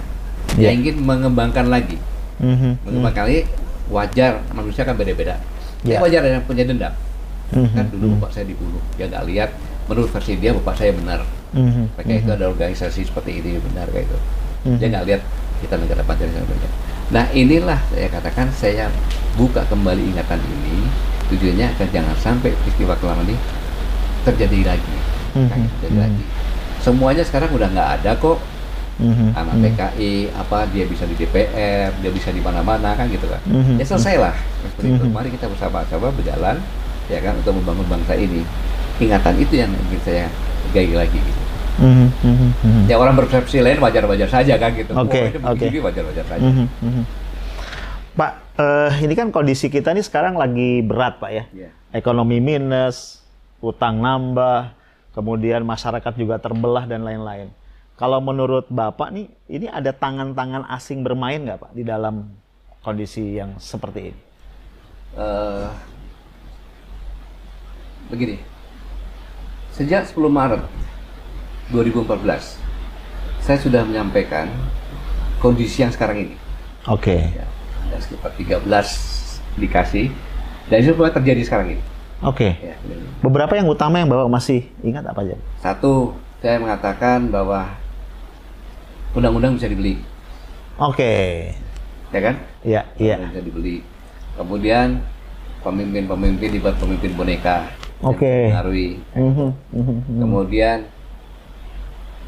Iya. 0.53 0.69
yang 0.69 0.85
ingin 0.85 0.95
mengembangkan 1.01 1.65
lagi. 1.67 1.97
Mhm, 2.39 2.88
Mengembangkan 2.88 3.23
lagi 3.25 3.41
wajar, 3.89 4.31
manusia 4.53 4.85
kan 4.85 4.95
beda-beda. 4.95 5.41
Ya. 5.81 5.97
wajar 6.03 6.19
ada 6.23 6.39
yang 6.39 6.45
punya 6.45 6.63
dendam. 6.63 6.91
Mhm, 7.51 7.73
Kan 7.73 7.85
dulu 7.89 8.05
bapak 8.17 8.31
saya 8.31 8.45
dibunuh, 8.45 8.81
dia 8.95 9.05
nggak 9.07 9.25
lihat. 9.25 9.49
Menurut 9.89 10.09
versi 10.09 10.38
dia, 10.38 10.53
bapak 10.53 10.75
saya 10.77 10.91
benar. 10.93 11.19
mhm, 11.49 11.97
Mereka 11.97 12.12
itu 12.21 12.29
ada 12.29 12.45
organisasi 12.45 13.01
seperti 13.03 13.41
ini 13.41 13.57
benar 13.57 13.89
kayak 13.89 14.05
itu. 14.05 14.17
Mhm. 14.65 14.77
Dia 14.77 14.88
nggak 14.91 15.05
lihat 15.09 15.21
kita 15.59 15.75
negara 15.75 16.01
Pancasila 16.03 16.45
benar. 16.45 16.71
Nah 17.09 17.25
inilah 17.33 17.79
saya 17.89 18.07
katakan 18.07 18.47
saya 18.53 18.85
buka 19.33 19.65
kembali 19.65 20.13
ingatan 20.13 20.38
ini 20.45 20.85
tujuannya 21.27 21.73
agar 21.73 21.88
jangan 21.89 22.15
sampai 22.21 22.53
peristiwa 22.53 22.93
kelam 22.97 23.17
ini 23.25 23.33
terjadi 24.23 24.75
lagi. 24.75 24.97
Mhm. 25.33 25.47
Kayak 25.49 25.69
terjadi 25.73 25.95
Mhm. 25.95 26.03
lagi. 26.05 26.23
Semuanya 26.79 27.23
sekarang 27.25 27.49
udah 27.51 27.67
nggak 27.69 27.89
ada 27.99 28.12
kok. 28.15 28.38
mhm, 28.99 29.31
Anak 29.31 29.55
mhm. 29.55 29.63
PKI 29.63 30.12
apa 30.35 30.67
dia 30.69 30.83
bisa 30.83 31.07
di 31.07 31.15
DPR, 31.15 31.88
dia 31.97 32.12
bisa 32.12 32.29
di 32.29 32.43
mana-mana 32.43 32.91
kan 32.93 33.07
gitu 33.07 33.25
kan. 33.25 33.39
Mhm. 33.47 33.79
Ya 33.79 33.85
selesailah 33.88 34.35
seperti 34.59 34.91
itu. 34.91 35.03
Mhm. 35.07 35.13
Mari 35.15 35.29
kita 35.31 35.47
bersama-sama 35.47 36.12
berjalan 36.12 36.59
ya 37.09 37.19
kan 37.19 37.33
untuk 37.41 37.57
membangun 37.59 37.87
bangsa 37.89 38.13
ini. 38.15 38.45
Ingatan 38.99 39.35
itu 39.41 39.53
yang 39.59 39.71
ingin 39.73 40.01
saya 40.05 40.25
gali 40.71 40.93
lagi 40.93 41.17
gitu. 41.17 41.41
Mhm, 41.79 42.07
mhm. 42.21 42.83
Ya 42.91 42.99
orang 42.99 43.15
berpersepsi 43.15 43.63
lain 43.63 43.79
wajar-wajar 43.79 44.27
saja 44.27 44.59
kan 44.59 44.75
gitu. 44.75 44.91
Oke, 44.93 45.19
Oh, 45.19 45.25
ini 45.31 45.37
oke. 45.39 45.55
begini 45.55 45.79
wajar-wajar 45.79 46.25
saja. 46.27 46.43
Mhm, 46.43 46.65
mhm. 46.83 47.03
Pak, 48.19 48.31
eh, 48.59 48.91
ini 49.07 49.13
kan 49.15 49.31
kondisi 49.31 49.71
kita 49.71 49.95
ini 49.95 50.03
sekarang 50.03 50.35
lagi 50.35 50.83
berat 50.83 51.23
Pak 51.23 51.31
ya. 51.31 51.43
Iya. 51.55 51.69
Ekonomi 51.95 52.43
minus, 52.43 53.23
utang 53.63 54.03
nambah, 54.03 54.75
kemudian 55.15 55.63
masyarakat 55.63 56.13
juga 56.19 56.35
terbelah 56.37 56.83
dan 56.83 57.07
lain-lain. 57.07 57.47
Kalau 57.95 58.19
menurut 58.19 58.67
Bapak 58.67 59.11
nih, 59.15 59.27
ini 59.47 59.67
ada 59.71 59.91
tangan-tangan 59.95 60.67
asing 60.71 61.03
bermain 61.03 61.39
nggak 61.43 61.59
Pak 61.63 61.71
di 61.75 61.83
dalam 61.87 62.31
kondisi 62.83 63.39
yang 63.39 63.55
seperti 63.59 64.11
ini? 64.11 64.19
Eh, 65.15 65.67
begini. 68.09 68.37
Sejak 69.71 70.05
10 70.05 70.17
Maret 70.27 70.61
2014 71.71 72.57
saya 73.39 73.57
sudah 73.57 73.81
menyampaikan 73.85 74.49
kondisi 75.39 75.81
yang 75.81 75.93
sekarang 75.93 76.27
ini. 76.27 76.35
Oke, 76.85 77.31
Ya, 77.31 77.45
ada 77.87 77.97
sekitar 78.01 78.31
13 78.35 78.65
dikasih 79.55 80.09
dan 80.67 80.77
itu 80.79 80.91
semua 80.93 81.09
terjadi 81.09 81.41
sekarang 81.43 81.77
ini. 81.77 81.83
oke. 82.21 82.49
Ya, 82.59 82.75
ini. 82.81 83.05
Beberapa 83.21 83.55
yang 83.55 83.67
utama 83.67 83.97
yang 83.97 84.09
Bapak 84.09 84.27
masih 84.27 84.67
ingat 84.81 85.05
apa 85.05 85.21
aja? 85.23 85.35
Satu, 85.59 86.15
saya 86.41 86.59
mengatakan 86.59 87.29
bahwa 87.29 87.67
undang-undang 89.13 89.57
bisa 89.57 89.67
dibeli, 89.67 89.99
Oke, 90.79 91.51
ya 92.13 92.19
kan? 92.23 92.35
iya, 92.63 92.81
iya. 92.95 93.15
Bisa 93.19 93.43
dibeli. 93.43 93.83
Kemudian 94.39 95.03
pemimpin-pemimpin 95.59 96.49
dibuat 96.55 96.79
pemimpin 96.79 97.11
boneka. 97.11 97.67
Oke. 97.99 98.47
mempengaruhi. 98.47 98.89
Mhm, 99.12 99.47
mhm, 99.75 99.95
mhm. 100.07 100.19
Kemudian 100.19 100.77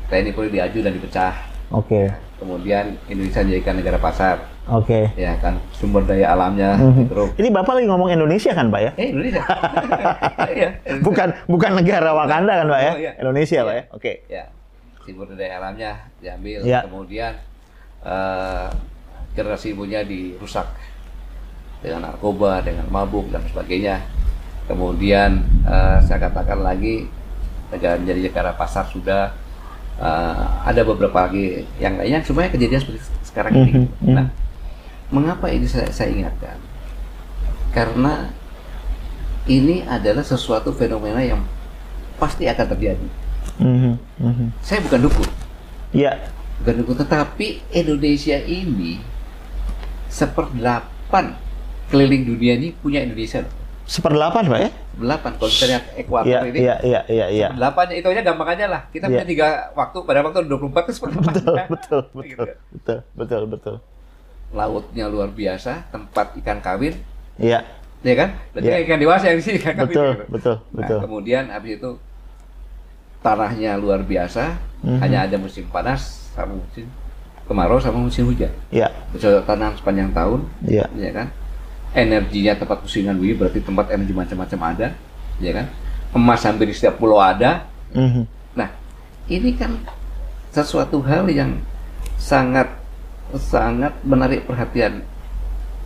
TNI 0.07 0.31
Polri 0.31 0.51
diaju 0.51 0.79
dan 0.81 0.91
dipecah. 0.91 1.34
Oke, 1.71 2.12
Kemudian 2.36 2.99
Indonesia 3.07 3.39
dijadikan 3.39 3.77
negara 3.77 3.95
pasar, 3.95 4.43
oke. 4.67 5.13
ya 5.15 5.38
kan 5.38 5.55
sumber 5.71 6.03
daya 6.03 6.34
alamnya 6.34 6.75
Mhm. 6.75 7.07
gitu. 7.07 7.23
Ini 7.38 7.47
Bapak 7.49 7.77
lagi 7.77 7.88
ngomong 7.88 8.12
Indonesia 8.12 8.51
kan 8.51 8.67
Pak 8.67 8.81
ya? 8.81 8.91
Eh 8.97 9.07
Indonesia. 9.10 9.39
Iya, 10.51 10.67
Indonesia. 10.84 10.99
Bukan 10.99 11.27
bukan 11.47 11.71
negara 11.77 12.12
Wakanda 12.12 12.53
kan 12.57 12.67
Pak 12.67 12.81
ya? 12.81 12.91
Oh, 12.91 12.99
iya. 12.99 13.12
Indonesia 13.15 13.60
Pak 13.62 13.71
Iya. 13.71 13.79
ya? 13.79 13.84
Oke. 13.93 14.12
Ya, 14.27 14.43
sumber 14.99 15.27
daya 15.31 15.53
alamnya 15.55 15.91
diambil, 16.17 16.60
Ya. 16.62 16.79
kemudian 16.84 17.31
eh, 18.01 18.67
generasi 19.31 19.71
ibunya 19.71 20.01
dirusak 20.01 20.65
dengan 21.79 22.10
narkoba, 22.10 22.60
dengan 22.60 22.84
mabuk 22.89 23.29
dan 23.29 23.45
sebagainya. 23.45 24.01
Kemudian 24.71 25.43
eh, 25.67 25.99
saya 26.07 26.31
katakan 26.31 26.63
lagi 26.63 27.03
menjadi 27.75 28.31
negara 28.31 28.55
pasar 28.55 28.88
sudah 28.88 29.36
eh, 29.99 30.43
ada 30.63 30.81
beberapa 30.88 31.27
lagi 31.27 31.67
yang 31.75 31.99
lainnya 31.99 32.23
semuanya 32.23 32.55
kejadian 32.55 32.79
seperti 32.79 32.99
sekarang 33.27 33.51
ini. 33.51 33.71
Mhm, 33.75 33.84
mhm. 33.99 34.13
Nah, 34.15 34.27
mengapa 35.12 35.51
ini 35.51 35.67
saya, 35.67 35.91
saya 35.91 36.07
ingatkan? 36.15 36.55
Karena 37.75 38.31
ini 39.51 39.84
adalah 39.84 40.23
sesuatu 40.23 40.71
fenomena 40.71 41.19
yang 41.19 41.43
pasti 42.15 42.47
akan 42.47 42.65
terjadi. 42.71 43.07
Mhm. 43.60 44.55
Saya 44.63 44.79
bukan 44.88 45.12
dukun, 45.12 45.29
Iya. 45.91 46.31
bukan 46.63 46.73
dukun, 46.79 46.95
tetapi 47.03 47.60
Indonesia 47.75 48.39
ini 48.39 49.03
seperdelapan 50.07 51.36
keliling 51.91 52.23
dunia 52.23 52.55
ini 52.55 52.71
punya 52.71 53.03
Indonesia. 53.03 53.43
Seperdelapan 53.83 54.43
Pak 54.45 54.59
ya? 54.59 54.69
Delapan, 54.95 55.31
kalau 55.35 55.49
lihat 55.51 55.83
ekuator 55.95 56.27
Iya, 56.29 56.39
ini, 56.45 56.57
iya, 56.59 56.75
iya, 56.81 57.01
iya, 57.07 57.25
iya. 57.27 57.47
delapannya 57.51 57.95
itu 57.97 58.07
aja 58.07 58.21
gampang 58.21 58.49
aja 58.49 58.65
lah. 58.69 58.81
Kita 58.87 59.05
Iya. 59.05 59.13
punya 59.17 59.27
tiga 59.27 59.47
waktu, 59.73 59.97
pada 60.03 60.19
waktu 60.21 60.39
24 60.45 60.83
itu 60.85 60.93
seperdelapan. 60.95 61.33
Betul, 61.33 61.55
betul, 61.67 62.01
betul, 62.07 62.23
Gitu. 62.23 62.43
betul, 62.71 62.97
betul, 63.13 63.41
betul. 63.47 63.75
Lautnya 64.51 65.05
luar 65.07 65.29
biasa, 65.29 65.87
tempat 65.89 66.35
ikan 66.37 66.59
kawin, 66.59 66.95
Iya, 67.35 67.65
ya 68.01 68.13
kan? 68.15 68.29
Berarti 68.53 68.69
Iya. 68.69 68.77
ikan 68.85 68.99
dewasa 68.99 69.23
yang 69.27 69.37
di 69.37 69.43
sini 69.43 69.57
ikan 69.57 69.73
kawin. 69.75 69.87
betul, 69.89 70.09
gitu. 70.11 70.25
betul, 70.29 70.55
Nah, 70.55 70.71
betul. 70.77 70.99
kemudian 71.01 71.43
habis 71.47 71.71
itu 71.75 71.91
tanahnya 73.19 73.71
luar 73.75 74.01
biasa, 74.01 74.57
Mhm. 74.81 74.99
hanya 74.99 75.19
ada 75.23 75.35
musim 75.35 75.65
panas 75.67 76.31
sama 76.31 76.53
musim 76.53 76.85
kemarau 77.43 77.77
sama 77.77 77.99
musim 77.99 78.23
hujan. 78.25 78.49
Iya, 78.69 78.87
Bisa 79.11 79.43
tanam 79.43 79.75
sepanjang 79.75 80.09
tahun, 80.11 80.39
iya. 80.63 80.87
ya 80.93 81.11
kan? 81.11 81.27
Energinya 81.91 82.56
tempat 82.56 82.80
pusingan 82.80 83.19
bumi 83.19 83.36
berarti 83.36 83.60
tempat 83.60 83.91
energi 83.91 84.15
macam-macam 84.15 84.60
ada, 84.71 84.88
ya 85.43 85.51
kan? 85.51 85.65
Emas 86.15 86.43
hampir 86.47 86.71
di 86.71 86.75
setiap 86.75 86.95
pulau 86.95 87.19
ada. 87.19 87.67
Mhm. 87.91 88.23
Nah, 88.56 88.71
ini 89.27 89.51
kan 89.60 89.75
sesuatu 90.51 91.04
hal 91.04 91.27
yang 91.27 91.60
sangat 92.15 92.67
sangat 93.36 93.95
menarik 94.04 94.43
perhatian 94.43 95.04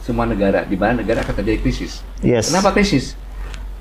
semua 0.02 0.30
negara 0.30 0.66
di 0.66 0.78
mana 0.78 1.02
negara 1.02 1.26
akan 1.26 1.42
terjadi 1.42 1.62
krisis. 1.62 2.06
Yes. 2.22 2.50
Kenapa 2.54 2.74
krisis? 2.74 3.18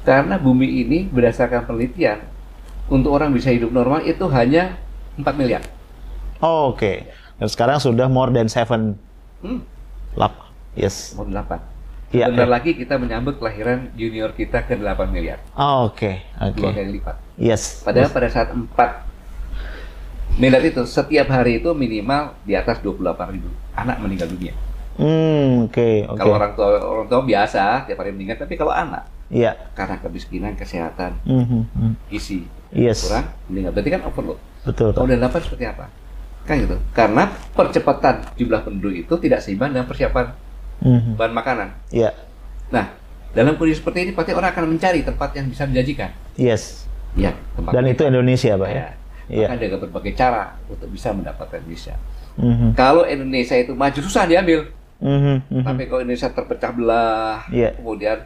Karena 0.05 0.37
bumi 0.37 0.85
ini 0.85 1.09
berdasarkan 1.09 1.65
penelitian 1.65 2.25
untuk 2.89 3.13
orang 3.13 3.33
bisa 3.33 3.49
hidup 3.49 3.73
normal 3.73 4.05
itu 4.05 4.25
hanya 4.33 4.77
4 5.17 5.37
miliar. 5.37 5.65
Oh, 6.41 6.73
Oke. 6.73 7.09
Dan 7.35 7.49
sekarang 7.49 7.81
sudah 7.81 8.07
more 8.07 8.31
than 8.31 8.49
seven 8.49 8.97
Hmm, 9.45 9.61
lap. 10.17 10.33
Yes. 10.73 11.13
mau 11.13 11.29
8. 11.29 11.74
Iya. 12.15 12.31
Bentar 12.31 12.47
iya. 12.47 12.55
lagi 12.55 12.71
kita 12.79 12.95
menyambut 12.95 13.43
kelahiran 13.43 13.91
junior 13.99 14.31
kita 14.39 14.63
ke 14.63 14.79
8 14.79 15.11
miliar. 15.11 15.43
Oh, 15.59 15.91
Oke, 15.91 16.23
oke. 16.39 16.55
Dua 16.55 16.71
kali 16.71 17.03
lipat. 17.03 17.17
Yes. 17.35 17.83
Padahal 17.83 18.07
yes. 18.07 18.15
pada 18.15 18.29
saat 18.31 18.49
4 18.55 20.39
miliar 20.39 20.63
itu 20.63 20.87
setiap 20.87 21.27
hari 21.27 21.59
itu 21.59 21.75
minimal 21.75 22.39
di 22.47 22.55
atas 22.55 22.79
28 22.79 23.35
ribu 23.35 23.51
anak 23.75 23.99
meninggal 23.99 24.31
dunia. 24.31 24.55
Hmm, 24.95 25.67
oke, 25.67 26.07
oke. 26.07 26.19
Kalau 26.23 26.35
orang 26.39 26.53
tua 26.55 26.69
orang 26.79 27.07
tua 27.11 27.21
biasa 27.27 27.83
tiap 27.91 27.99
hari 27.99 28.15
meninggal, 28.15 28.39
tapi 28.47 28.55
kalau 28.55 28.71
anak 28.71 29.11
Iya. 29.27 29.59
karena 29.75 29.99
kemiskinan, 29.99 30.55
kesehatan, 30.55 31.19
Mhm, 31.27 31.67
mhm. 31.75 31.93
gizi 32.15 32.47
Yes. 32.71 33.11
kurang 33.11 33.27
meninggal. 33.51 33.75
Berarti 33.75 33.91
kan 33.91 34.03
overload. 34.07 34.39
Betul. 34.63 34.95
Kalau 34.95 35.07
udah 35.11 35.19
8 35.19 35.43
seperti 35.43 35.67
apa? 35.67 35.91
Kan 36.47 36.63
gitu. 36.63 36.79
Karena 36.95 37.27
percepatan 37.57 38.23
jumlah 38.39 38.63
penduduk 38.63 38.95
itu 38.95 39.15
tidak 39.19 39.43
seimbang 39.43 39.75
dengan 39.75 39.91
persiapan 39.91 40.44
Mhm. 40.83 41.15
bahan 41.15 41.33
makanan. 41.33 41.69
Iya. 41.91 42.11
Nah, 42.73 42.91
dalam 43.31 43.55
kondisi 43.55 43.79
seperti 43.83 44.09
ini 44.09 44.13
pasti 44.15 44.35
orang 44.35 44.51
akan 44.51 44.75
mencari 44.75 45.03
tempat 45.03 45.31
yang 45.35 45.47
bisa 45.47 45.67
menjanjikan. 45.67 46.11
Yes. 46.35 46.87
Ya, 47.15 47.31
tempat 47.55 47.71
Dan 47.75 47.87
itu 47.87 48.03
Indonesia, 48.03 48.59
Pak 48.59 48.69
ya. 48.69 48.75
ya. 48.75 48.87
Iya. 49.25 49.47
Maka 49.49 49.57
dengan 49.57 49.79
berbagai 49.89 50.13
cara 50.19 50.53
untuk 50.69 50.89
bisa 50.91 51.09
mendapatkan 51.15 51.59
Indonesia. 51.65 51.95
Mhm. 52.37 52.75
Kalau 52.75 53.07
Indonesia 53.07 53.57
itu 53.57 53.73
maju 53.73 54.01
susah 54.03 54.27
diambil. 54.27 54.69
Mhm. 55.01 55.37
Mhm. 55.49 55.65
Tapi 55.65 55.83
kalau 55.87 56.01
Indonesia 56.03 56.29
terpecah 56.29 56.73
belah, 56.75 57.47
Iya. 57.49 57.73
kemudian 57.79 58.19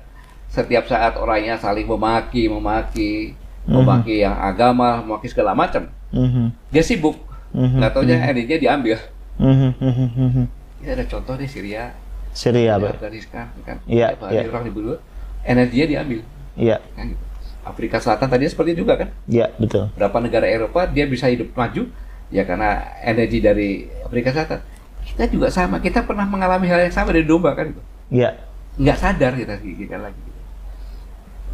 setiap 0.49 0.89
saat 0.89 1.15
orangnya 1.21 1.61
saling 1.61 1.85
memaki, 1.85 2.49
memaki, 2.49 3.37
Mhm. 3.69 3.75
memaki 3.77 4.15
yang 4.25 4.35
agama, 4.35 5.05
memaki 5.05 5.29
segala 5.29 5.53
macam. 5.53 5.85
Mhm. 6.11 6.73
Dia 6.73 6.81
sibuk, 6.83 7.21
Mhm. 7.53 7.79
nggak 7.79 7.93
taunya 7.93 8.17
energinya 8.25 8.59
diambil. 8.59 8.97
Mhm. 9.39 9.71
Mhm. 9.79 10.07
Mhm. 10.17 10.45
Ini 10.83 10.89
ada 10.95 11.05
contoh 11.05 11.37
di 11.37 11.47
Syria, 11.47 11.93
Syria, 12.39 12.79
Pak. 12.79 13.03
Afghanistan, 13.03 13.51
kan? 13.67 13.83
Iya, 13.91 14.15
iya. 14.31 14.47
orang 14.47 14.71
dibunuh, 14.71 15.03
energinya 15.43 15.87
diambil. 15.91 16.21
Iya. 16.55 16.79
Kan 16.95 17.11
gitu. 17.11 17.25
Afrika 17.67 17.99
Selatan 17.99 18.31
tadi 18.31 18.47
seperti 18.47 18.79
itu 18.79 18.87
juga 18.87 18.95
kan? 19.03 19.09
Iya, 19.27 19.51
betul. 19.59 19.91
Berapa 19.99 20.23
negara 20.23 20.47
Eropa 20.47 20.87
dia 20.87 21.05
bisa 21.11 21.27
hidup 21.27 21.51
maju 21.59 21.91
ya 22.31 22.47
karena 22.47 22.95
energi 23.03 23.43
dari 23.43 23.91
Afrika 24.07 24.31
Selatan. 24.31 24.63
Kita 25.03 25.25
juga 25.27 25.51
sama, 25.51 25.83
kita 25.83 26.07
pernah 26.07 26.25
mengalami 26.31 26.71
hal 26.71 26.87
yang 26.87 26.95
sama 26.95 27.11
dari 27.11 27.27
domba 27.27 27.59
kan 27.59 27.75
itu. 27.75 27.83
Iya. 28.15 28.39
Nggak 28.79 28.99
sadar 29.03 29.33
kita 29.35 29.59
kita 29.59 29.97
lagi. 29.99 30.21
gitu. 30.23 30.41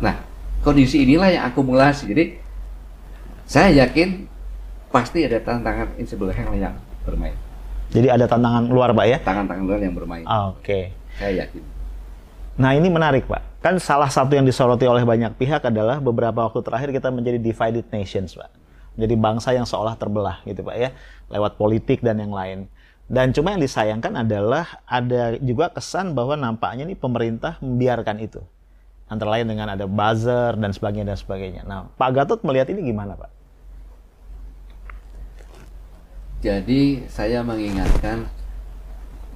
Nah, 0.04 0.20
kondisi 0.60 1.00
inilah 1.00 1.32
yang 1.32 1.48
akumulasi. 1.48 2.12
Jadi 2.12 2.24
saya 3.48 3.72
yakin 3.88 4.28
pasti 4.92 5.24
ada 5.24 5.40
tantangan 5.40 5.96
invisible 5.96 6.30
hand 6.30 6.60
yang 6.60 6.76
bermain. 7.08 7.34
Jadi 7.94 8.10
ada 8.10 8.26
tantangan 8.26 8.66
luar, 8.66 8.90
Pak 8.90 9.06
ya. 9.06 9.18
Tangan-tangan 9.22 9.64
luar 9.64 9.80
yang 9.80 9.94
bermain. 9.94 10.26
Oke. 10.26 10.90
Saya 11.14 11.46
yakin. 11.46 11.62
Nah 12.54 12.70
ini 12.74 12.86
menarik 12.86 13.26
Pak. 13.26 13.62
Kan 13.62 13.78
salah 13.82 14.10
satu 14.10 14.34
yang 14.38 14.46
disoroti 14.46 14.86
oleh 14.86 15.02
banyak 15.02 15.34
pihak 15.34 15.66
adalah 15.66 15.98
beberapa 15.98 16.46
waktu 16.46 16.62
terakhir 16.62 16.94
kita 16.94 17.10
menjadi 17.10 17.38
divided 17.42 17.86
nations 17.90 18.38
Pak. 18.38 18.50
Menjadi 18.94 19.14
bangsa 19.18 19.50
yang 19.50 19.66
seolah 19.66 19.98
terbelah 19.98 20.38
gitu 20.46 20.62
Pak 20.62 20.76
ya. 20.78 20.94
Lewat 21.30 21.58
politik 21.58 21.98
dan 22.02 22.22
yang 22.22 22.30
lain. 22.30 22.70
Dan 23.10 23.34
cuma 23.34 23.52
yang 23.52 23.60
disayangkan 23.60 24.22
adalah 24.22 24.80
ada 24.86 25.34
juga 25.42 25.68
kesan 25.74 26.14
bahwa 26.14 26.38
nampaknya 26.38 26.86
nih 26.86 26.98
pemerintah 26.98 27.58
membiarkan 27.58 28.22
itu. 28.22 28.38
Antara 29.10 29.34
lain 29.34 29.50
dengan 29.50 29.74
ada 29.74 29.84
buzzer 29.84 30.54
dan 30.54 30.70
sebagainya 30.70 31.12
dan 31.12 31.18
sebagainya. 31.18 31.62
Nah 31.66 31.90
Pak 31.98 32.10
Gatot 32.14 32.40
melihat 32.46 32.70
ini 32.70 32.86
gimana 32.86 33.18
Pak? 33.18 33.33
Jadi 36.44 37.08
saya 37.08 37.40
mengingatkan 37.40 38.28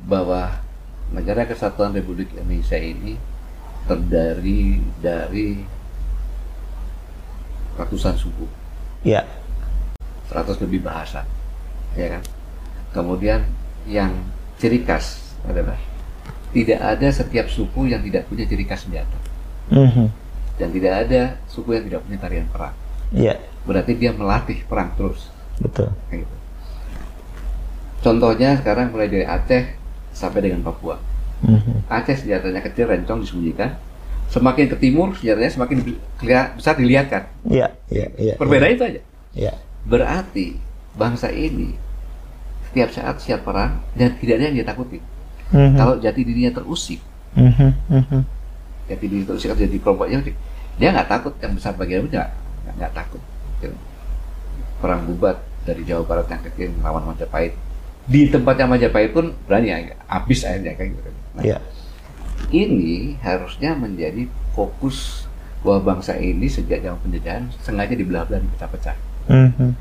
bahwa 0.04 0.60
negara 1.08 1.48
kesatuan 1.48 1.96
Republik 1.96 2.28
Indonesia 2.36 2.76
ini 2.76 3.16
terdiri 3.88 4.76
dari 5.00 5.64
ratusan 7.80 8.12
suku, 8.12 8.44
Ya. 9.00 9.24
100 10.28 10.60
lebih 10.60 10.84
bahasa, 10.84 11.24
ya 11.96 12.12
kan? 12.12 12.22
Kemudian 12.92 13.40
yang 13.88 14.12
ciri 14.60 14.84
khas 14.84 15.32
adalah 15.48 15.80
tidak 16.52 16.76
ada 16.76 17.08
setiap 17.08 17.48
suku 17.48 17.88
yang 17.88 18.04
tidak 18.04 18.28
punya 18.28 18.44
ciri 18.44 18.68
khas 18.68 18.84
senjata 18.84 19.16
Mhm. 19.72 20.12
dan 20.60 20.68
tidak 20.68 21.08
ada 21.08 21.20
suku 21.48 21.72
yang 21.72 21.88
tidak 21.88 22.00
punya 22.04 22.18
tarian 22.20 22.46
perang. 22.52 22.76
Iya, 23.08 23.40
Berarti 23.64 23.96
dia 23.96 24.12
melatih 24.12 24.60
perang 24.68 24.92
terus. 24.92 25.32
betul. 25.56 25.88
Gitu. 26.12 26.36
Contohnya 27.98 28.54
sekarang 28.54 28.94
mulai 28.94 29.10
dari 29.10 29.26
Aceh 29.26 29.74
sampai 30.14 30.40
dengan 30.40 30.62
Papua. 30.62 30.98
Mhm. 31.42 31.86
Aceh 31.90 32.14
senjatanya 32.24 32.62
kecil, 32.62 32.86
rencong 32.86 33.22
disembunyikan. 33.22 33.74
Semakin 34.28 34.68
ke 34.68 34.76
timur 34.76 35.16
senjatanya 35.16 35.50
semakin 35.50 35.76
besar 36.54 36.76
dilihatkan. 36.76 37.22
Iya, 37.48 37.72
iya, 37.88 38.06
iya. 38.14 38.34
Perbedaan 38.36 38.72
itu 38.76 38.84
aja. 38.84 39.00
Iya. 39.34 39.52
Berarti 39.88 40.58
bangsa 40.94 41.32
ini 41.32 41.72
setiap 42.68 42.92
saat 42.92 43.16
siap 43.18 43.48
perang 43.48 43.80
dan 43.96 44.12
tidak 44.20 44.36
ada 44.36 44.44
yang 44.52 44.56
dia 44.60 44.66
takuti. 44.68 44.98
Mhm. 45.48 45.74
Kalau 45.80 45.94
jati 45.96 46.20
dirinya 46.22 46.52
terusik, 46.52 47.00
Mhm. 47.32 47.70
Mhm. 47.88 48.20
jati 48.86 49.04
diri 49.08 49.24
terusik 49.24 49.48
atau 49.48 49.64
jadi 49.64 49.78
kelompoknya 49.80 50.20
dia 50.76 50.88
nggak 50.92 51.08
takut 51.08 51.32
yang 51.40 51.56
besar 51.56 51.72
bagian 51.74 52.04
itu 52.04 52.14
nggak 52.14 52.30
nggak- 52.76 52.94
takut. 52.94 53.22
Perang 54.78 55.02
bubat 55.08 55.40
dari 55.66 55.82
Jawa 55.82 56.06
Barat 56.06 56.28
yang 56.30 56.42
kecil 56.44 56.68
melawan 56.78 57.02
Majapahit 57.02 57.56
di 58.08 58.32
tempatnya 58.32 58.64
Majapahit 58.64 59.12
pun 59.12 59.36
berani 59.44 59.68
ya, 59.68 59.92
habis 60.08 60.40
akhirnya 60.48 60.72
kayak 60.72 60.96
gitu. 60.96 61.10
Nah, 61.36 61.42
Iya. 61.44 61.58
ini 62.48 63.20
harusnya 63.20 63.76
menjadi 63.76 64.24
fokus 64.56 65.28
bahwa 65.60 65.94
bangsa 65.94 66.16
ini 66.16 66.48
sejak 66.48 66.80
zaman 66.80 66.96
penjajahan 67.04 67.44
sengaja 67.60 67.92
dibelah-belah 67.92 68.40
dipecah-pecah. 68.40 68.96
Mhm. 69.28 69.76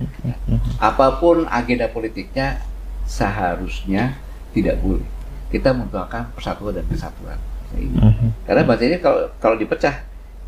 Apa 0.75 1.23
pun 1.23 1.47
agenda 1.47 1.87
politiknya 1.87 2.59
seharusnya 3.07 4.19
tidak 4.51 4.83
boleh. 4.83 5.07
Kita 5.47 5.71
membutuhkan 5.71 6.27
persatuan 6.35 6.75
dan 6.75 6.85
kesatuan. 6.91 7.39
Nah, 7.71 7.79
ini. 7.79 7.95
Mhm. 7.95 8.27
Karena 8.43 8.61
bangsa 8.67 8.83
ini 8.83 8.97
kalau 8.99 9.21
kalau 9.39 9.55
dipecah, 9.55 9.95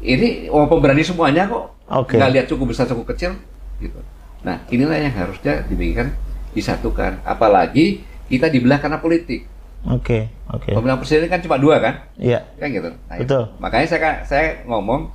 ini 0.03 0.51
orang 0.51 0.67
pemberani 0.67 1.03
semuanya 1.07 1.47
kok. 1.47 1.79
Oke. 1.87 2.19
Nggak 2.19 2.31
lihat 2.35 2.45
suku 2.51 2.63
besar 2.67 2.91
suku 2.91 3.07
kecil, 3.07 3.39
gitu. 3.79 3.99
Nah 4.43 4.59
inilah 4.67 4.99
yang 4.99 5.15
harusnya 5.15 5.63
dibikin 5.63 6.11
disatukan. 6.53 7.21
Apalagi 7.23 8.01
kita 8.29 8.49
dibelah 8.49 8.77
karena 8.77 9.01
politik. 9.01 9.45
Oke, 9.87 10.27
oke. 10.51 10.75
Pemilihan 10.75 10.99
presiden 10.99 11.31
kan 11.31 11.39
cuma 11.39 11.55
dua 11.55 11.79
kan? 11.79 11.95
Iya. 12.19 12.43
kan 12.59 12.67
gitu. 12.67 12.89
Nah, 12.91 13.15
Betul. 13.15 13.43
itu. 13.47 13.61
Makanya 13.63 13.87
saya 13.87 14.11
saya 14.27 14.47
ngomong 14.67 15.07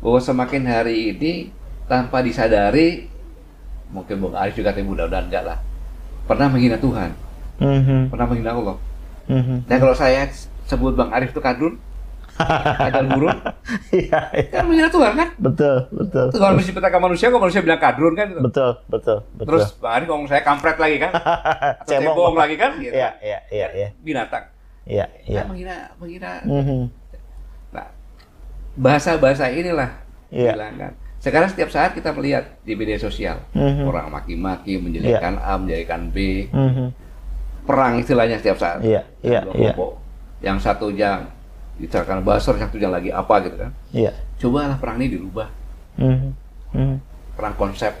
bahwa 0.00 0.20
semakin 0.20 0.62
hari 0.68 1.16
ini 1.16 1.32
tanpa 1.88 2.20
disadari 2.20 3.08
mungkin 3.90 4.22
Bung 4.22 4.36
Arif 4.36 4.54
juga 4.54 4.70
tapi 4.70 4.84
mudah-mudahan 4.86 5.26
enggak 5.26 5.44
lah. 5.44 5.58
Pernah 6.28 6.46
menghina 6.46 6.78
Tuhan, 6.78 7.10
Mhm. 7.58 8.12
pernah 8.14 8.26
menghina 8.28 8.52
Allah. 8.54 8.76
Mhm. 9.26 9.66
Dan 9.66 9.76
kalau 9.82 9.96
saya 9.96 10.28
sebut 10.68 10.94
Bang 10.94 11.10
Arif 11.10 11.34
itu 11.34 11.42
kadrun, 11.42 11.74
kadal 12.80 13.04
burung, 13.10 13.38
Iya, 13.96 14.20
iya. 14.32 14.50
kan 14.52 14.64
menghina 14.64 14.88
Tuhan 14.88 15.12
kan? 15.12 15.28
Betul, 15.36 15.76
betul. 15.90 16.26
Kalau 16.32 16.54
mesti 16.54 16.70
penciptakan 16.70 17.00
manusia, 17.00 17.26
kok 17.28 17.40
manusia 17.40 17.60
bilang 17.60 17.80
kadrun 17.80 18.14
kan? 18.14 18.26
Gitu. 18.30 18.40
Betul, 18.40 18.70
betul, 18.86 19.18
betul. 19.34 19.46
Terus 19.46 19.64
Arif 19.80 20.06
ngomong 20.06 20.26
saya 20.26 20.42
kampret 20.42 20.76
lagi 20.76 20.96
kan? 20.98 21.12
Atau 21.82 21.90
cebong 21.90 22.34
lagi 22.34 22.56
kan? 22.56 22.78
Gitu. 22.78 22.94
Iya, 22.94 23.10
iya, 23.20 23.38
iya, 23.48 23.68
iya. 23.72 23.88
Binatang. 23.98 24.44
Iya, 24.84 25.04
iya. 25.24 25.40
Kan 25.42 25.46
menghina, 25.52 25.76
menghina. 25.96 26.30
Mhm. 26.42 26.80
Nah, 27.70 27.86
bahasa-bahasa 28.74 29.50
inilah 29.50 29.90
Iya. 30.30 30.54
hilangkan. 30.54 30.92
Sekarang 31.20 31.52
setiap 31.52 31.68
saat 31.68 31.92
kita 31.92 32.16
melihat 32.16 32.48
di 32.62 32.72
media 32.72 32.96
sosial 32.96 33.44
Mhm. 33.52 33.84
orang 33.84 34.08
maki-maki 34.08 34.80
menjelekan 34.80 35.36
A, 35.36 35.58
menjelekan 35.58 36.08
B, 36.08 36.48
Mhm. 36.48 36.86
perang 37.62 38.00
istilahnya 38.00 38.40
setiap 38.40 38.56
saat. 38.56 38.80
Iya, 38.80 39.04
iya, 39.20 39.44
Dua 39.44 39.52
iya. 39.52 39.72
kelompok. 39.76 40.00
Yang 40.40 40.58
satunya 40.64 41.28
dicarakan 41.80 42.20
basar, 42.20 42.54
yang 42.54 42.68
satunya 42.68 42.88
lagi 42.88 43.08
apa 43.08 43.34
gitu 43.40 43.56
kan. 43.56 43.70
Iya. 43.90 44.12
Cobalah 44.36 44.76
perang 44.76 44.96
ini 44.96 45.08
dirubah, 45.10 45.48
Mhm. 45.96 46.30
Mhm. 46.70 46.96
perang 47.34 47.56
konsep, 47.56 47.92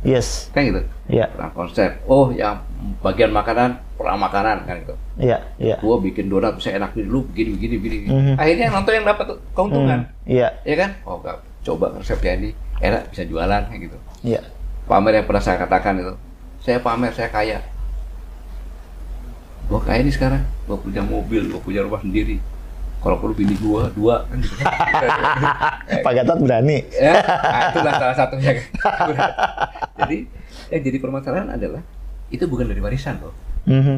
Yes. 0.00 0.52
kan 0.52 0.62
gitu. 0.62 0.84
Iya, 1.06 1.28
Perang 1.30 1.52
konsep. 1.52 2.00
Oh, 2.04 2.28
yang 2.30 2.60
bagian 3.00 3.28
makanan, 3.28 3.76
perang 3.94 4.16
makanan 4.16 4.64
kan 4.64 4.76
gitu. 4.78 4.94
iya, 5.16 5.40
iya. 5.56 5.76
Gua 5.78 5.96
bikin 5.96 6.28
donat 6.28 6.56
bisa 6.56 6.68
enak 6.70 6.92
dulu, 6.92 7.24
begini, 7.28 7.56
begini, 7.56 7.76
begini. 7.78 8.06
Mhm. 8.06 8.34
Akhirnya 8.36 8.66
nonton 8.68 8.92
yang 8.94 9.06
dapat 9.06 9.26
keuntungan, 9.52 10.00
Mhm. 10.04 10.28
Iya, 10.30 10.48
ya 10.62 10.74
kan? 10.78 10.90
Oh, 11.02 11.16
enggak. 11.18 11.40
coba 11.64 11.88
resepnya 11.96 12.36
ini 12.36 12.50
enak 12.78 13.08
bisa 13.08 13.24
jualan 13.24 13.64
kayak 13.64 13.80
gitu. 13.82 13.96
iya. 14.22 14.44
pamer 14.84 15.16
yang 15.16 15.24
pernah 15.24 15.40
saya 15.40 15.56
katakan 15.56 15.96
itu 15.96 16.12
saya 16.60 16.76
pamer 16.76 17.08
saya 17.08 17.32
kaya 17.32 17.56
gua 19.64 19.80
kaya 19.80 20.04
nih 20.04 20.12
sekarang 20.12 20.44
gua 20.64 20.76
punya 20.76 21.00
mobil 21.00 21.48
gua 21.48 21.56
punya 21.58 21.80
rumah 21.80 21.96
sendiri 21.98 22.36
kalau 23.04 23.20
perlu 23.20 23.34
bini 23.34 23.52
gua 23.54 23.92
dua 23.92 24.24
kan 24.24 24.40
gitu 24.42 24.56
Pak 26.00 26.12
Gatot 26.14 26.38
berani. 26.40 26.80
ya 26.90 27.20
nah, 27.20 27.68
itulah 27.68 27.92
salah 27.94 28.16
satunya 28.16 28.52
jadi 30.00 30.16
yang 30.70 30.82
jadi 30.82 30.96
permasalahan 30.98 31.48
adalah 31.50 31.84
itu 32.28 32.44
bukan 32.44 32.66
dari 32.66 32.80
warisan 32.80 33.20
loh 33.20 33.36
Mhm. 33.64 33.96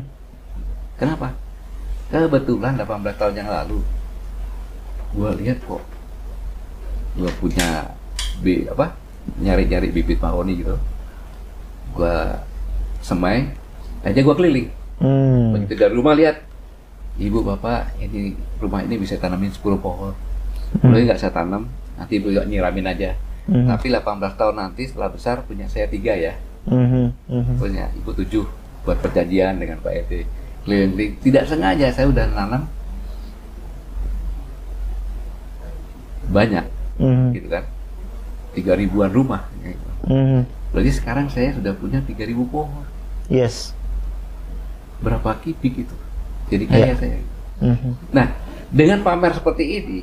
kenapa 0.95 1.35
kebetulan 2.07 2.75
18 2.75 2.87
tahun 3.15 3.35
yang 3.37 3.49
lalu 3.49 3.79
gua 5.13 5.31
lihat 5.33 5.59
kok 5.61 5.83
gua 7.15 7.31
punya 7.39 7.95
B 8.39 8.67
apa 8.67 8.95
nyari-nyari 9.37 9.91
bibit 9.91 10.19
mahoni 10.19 10.61
gitu 10.61 10.75
gua 11.93 12.43
semai 13.01 13.51
aja 14.03 14.21
gua 14.21 14.35
keliling 14.35 14.71
Hmm. 14.97 15.53
begitu 15.53 15.77
dari 15.77 15.93
rumah 15.93 16.15
lihat 16.15 16.41
ibu 17.17 17.41
bapak 17.41 17.97
ini 18.01 18.37
rumah 18.61 18.85
ini 18.85 19.01
bisa 19.01 19.17
tanamin 19.17 19.53
10 19.53 19.61
pohon. 19.81 20.13
Boleh 20.83 21.09
nggak 21.09 21.21
saya 21.21 21.33
tanam? 21.33 21.69
Nanti 21.97 22.21
ibu 22.21 22.29
nyiramin 22.33 22.87
aja. 22.87 23.13
Mhm. 23.47 23.71
tapi 23.71 23.95
18 23.95 24.35
tahun 24.35 24.59
nanti 24.59 24.91
setelah 24.91 25.07
besar 25.07 25.47
punya 25.47 25.71
saya 25.71 25.87
tiga 25.87 26.19
ya. 26.19 26.35
Mhm. 26.67 27.31
Mhm. 27.31 27.55
punya 27.63 27.87
ibu 27.95 28.11
tujuh 28.11 28.43
buat 28.83 28.99
perjanjian 28.99 29.63
dengan 29.63 29.79
Pak 29.79 30.11
RT 30.11 30.27
keliling 30.67 31.15
tidak 31.23 31.47
sengaja 31.47 31.95
saya 31.95 32.11
udah 32.11 32.27
nanam. 32.35 32.67
Banyak 36.27 36.67
gitu 37.39 37.47
kan? 37.47 37.65
Tiga 38.51 38.75
ribuan 38.75 39.15
rumah. 39.15 39.47
Gitu. 39.63 39.87
Berarti 40.75 40.91
sekarang 40.91 41.31
saya 41.31 41.55
sudah 41.55 41.71
punya 41.79 42.03
tiga 42.03 42.27
ribu 42.27 42.51
pohon. 42.51 42.83
Yes. 43.31 43.75
berapa 44.97 45.37
kubik 45.45 45.85
itu 45.85 45.97
jadi 46.47 46.65
kaya 46.65 46.85
Iya. 46.85 46.95
saya 46.95 47.19
Mhm. 47.57 47.91
nah 48.11 48.27
dengan 48.69 49.01
pamer 49.01 49.33
seperti 49.33 49.65
ini 49.77 49.99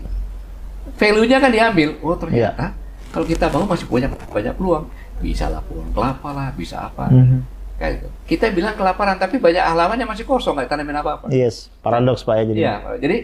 value-nya 0.93 1.37
kan 1.37 1.49
diambil 1.49 1.95
oh 1.99 2.15
ternyata 2.15 2.73
kalau 3.09 3.23
kita 3.23 3.45
mau 3.47 3.63
masih 3.63 3.85
banyak 3.85 4.09
banyak 4.27 4.53
peluang 4.53 4.85
bisa 5.19 5.47
lah 5.47 5.61
pohon 5.61 5.87
kelapa 5.89 6.29
lah 6.29 6.49
bisa 6.51 6.83
apa 6.83 7.07
Mhm. 7.07 7.39
kayak 7.75 7.91
gitu. 7.95 8.07
kita 8.27 8.45
bilang 8.49 8.73
kelaparan 8.73 9.15
tapi 9.15 9.37
banyak 9.37 9.61
halamannya 9.61 10.03
masih 10.03 10.23
kosong 10.23 10.55
nggak 10.55 10.67
tanamin 10.67 10.95
apa 10.95 11.11
apa 11.15 11.25
Yes. 11.29 11.69
Paradoks 11.79 12.21
Pak 12.21 12.33
ya 12.33 12.43
jadi. 12.45 12.59
Iya, 12.59 12.73
jadi 12.99 13.17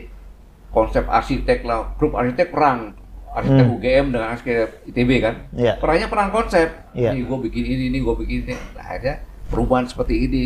konsep 0.70 1.04
arsitek 1.04 1.60
lah, 1.64 1.94
grup 1.96 2.14
arsitek 2.14 2.50
perang, 2.50 2.94
arsitek 3.32 3.62
Hmm. 3.64 3.76
UGM 3.76 4.06
dengan 4.12 4.28
arsitek 4.30 4.86
ITB 4.86 5.10
kan, 5.18 5.36
Iya. 5.52 5.74
perangnya 5.76 6.08
perang 6.08 6.30
konsep. 6.30 6.70
Iya. 6.94 7.10
Ini 7.12 7.26
gue 7.26 7.38
bikin 7.42 7.64
ini, 7.64 7.84
ini 7.90 7.98
gue 8.00 8.16
bikin 8.16 8.38
ini, 8.44 8.54
nah, 8.54 8.86
akhirnya 8.86 9.16
perubahan 9.48 9.86
seperti 9.86 10.16
ini. 10.22 10.44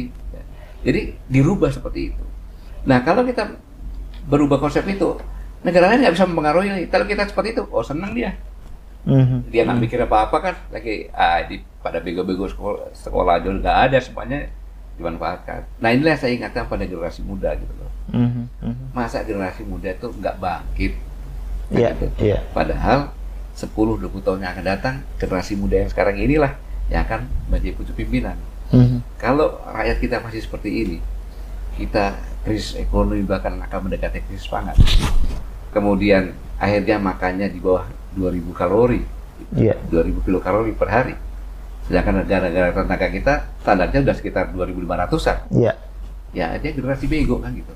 Jadi 0.79 1.01
dirubah 1.27 1.67
seperti 1.69 1.99
itu. 2.07 2.23
Nah 2.83 2.99
kalau 3.01 3.23
kita 3.23 3.55
berubah 4.27 4.59
konsep 4.59 4.83
itu, 4.87 5.15
negara 5.63 5.91
lain 5.91 6.03
nggak 6.03 6.15
bisa 6.15 6.27
mempengaruhi. 6.27 6.87
Kalau 6.87 7.05
kita 7.07 7.27
seperti 7.27 7.55
itu, 7.55 7.63
oh 7.71 7.83
senang 7.83 8.11
dia. 8.15 8.35
Mhm. 9.03 9.51
Dia 9.51 9.67
nggak 9.67 9.79
mikir 9.83 9.99
apa-apa 10.03 10.37
kan, 10.39 10.55
lagi 10.71 11.11
ah, 11.11 11.43
di 11.43 11.59
pada 11.83 11.99
bego-bego 11.99 12.47
sekolah, 12.47 12.95
sekolah 12.95 13.35
juga 13.43 13.53
nggak 13.59 13.77
ada 13.91 13.97
semuanya 13.99 14.47
dimanfaatkan. 14.95 15.67
Nah 15.83 15.89
inilah 15.91 16.15
saya 16.15 16.37
ingatkan 16.37 16.69
pada 16.69 16.87
generasi 16.87 17.19
muda 17.25 17.51
gitu 17.57 17.73
loh 17.81 17.91
Mhm. 18.13 18.43
Mhm. 18.61 18.85
masa 18.93 19.23
generasi 19.23 19.63
muda 19.63 19.91
itu 19.91 20.07
nggak 20.07 20.35
bangkit. 20.39 20.93
Iya. 21.71 21.89
Gitu. 21.95 22.05
Iya. 22.31 22.39
Padahal 22.53 23.11
10-20 23.55 24.21
tahun 24.23 24.39
yang 24.43 24.51
akan 24.55 24.65
datang, 24.65 24.95
generasi 25.19 25.59
muda 25.59 25.83
yang 25.83 25.89
sekarang 25.91 26.15
inilah 26.19 26.55
yang 26.87 27.03
akan 27.03 27.27
menjadi 27.51 27.73
pucuk 27.75 27.95
pimpinan. 27.95 28.37
Mhm. 28.71 29.03
Kalau 29.19 29.59
rakyat 29.67 29.97
kita 29.99 30.19
masih 30.23 30.41
seperti 30.43 30.69
ini, 30.83 30.97
kita 31.73 32.15
krisis 32.43 32.75
ekonomi 32.77 33.23
bahkan 33.23 33.55
akan 33.57 33.89
mendekati 33.89 34.21
krisis 34.25 34.47
pangan. 34.47 34.75
Kemudian 35.73 36.31
akhirnya 36.57 37.01
makannya 37.01 37.49
di 37.49 37.59
bawah 37.59 37.85
2000 38.13 38.53
kalori, 38.53 39.01
Iya. 39.53 39.75
2000 39.89 40.21
kilokalori 40.21 40.71
per 40.73 40.89
hari. 40.89 41.13
Sedangkan 41.85 42.23
negara-negara 42.23 42.71
tetangga 42.71 43.09
kita 43.09 43.33
standarnya 43.59 43.99
udah 44.01 44.15
sekitar 44.15 44.43
2500-an. 44.53 45.37
Iya. 45.51 45.73
Ya, 46.33 46.47
dia 46.57 46.71
generasi 46.73 47.05
bego 47.05 47.37
kan 47.37 47.53
gitu. 47.53 47.73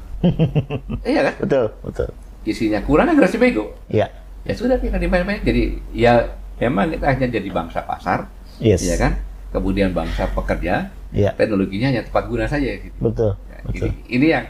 iya 1.06 1.30
kan? 1.30 1.36
Betul, 1.46 1.66
betul. 1.84 2.10
isinya 2.48 2.80
kurang 2.82 3.12
generasi 3.12 3.36
bego. 3.38 3.76
Iya. 3.92 4.08
Ya 4.48 4.54
sudah 4.56 4.80
kita 4.80 4.96
dimain-main. 4.96 5.44
Jadi 5.44 5.84
ya 5.92 6.32
memang 6.58 6.88
kita 6.96 7.06
hanya 7.12 7.28
jadi 7.28 7.50
bangsa 7.52 7.84
pasar, 7.84 8.32
Yes. 8.58 8.82
ya 8.82 8.96
kan? 8.96 9.20
Kemudian 9.52 9.92
bangsa 9.92 10.32
pekerja, 10.32 10.90
Iya. 11.12 11.36
teknologinya 11.36 11.92
hanya 11.92 12.04
tepat 12.08 12.24
guna 12.26 12.48
saja. 12.48 12.72
Gitu. 12.80 12.96
Betul. 12.98 13.36
Betul. 13.68 13.92
ini, 13.92 13.92
ini 14.10 14.28
yang 14.32 14.46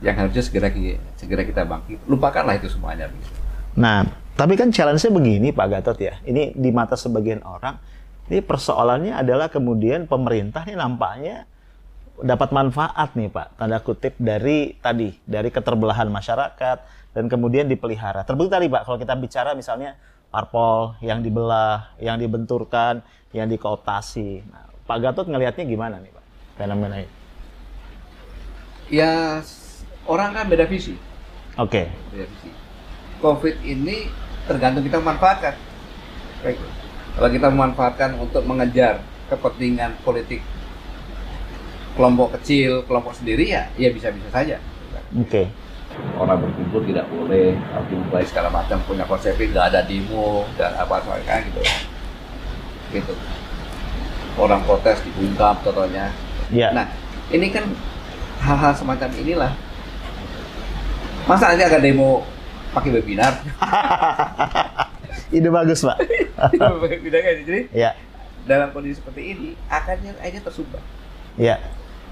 yang 0.00 0.16
harusnya 0.16 0.42
segera 0.42 0.68
segera 1.18 1.42
kita 1.44 1.62
bangkit. 1.68 2.00
Lupakanlah 2.08 2.56
itu 2.56 2.72
semuanya. 2.72 3.12
Gitu. 3.12 3.28
Nah, 3.76 4.08
tapi 4.34 4.56
kan 4.56 4.72
challenge-nya 4.72 5.12
begini 5.12 5.48
Pak 5.52 5.66
Gatot 5.68 5.98
ya. 6.00 6.16
Ini 6.24 6.56
di 6.56 6.70
mata 6.72 6.96
sebagian 6.96 7.44
orang, 7.44 7.76
ini 8.32 8.40
persoalannya 8.40 9.14
adalah 9.14 9.52
kemudian 9.52 10.08
pemerintah 10.08 10.64
nih 10.64 10.78
nampaknya 10.80 11.44
dapat 12.20 12.52
manfaat 12.52 13.16
nih 13.16 13.28
Pak, 13.32 13.60
tanda 13.60 13.80
kutip 13.80 14.16
dari 14.20 14.76
tadi, 14.80 15.12
dari 15.24 15.48
keterbelahan 15.48 16.08
masyarakat 16.08 16.78
dan 17.16 17.24
kemudian 17.28 17.68
dipelihara. 17.68 18.24
Terbukti 18.24 18.52
tadi 18.56 18.66
Pak, 18.68 18.82
kalau 18.88 18.98
kita 19.00 19.16
bicara 19.16 19.56
misalnya 19.56 19.96
parpol 20.30 20.96
yang 21.04 21.20
dibelah, 21.24 21.96
yang 21.98 22.16
dibenturkan, 22.20 23.02
yang 23.32 23.48
dikooptasi. 23.48 24.46
Nah, 24.48 24.64
Pak 24.84 24.98
Gatot 25.00 25.26
ngelihatnya 25.28 25.64
gimana 25.64 25.96
nih 26.00 26.12
Pak, 26.12 26.24
fenomena 26.60 26.96
ini? 27.00 27.19
Ya 28.90 29.38
orang 30.04 30.34
kan 30.34 30.50
beda 30.50 30.66
visi. 30.66 30.98
Oke, 31.54 31.86
Beda 32.10 32.26
visi. 32.26 32.50
COVID 33.22 33.56
ini 33.62 34.10
tergantung 34.50 34.82
kita 34.82 34.98
memanfaatkan. 34.98 35.54
Baik. 36.42 36.58
Kalau 37.14 37.28
kita 37.30 37.46
memanfaatkan 37.52 38.10
untuk 38.18 38.42
mengejar 38.46 39.02
kepentingan 39.30 39.94
politik 40.02 40.42
kelompok 41.94 42.34
kecil, 42.38 42.82
kelompok 42.86 43.14
sendiri 43.14 43.50
ya, 43.50 43.70
ya 43.78 43.90
bisa-bisa 43.94 44.30
saja. 44.30 44.56
oke, 45.14 45.42
Orang 46.16 46.40
berkumpul 46.40 46.86
tidak 46.86 47.06
boleh, 47.10 47.58
dimulai 47.90 48.24
segala 48.24 48.48
macam, 48.48 48.78
punya 48.86 49.04
konsepnya 49.04 49.46
nggak 49.52 49.66
ada 49.74 49.80
demo 49.84 50.46
dan 50.56 50.72
apa 50.78 51.02
apa 51.02 51.18
kan 51.26 51.44
gitu. 51.44 51.60
Gitu. 52.94 53.14
Orang 54.38 54.64
protes 54.64 55.02
dibungkam 55.04 55.58
contohnya. 55.60 56.14
ya, 56.48 56.72
Nah, 56.72 56.88
ini 57.34 57.52
kan 57.52 57.68
hal-hal 58.40 58.72
semacam 58.72 59.08
inilah. 59.14 59.52
Masa 61.24 61.52
nanti 61.52 61.62
ada 61.62 61.78
demo 61.78 62.24
pakai 62.72 62.90
webinar? 62.90 63.32
ide 65.36 65.48
bagus 65.48 65.84
Pak. 65.84 65.98
webinar 66.82 67.20
kan? 67.20 67.34
Jadi 67.40 67.60
Ya, 67.70 67.94
dalam 68.44 68.72
kondisi 68.72 68.98
seperti 68.98 69.22
ini 69.30 69.48
akhirnya 69.66 70.16
akhirnya 70.18 70.42
tersumbat. 70.42 70.82
ya, 71.36 71.60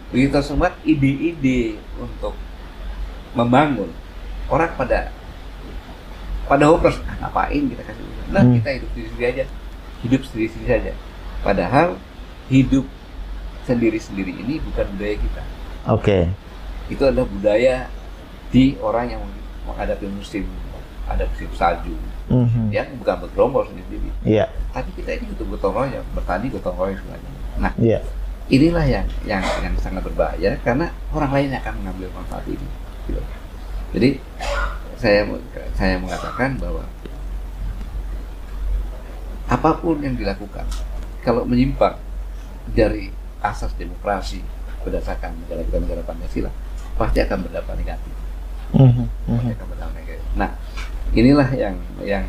Begitu 0.08 0.30
tersumbat 0.30 0.72
ide-ide 0.82 1.76
untuk 1.96 2.32
membangun 3.32 3.90
orang 4.48 4.72
pada 4.74 5.12
pada 6.48 6.64
hopeless 6.64 6.96
ah, 7.04 7.16
ngapain 7.20 7.60
kita 7.66 7.82
kasih 7.84 8.00
uang? 8.00 8.28
nah 8.28 8.40
Hmm. 8.40 8.56
kita 8.56 8.70
hidup 8.72 8.88
sendiri 8.88 9.24
aja 9.26 9.44
hidup 10.00 10.20
sendiri-sendiri 10.24 10.68
saja 10.70 10.92
padahal 11.40 11.88
hidup 12.48 12.88
sendiri-sendiri 13.64 14.32
ini 14.32 14.56
bukan 14.64 14.88
budaya 14.96 15.16
kita 15.20 15.42
oke, 15.88 16.18
itu 16.88 17.02
adalah 17.02 17.24
budaya 17.24 17.88
di 18.48 18.76
orang 18.80 19.12
yang 19.12 19.22
menghadapi 19.64 20.08
musim 20.08 20.44
ada 21.08 21.24
musim 21.24 21.48
salju 21.56 21.96
Mhm. 22.28 22.68
yang 22.68 22.84
bukan 23.00 23.24
bergerombol 23.24 23.64
sendiri 23.64 24.12
Iya, 24.20 24.52
tapi 24.68 24.92
kita 25.00 25.16
ini 25.16 25.32
butuh 25.32 25.48
gotong 25.56 25.74
royong 25.80 26.04
bertani 26.12 26.52
gotong 26.52 26.76
royong 26.76 27.00
semuanya 27.00 27.30
nah 27.56 27.72
iya, 27.80 28.04
inilah 28.52 28.84
yang 28.84 29.08
yang 29.24 29.40
yang 29.64 29.72
sangat 29.80 30.04
berbahaya 30.04 30.60
karena 30.60 30.92
orang 31.08 31.32
lain 31.32 31.56
akan 31.56 31.72
mengambil 31.80 32.08
manfaat 32.12 32.44
ini. 32.44 32.68
gitu. 33.08 33.20
Jadi 33.96 34.10
saya 35.00 35.24
saya 35.72 35.96
mengatakan 35.96 36.60
bahwa 36.60 36.84
apa 39.48 39.70
pun 39.80 39.96
yang 40.04 40.12
dilakukan 40.12 40.68
kalau 41.24 41.48
menyimpang 41.48 41.96
dari 42.68 43.08
asas 43.40 43.72
demokrasi 43.80 44.44
berdasarkan 44.88 45.30
negara 45.44 45.60
kita 45.62 45.78
negara 45.84 46.02
Pancasila 46.02 46.50
pasti 46.98 47.22
akan 47.22 47.38
berdampak 47.46 47.74
negatif. 47.78 48.14
Mhm. 48.74 49.04
Pasti 49.06 49.52
akan 49.54 49.66
berdampak 49.70 49.96
negatif. 50.02 50.28
Nah 50.34 50.50
inilah 51.14 51.48
yang 51.54 51.76
yang 52.02 52.24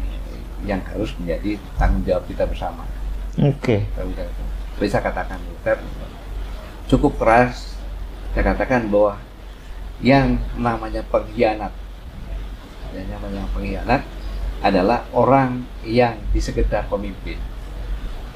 yang 0.67 0.82
harus 0.91 1.15
menjadi 1.17 1.56
tanggung 1.80 2.04
jawab 2.04 2.24
kita 2.28 2.43
bersama. 2.43 2.84
oke, 3.39 3.76
kita. 3.88 4.24
Bisa 4.80 5.00
katakan 5.00 5.39
Luther 5.48 5.80
cukup 6.89 7.22
keras 7.22 7.78
saya 8.34 8.43
katakan 8.49 8.89
bahwa 8.89 9.22
yang 10.01 10.41
namanya 10.57 11.05
pengkhianat 11.14 11.70
yang 12.97 13.07
namanya 13.14 13.45
pengkhianat 13.53 14.01
adalah 14.66 15.05
orang 15.14 15.70
yang 15.86 16.18
di 16.34 16.41
sekitar 16.41 16.89
pemimpin 16.89 17.38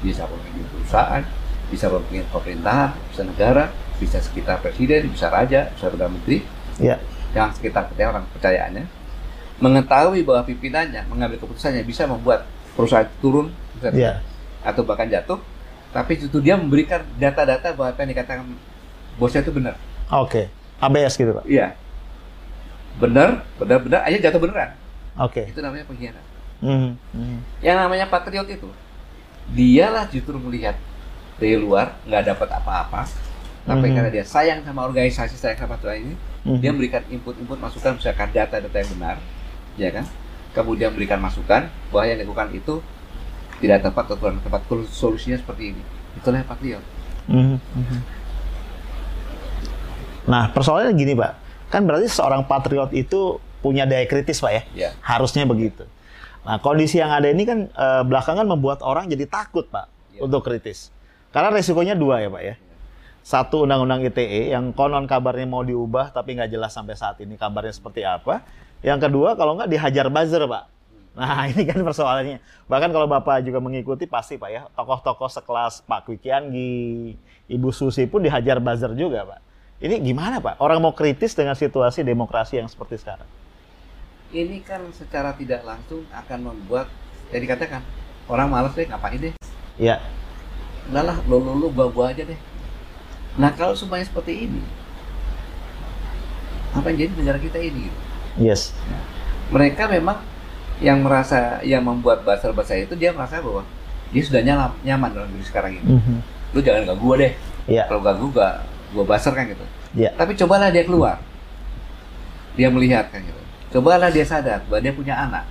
bisa 0.00 0.22
pemimpin 0.30 0.64
perusahaan 0.70 1.22
bisa 1.66 1.90
pemimpin 1.90 2.22
pemerintahan 2.30 2.94
bisa 3.10 3.22
negara 3.26 3.74
bisa 4.04 4.20
sekitar 4.20 4.60
presiden 4.60 5.08
bisa 5.08 5.32
raja 5.32 5.72
bisa 5.72 5.88
perdana 5.88 6.12
menteri. 6.12 6.44
Ya, 6.76 7.00
yang 7.32 7.48
sekitar 7.56 7.88
kita 7.88 8.12
orang 8.12 8.28
percayaannya. 8.36 8.84
Mengetahui 9.62 10.26
bahwa 10.26 10.44
pimpinannya 10.44 11.08
mengambil 11.08 11.40
keputusannya 11.40 11.86
bisa 11.86 12.04
membuat 12.04 12.44
perusahaan 12.76 13.06
turun 13.22 13.54
ya, 13.80 14.20
atau 14.60 14.84
bahkan 14.84 15.08
jatuh. 15.08 15.40
Tapi 15.94 16.18
itu 16.18 16.42
dia 16.42 16.58
memberikan 16.58 17.06
data-data 17.16 17.70
bahwa 17.70 17.94
apa 17.94 18.02
yang 18.02 18.10
dikatakan 18.18 18.44
bosnya 19.14 19.46
itu 19.46 19.54
benar. 19.54 19.78
Oke, 20.10 20.50
ABS 20.82 21.14
gitu 21.14 21.32
Pak. 21.32 21.46
iya. 21.46 21.78
Benar 22.98 23.46
benar 23.56 23.78
benar. 23.82 24.00
Aja 24.02 24.18
jatuh 24.18 24.42
beneran. 24.42 24.74
Oke, 25.14 25.46
itu 25.46 25.62
namanya 25.62 25.86
pengkhianat. 25.86 26.24
Mhm, 26.64 26.90
mhm. 27.12 27.38
yang 27.60 27.76
namanya 27.76 28.08
patriot 28.08 28.48
itu 28.48 28.70
dialah 29.52 30.08
justru 30.08 30.40
melihat 30.40 30.78
dari 31.36 31.60
luar 31.60 31.98
nggak 32.08 32.32
dapat 32.32 32.48
apa-apa 32.56 33.04
tapi 33.64 33.88
Mhm. 33.88 33.94
karena 33.96 34.10
dia 34.12 34.24
sayang 34.24 34.60
sama 34.60 34.84
organisasi 34.84 35.34
sayang 35.34 35.56
sama 35.58 35.76
Tuhan 35.80 35.96
ini 36.02 36.14
Mhm. 36.44 36.58
dia 36.60 36.70
memberikan 36.70 37.02
input-input 37.08 37.56
masukan 37.56 37.96
misalkan 37.96 38.28
data-data 38.30 38.76
yang 38.76 38.90
benar 38.96 39.16
ya 39.74 39.88
kan 39.90 40.04
kemudian 40.52 40.92
memberikan 40.92 41.18
masukan 41.18 41.66
bahwa 41.88 42.04
yang 42.04 42.20
dilakukan 42.20 42.52
itu 42.52 42.74
tidak 43.58 43.80
tepat 43.82 44.04
atau 44.06 44.16
kurang 44.18 44.38
tepat 44.38 44.60
solusinya 44.88 45.36
seperti 45.36 45.72
ini 45.72 45.82
itulah 46.14 46.38
yang 46.38 46.48
patriot 46.48 46.84
Mhm, 47.24 47.56
mhm. 47.56 47.98
Nah, 50.24 50.48
persoalannya 50.52 50.92
gini, 50.92 51.12
Pak. 51.12 51.32
Kan 51.68 51.84
berarti 51.84 52.08
seorang 52.08 52.44
patriot 52.44 52.92
itu 52.92 53.36
punya 53.60 53.84
daya 53.84 54.04
kritis, 54.04 54.40
Pak 54.40 54.52
ya? 54.52 54.62
Ya. 54.72 54.90
Harusnya 55.00 55.44
begitu. 55.44 55.84
Nah, 56.44 56.60
kondisi 56.60 56.96
yang 56.96 57.08
ada 57.08 57.28
ini 57.28 57.44
kan 57.44 57.68
eh, 57.68 58.02
belakangan 58.04 58.44
membuat 58.44 58.80
orang 58.80 59.08
jadi 59.08 59.24
takut, 59.24 59.68
Pak, 59.68 59.88
Ya. 60.16 60.20
untuk 60.20 60.44
kritis. 60.44 60.92
Karena 61.28 61.50
resikonya 61.50 61.92
dua 61.92 62.20
ya, 62.20 62.28
Pak 62.28 62.42
ya. 62.42 62.54
Satu 63.24 63.64
undang-undang 63.64 64.04
ITE 64.04 64.52
yang 64.52 64.76
konon 64.76 65.08
kabarnya 65.08 65.48
mau 65.48 65.64
diubah 65.64 66.12
tapi 66.12 66.36
nggak 66.36 66.52
jelas 66.52 66.76
sampai 66.76 66.92
saat 66.92 67.16
ini 67.24 67.40
kabarnya 67.40 67.72
seperti 67.72 68.04
apa. 68.04 68.44
Yang 68.84 69.08
kedua 69.08 69.32
kalau 69.32 69.56
nggak 69.56 69.72
dihajar 69.72 70.12
buzzer, 70.12 70.44
Pak. 70.44 70.64
Nah, 71.16 71.46
ini 71.50 71.64
kan 71.64 71.80
persoalannya. 71.80 72.44
Bahkan 72.68 72.90
kalau 72.92 73.08
Bapak 73.08 73.40
juga 73.40 73.64
mengikuti 73.64 74.04
pasti, 74.04 74.36
Pak 74.36 74.50
ya, 74.52 74.68
tokoh-tokoh 74.76 75.32
sekelas 75.32 75.88
Pak 75.88 76.04
Kwi 76.04 76.20
Kianggi, 76.20 77.16
Ibu 77.48 77.72
Susi 77.72 78.04
pun 78.04 78.20
dihajar 78.20 78.60
buzzer 78.60 78.92
juga, 78.92 79.24
Pak. 79.24 79.40
Ini 79.80 80.04
gimana, 80.04 80.44
Pak? 80.44 80.60
Orang 80.60 80.84
mau 80.84 80.92
kritis 80.92 81.32
dengan 81.32 81.56
situasi 81.56 82.04
demokrasi 82.04 82.60
yang 82.60 82.68
seperti 82.68 83.00
sekarang. 83.00 83.26
Ini 84.36 84.60
kan 84.68 84.84
secara 84.92 85.32
tidak 85.32 85.64
langsung 85.64 86.04
akan 86.12 86.52
membuat 86.52 86.92
ya 87.32 87.40
dikatakan 87.40 87.80
orang 88.28 88.52
malas 88.52 88.76
deh 88.76 88.84
ngapain 88.84 89.16
deh. 89.16 89.32
Ya, 89.80 89.96
Udah 90.92 91.00
lah, 91.00 91.16
lo 91.24 91.40
lo 91.40 91.56
lo 91.56 91.66
gua 91.72 91.88
gua 91.88 92.12
aja 92.12 92.28
deh. 92.28 92.36
Nah 93.34 93.50
kalau 93.52 93.74
semuanya 93.74 94.06
seperti 94.06 94.46
ini, 94.46 94.62
apa 96.70 96.86
yang 96.90 96.98
jadi 97.00 97.12
negara 97.14 97.38
kita 97.38 97.58
ini? 97.58 97.86
gitu? 97.86 97.98
yes. 98.40 98.74
Mereka 99.50 99.86
memang 99.86 100.18
yang 100.82 100.98
merasa 101.00 101.62
yang 101.62 101.82
membuat 101.82 102.26
basar-basar 102.26 102.82
itu 102.82 102.94
dia 102.94 103.14
merasa 103.14 103.38
bahwa 103.38 103.62
dia 104.10 104.22
sudah 104.22 104.42
nyaman, 104.42 104.70
nyaman 104.82 105.10
dalam 105.12 105.28
diri 105.30 105.44
sekarang 105.44 105.78
ini. 105.78 105.86
Mhm. 105.98 106.16
Lu 106.54 106.60
jangan 106.62 106.82
ganggu 106.86 107.02
gua 107.04 107.16
deh. 107.18 107.32
Ya, 107.66 107.86
Kalau 107.86 108.02
ganggu 108.02 108.26
gua 108.30 108.62
gua 108.90 109.04
basar 109.06 109.34
kan 109.34 109.46
gitu. 109.46 109.62
ya. 109.94 110.10
Tapi 110.14 110.34
cobalah 110.34 110.70
dia 110.70 110.82
keluar. 110.82 111.18
Dia 112.54 112.70
melihat 112.70 113.10
kan 113.10 113.22
gitu. 113.22 113.40
Cobalah 113.74 114.10
dia 114.10 114.22
sadar 114.22 114.62
bahwa 114.70 114.78
dia 114.78 114.94
punya 114.94 115.14
anak, 115.18 115.44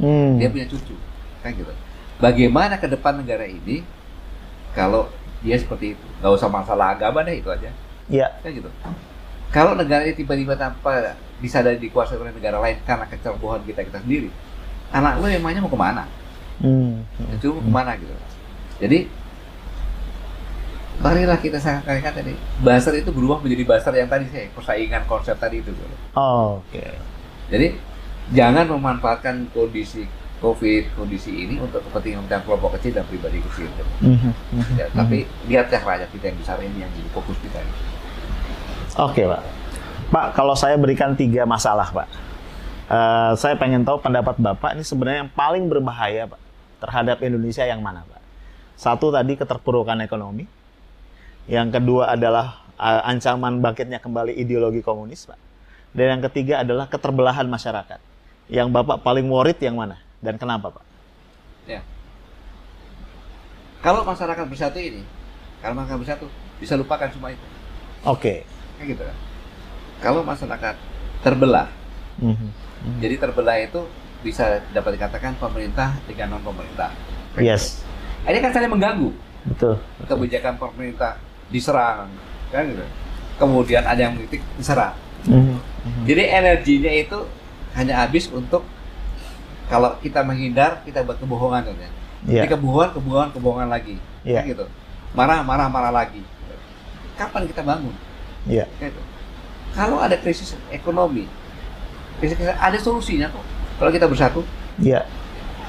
Hmm. 0.00 0.40
dia 0.40 0.48
punya 0.48 0.64
cucu, 0.64 0.96
kan 1.44 1.52
gitu. 1.52 1.68
Bagaimana 2.16 2.80
ke 2.80 2.88
depan 2.88 3.20
negara 3.20 3.44
ini 3.44 3.84
kalau 4.72 5.12
dia 5.42 5.56
seperti 5.58 5.94
itu? 5.94 6.04
Gak 6.22 6.32
usah 6.34 6.48
masalah 6.50 6.94
agama 6.98 7.22
deh 7.22 7.38
itu 7.38 7.48
aja, 7.48 7.70
Ya, 8.08 8.26
kan 8.40 8.50
gitu. 8.50 8.70
Kalau 9.48 9.72
negara 9.76 10.04
ini 10.04 10.12
tiba-tiba 10.16 10.56
tanpa 10.56 11.16
disadari 11.40 11.80
dikuasai 11.80 12.20
oleh 12.20 12.32
negara 12.34 12.60
lain 12.60 12.76
karena 12.84 13.04
kecerobohan 13.08 13.64
kita 13.64 13.84
kita 13.84 14.00
sendiri, 14.04 14.28
anak 14.92 15.20
lu 15.20 15.28
emangnya 15.28 15.64
mau 15.64 15.72
ke 15.72 15.78
mana? 15.78 16.04
Hmm. 16.60 17.06
Cucu 17.38 17.56
mau 17.56 17.64
ke 17.64 17.72
mana 17.72 17.90
gitu? 17.96 18.12
Jadi 18.82 19.08
marilah 20.98 21.38
kita 21.38 21.62
sampaikan 21.62 22.10
tadi, 22.10 22.34
basar 22.58 22.90
itu 22.98 23.14
berubah 23.14 23.38
menjadi 23.38 23.62
basar 23.62 23.94
yang 23.94 24.10
tadi 24.10 24.26
saya 24.34 24.50
persaingan 24.50 25.06
konsep 25.06 25.38
tadi 25.38 25.62
itu. 25.62 25.70
Oh, 26.18 26.58
Oke. 26.66 26.82
Jadi 27.48 27.78
jangan 28.34 28.66
memanfaatkan 28.68 29.48
kondisi 29.54 30.04
COVID, 30.38 30.94
kondisi 30.94 31.34
ini 31.34 31.58
untuk 31.58 31.82
kepentingan 31.90 32.22
kepentingan 32.24 32.42
kelompok 32.46 32.70
kecil 32.78 32.92
dan 32.94 33.04
pribadi 33.10 33.38
kecil. 33.42 33.66
Mhm, 33.98 34.30
mhm, 34.54 34.74
Ya, 34.78 34.86
mhm. 34.86 34.94
tapi 34.94 35.18
lihatlah 35.50 35.82
rakyat 35.82 36.08
kita 36.14 36.24
yang 36.30 36.38
besar 36.38 36.56
ini 36.62 36.78
yang 36.78 36.90
jadi 36.94 37.10
fokus 37.10 37.36
kita. 37.42 37.58
Oke, 38.98 39.26
Pak. 39.26 39.42
Pak, 40.08 40.26
kalau 40.32 40.54
saya 40.56 40.78
berikan 40.80 41.12
tiga 41.18 41.44
masalah, 41.44 41.90
Pak. 41.90 42.08
Eh, 42.88 43.32
saya 43.36 43.52
pengen 43.60 43.84
tahu 43.84 44.00
pendapat 44.00 44.40
Bapak 44.40 44.72
ini 44.72 44.80
sebenarnya 44.80 45.28
yang 45.28 45.32
paling 45.36 45.68
berbahaya, 45.68 46.24
Pak, 46.24 46.40
terhadap 46.80 47.20
Indonesia 47.20 47.66
yang 47.68 47.84
mana, 47.84 48.00
Pak? 48.08 48.22
Satu 48.80 49.12
tadi 49.12 49.36
keterpurukan 49.36 50.00
ekonomi. 50.00 50.48
Yang 51.44 51.76
kedua 51.76 52.16
adalah 52.16 52.64
eh, 52.80 53.10
ancaman 53.12 53.60
bangkitnya 53.60 54.00
kembali 54.00 54.32
ideologi 54.40 54.80
komunis, 54.80 55.28
Pak. 55.28 55.36
Dan 55.92 56.16
yang 56.16 56.22
ketiga 56.32 56.64
adalah 56.64 56.88
keterbelahan 56.88 57.44
masyarakat. 57.44 58.00
Yang 58.48 58.68
Bapak 58.72 59.04
paling 59.04 59.28
worried 59.28 59.60
yang 59.60 59.76
mana? 59.76 60.07
Dan 60.18 60.34
kenapa, 60.36 60.70
Pak? 60.70 60.84
Ya. 61.66 61.80
Kalau 63.78 64.02
masyarakat 64.02 64.44
bersatu 64.50 64.78
ini, 64.78 65.06
kalau 65.62 65.78
masyarakat 65.78 66.00
bersatu 66.02 66.26
bisa 66.58 66.74
lupakan 66.74 67.06
semua 67.08 67.30
itu. 67.30 67.46
Oke. 68.02 68.42
Kayak 68.76 68.86
gitu 68.92 69.02
kan. 69.06 69.16
Kalau 69.98 70.20
masyarakat 70.22 70.74
terbelah, 71.20 71.68
Mhm, 72.18 72.34
mhm. 72.34 72.98
jadi 72.98 73.14
terbelah 73.18 73.56
itu 73.58 73.80
bisa 74.20 74.58
dapat 74.74 74.98
dikatakan 74.98 75.38
pemerintah 75.38 75.94
dengan 76.10 76.34
non 76.34 76.42
pemerintah. 76.42 76.90
Yes. 77.38 77.86
Ini 78.26 78.42
kan 78.42 78.50
saling 78.50 78.70
mengganggu. 78.70 79.10
Betul. 79.48 79.80
kebijakan 80.04 80.60
pemerintah 80.60 81.16
diserang 81.48 82.10
kan 82.50 82.68
gitu 82.68 82.84
kemudian 83.38 83.80
ada 83.80 83.96
yang 83.96 84.12
mengkritik 84.12 84.42
diserang 84.56 84.92
Mhm, 85.24 85.56
mhm. 85.56 86.04
jadi 86.04 86.22
energinya 86.36 86.92
itu 86.92 87.18
hanya 87.72 88.04
habis 88.04 88.28
untuk 88.28 88.60
kalau 89.68 89.94
kita 90.00 90.24
menghindar 90.24 90.80
kita 90.82 91.04
buat 91.04 91.20
kebohongan 91.20 91.62
kan 91.68 91.76
ya. 91.76 91.90
Iya. 92.26 92.42
jadi 92.42 92.58
kebohongan 92.58 92.90
kebohongan 92.96 93.28
kebohongan 93.36 93.68
lagi. 93.70 93.94
Iya. 94.24 94.42
kan 94.42 94.50
gitu. 94.50 94.66
Marah 95.14 95.40
marah 95.44 95.68
marah 95.70 95.92
lagi. 95.92 96.24
Kapan 97.14 97.46
kita 97.46 97.62
bangun? 97.62 97.94
Iya. 98.48 98.64
Kan 98.80 98.90
gitu. 98.90 99.02
kalau 99.76 100.00
ada 100.00 100.16
krisis 100.16 100.56
ekonomi 100.72 101.28
krisis, 102.18 102.34
krisis 102.34 102.56
ada 102.56 102.78
solusinya 102.80 103.28
kok. 103.30 103.44
Kalau 103.78 103.90
kita 103.94 104.06
bersatu? 104.10 104.40
Iya. 104.80 105.06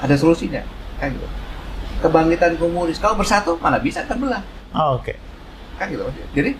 ada 0.00 0.14
solusinya. 0.16 0.64
Kan 0.98 1.14
gitu. 1.14 1.28
Kebangkitan 2.00 2.56
komunis. 2.56 2.96
Kalau 2.96 3.14
bersatu 3.20 3.60
mana 3.60 3.76
bisa 3.76 4.00
terbelah. 4.08 4.40
Oh, 4.72 4.96
Oke. 4.96 5.20
kan 5.76 5.92
gitu. 5.92 6.08
Jadi 6.32 6.56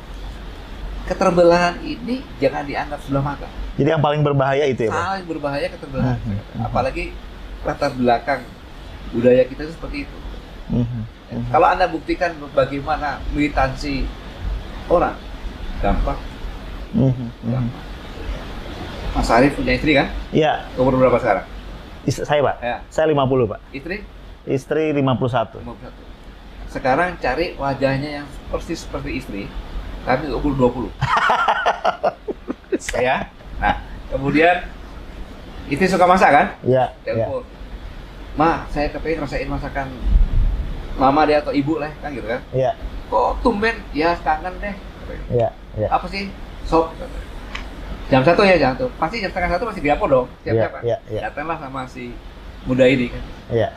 keterbelahan 1.08 1.80
ini 1.82 2.22
jangan 2.38 2.62
dianggap 2.68 3.00
sebelah 3.02 3.24
mata. 3.34 3.48
Jadi 3.74 3.88
yang 3.88 4.02
paling 4.02 4.20
berbahaya 4.20 4.64
itu 4.68 4.86
ya, 4.86 4.90
Pak? 4.92 5.00
saling 5.00 5.26
berbahaya 5.26 5.66
keterbelahan. 5.72 6.18
Hmm, 6.20 6.36
hmm, 6.38 6.66
apalagi 6.68 7.04
latar 7.66 7.92
belakang 7.94 8.42
budaya 9.10 9.42
kita 9.46 9.66
itu 9.68 9.72
seperti 9.74 9.96
itu. 10.06 10.16
Mhm, 10.70 11.02
mhm. 11.34 11.50
kalau 11.50 11.66
anda 11.66 11.86
buktikan 11.90 12.30
bagaimana 12.54 13.18
militansi 13.34 14.06
orang 14.86 15.16
gampang. 15.82 16.18
Mhm, 16.94 17.10
mhm. 17.10 17.50
gampang. 17.50 17.84
Mas 19.10 19.26
Arief 19.26 19.58
punya 19.58 19.74
istri 19.74 19.98
kan? 19.98 20.06
Iya, 20.30 20.70
umur 20.78 20.94
berapa 20.94 21.18
sekarang? 21.18 21.46
Is- 22.06 22.22
saya 22.22 22.40
Pak. 22.46 22.56
ya. 22.62 22.76
Saya 22.86 23.10
50 23.10 23.50
Pak. 23.50 23.60
istri? 23.74 24.06
Istri 24.46 24.94
51. 24.94 25.60
51 25.60 26.10
sekarang 26.70 27.18
cari 27.18 27.58
wajahnya 27.58 28.22
yang 28.22 28.26
persis 28.46 28.86
seperti 28.86 29.18
istri 29.18 29.50
tapi 30.06 30.30
umur 30.30 30.54
20 30.54 30.94
ya. 33.04 33.26
Nah 33.58 33.82
kemudian 34.08 34.70
istri 35.70 35.86
suka 35.86 36.04
masak 36.04 36.30
kan? 36.34 36.46
Iya, 36.66 36.92
telepon 37.06 37.46
ma 38.38 38.66
saya 38.70 38.86
kepengen 38.94 39.26
rasain 39.26 39.48
masakan 39.50 39.90
mama 40.94 41.26
dia 41.26 41.42
atau 41.42 41.50
ibu 41.50 41.80
lah 41.80 41.90
kan 41.98 42.14
gitu 42.14 42.26
kan? 42.28 42.40
Iya, 42.54 42.76
kok 43.10 43.40
tumben? 43.42 43.76
Ya 43.96 44.14
kangen 44.20 44.54
deh. 44.60 44.76
Iya, 45.32 45.48
iya. 45.74 45.88
apa 45.90 46.06
sih? 46.06 46.30
Sop. 46.68 46.94
Jam 48.10 48.22
satu 48.22 48.42
ya 48.46 48.58
jam 48.58 48.74
satu. 48.74 48.86
Pasti 48.98 49.22
jam 49.22 49.30
setengah 49.30 49.50
satu 49.58 49.64
masih 49.70 49.82
di 49.82 49.90
dapur 49.90 50.08
dong 50.10 50.26
siap 50.42 50.54
Iya, 50.54 50.68
iya, 50.82 50.96
iya. 51.10 51.20
datanglah 51.30 51.58
sama 51.58 51.86
si 51.86 52.14
muda 52.66 52.86
ini 52.86 53.10
kan? 53.10 53.22
Iya. 53.50 53.68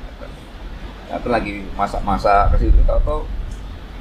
Tapi 1.10 1.28
lagi 1.30 1.52
masak-masak 1.78 2.58
ke 2.58 2.66
situ 2.66 2.82
tahu-tahu. 2.86 3.26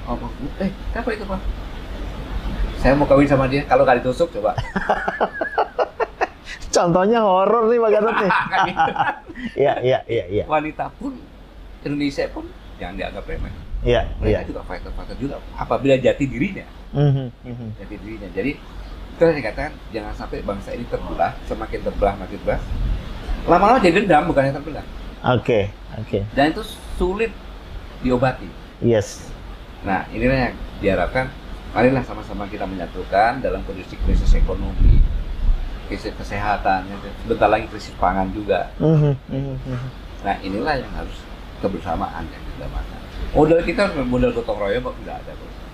Ngomong, 0.09 0.32
eh 0.59 0.70
apa 0.97 1.11
itu 1.14 1.24
pak? 1.24 1.40
Saya 2.82 2.99
mau 2.99 3.07
kawin 3.07 3.30
sama 3.30 3.47
dia, 3.47 3.62
kalau 3.70 3.86
nggak 3.86 4.03
ditusuk 4.03 4.34
coba. 4.34 4.59
Contohnya 6.82 7.22
horor 7.22 7.70
nih 7.70 7.78
Pak 7.78 7.90
Gatot 7.94 8.14
nih. 8.18 8.32
Gitu. 8.66 8.92
Iya, 9.54 9.74
iya, 9.80 9.98
iya, 10.10 10.24
iya. 10.26 10.44
Wanita 10.50 10.90
pun, 10.98 11.14
Indonesia 11.86 12.26
pun 12.34 12.44
jangan 12.76 12.94
dianggap 12.98 13.22
remeh. 13.22 13.52
Iya, 13.82 14.02
iya. 14.18 14.42
Mereka 14.42 14.50
juga 14.50 14.62
fighter-fighter 14.66 15.16
juga, 15.18 15.36
apabila 15.54 15.94
jati 15.98 16.24
dirinya, 16.26 16.66
Mhm, 16.94 17.26
mhm. 17.42 17.68
jati 17.78 17.94
dirinya. 17.98 18.28
Jadi 18.34 18.52
itu 19.12 19.22
yang 19.22 19.38
dikatakan 19.38 19.72
jangan 19.90 20.14
sampai 20.14 20.42
bangsa 20.42 20.74
ini 20.74 20.84
terbelah, 20.86 21.32
semakin 21.46 21.80
terbelah 21.82 22.14
makin 22.18 22.36
terbelah. 22.42 22.62
Lama-lama 23.46 23.78
jadi 23.78 24.02
dendam 24.02 24.26
bukannya 24.30 24.52
terbelah. 24.54 24.84
Oke, 25.38 25.70
oke. 25.98 26.18
Dan 26.34 26.50
itu 26.50 26.62
sulit 26.94 27.30
diobati. 28.02 28.46
Yes. 28.82 29.30
Nah, 29.82 30.06
inilah 30.10 30.50
yang 30.50 30.54
diharapkan. 30.78 31.30
Marilah 31.72 32.04
sama-sama 32.04 32.44
kita 32.46 32.68
menyatukan 32.68 33.40
dalam 33.40 33.64
kondisi 33.64 33.96
krisis 34.04 34.28
ekonomi, 34.36 35.00
krisis 35.93 36.16
kesehatan, 36.16 36.88
ya, 36.88 36.97
sebentar 37.20 37.53
lagi 37.53 37.68
krisis 37.68 37.93
pangan 38.01 38.32
juga. 38.32 38.72
Mhm, 38.80 39.12
mhm, 39.28 39.55
mhm. 39.61 39.88
Nah, 40.24 40.36
inilah 40.40 40.80
yang 40.80 40.93
harus 40.97 41.20
kebersamaan 41.61 42.24
yang 42.32 42.43
kita 42.57 42.66
makan. 42.72 43.01
Modal 43.36 43.61
kita 43.61 43.82
modal 44.09 44.32
gotong 44.32 44.57
royong 44.57 44.82
kok 44.88 44.95
tidak 45.05 45.16
ada. 45.20 45.32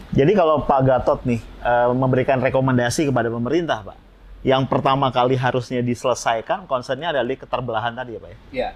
Jadi 0.09 0.33
kalau 0.35 0.67
Pak 0.67 0.81
Gatot 0.83 1.21
nih 1.23 1.41
eh, 1.63 1.89
memberikan 1.95 2.43
rekomendasi 2.43 3.07
kepada 3.07 3.31
pemerintah, 3.31 3.87
Pak, 3.87 3.99
yang 4.43 4.67
pertama 4.67 5.15
kali 5.15 5.39
harusnya 5.39 5.79
diselesaikan 5.79 6.67
concernnya 6.67 7.15
adalah 7.15 7.39
keterbelahan 7.39 7.95
tadi 7.95 8.19
ya, 8.19 8.21
Pak 8.21 8.31
ya. 8.31 8.39
Ya, 8.51 8.71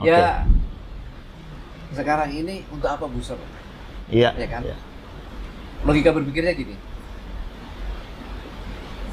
Oke. 0.00 0.10
ya. 0.10 0.32
Sekarang 1.94 2.30
ini 2.34 2.66
untuk 2.74 2.90
apa 2.90 3.06
booster? 3.06 3.38
Iya. 4.10 4.34
Ya 4.34 4.46
kan? 4.50 4.62
iya. 4.66 4.76
Logika 5.86 6.10
berpikirnya 6.10 6.56
gini. 6.56 6.74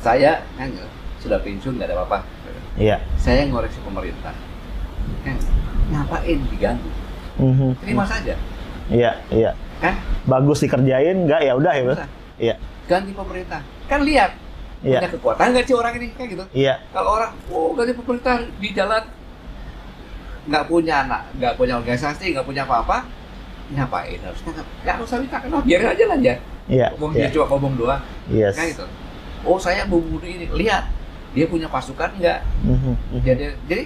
Saya 0.01 0.41
kan 0.57 0.73
sudah 1.21 1.37
pensiun 1.39 1.77
nggak 1.77 1.87
ada 1.93 1.95
apa-apa. 2.01 2.17
Iya. 2.75 2.97
Saya 3.21 3.45
ngoreksi 3.45 3.77
pemerintah. 3.85 4.33
Kan 5.21 5.37
ngapain 5.93 6.39
diganggu? 6.49 6.89
Mhm. 7.37 7.77
Terima 7.85 8.03
saja. 8.09 8.33
Iya, 8.89 9.11
iya. 9.29 9.51
Kan? 9.79 9.95
Bagus 10.25 10.65
dikerjain, 10.65 11.25
enggak 11.29 11.41
ya 11.45 11.53
udah 11.55 11.73
ya. 11.73 11.83
Iya. 12.41 12.55
Ganti 12.89 13.11
pemerintah. 13.13 13.61
Kan 13.85 14.01
lihat 14.03 14.33
Iya. 14.81 14.97
punya 14.97 15.11
kekuatan 15.13 15.45
nggak 15.53 15.65
sih 15.69 15.75
orang 15.77 15.93
ini 16.01 16.07
kayak 16.17 16.29
gitu. 16.33 16.43
Iya. 16.57 16.73
Kalau 16.89 17.09
orang, 17.21 17.31
oh 17.53 17.69
ganti 17.77 17.93
pemerintah 17.93 18.35
di 18.57 18.69
jalan 18.73 19.03
nggak 20.49 20.65
punya 20.65 21.05
anak, 21.05 21.21
nggak 21.37 21.53
punya 21.53 21.77
organisasi, 21.77 22.33
nggak 22.33 22.45
punya 22.49 22.65
apa-apa, 22.65 23.05
ngapain 23.77 24.17
harus 24.25 24.41
nggak 24.41 24.65
nggak 24.81 24.95
usah 25.05 25.17
minta 25.21 25.37
kenal, 25.37 25.61
biarin 25.61 25.93
aja 25.93 26.03
lah 26.09 26.17
ya. 26.17 26.35
Iya. 26.65 26.87
Ngomong 26.97 27.11
iya. 27.13 27.29
dia 27.29 27.33
cuma 27.37 27.45
ngomong 27.53 27.73
doang, 27.77 28.01
Yes. 28.33 28.57
kan 28.57 28.65
gitu. 28.73 28.85
Oh 29.45 29.57
saya 29.61 29.85
mau 29.85 30.01
bunuh 30.01 30.25
ini, 30.25 30.49
lihat 30.49 30.89
dia 31.31 31.45
punya 31.47 31.67
pasukan 31.71 32.11
nggak? 32.19 32.39
Mhm, 32.67 32.93
mhm. 32.95 33.21
Jadi, 33.23 33.43
jadi 33.67 33.83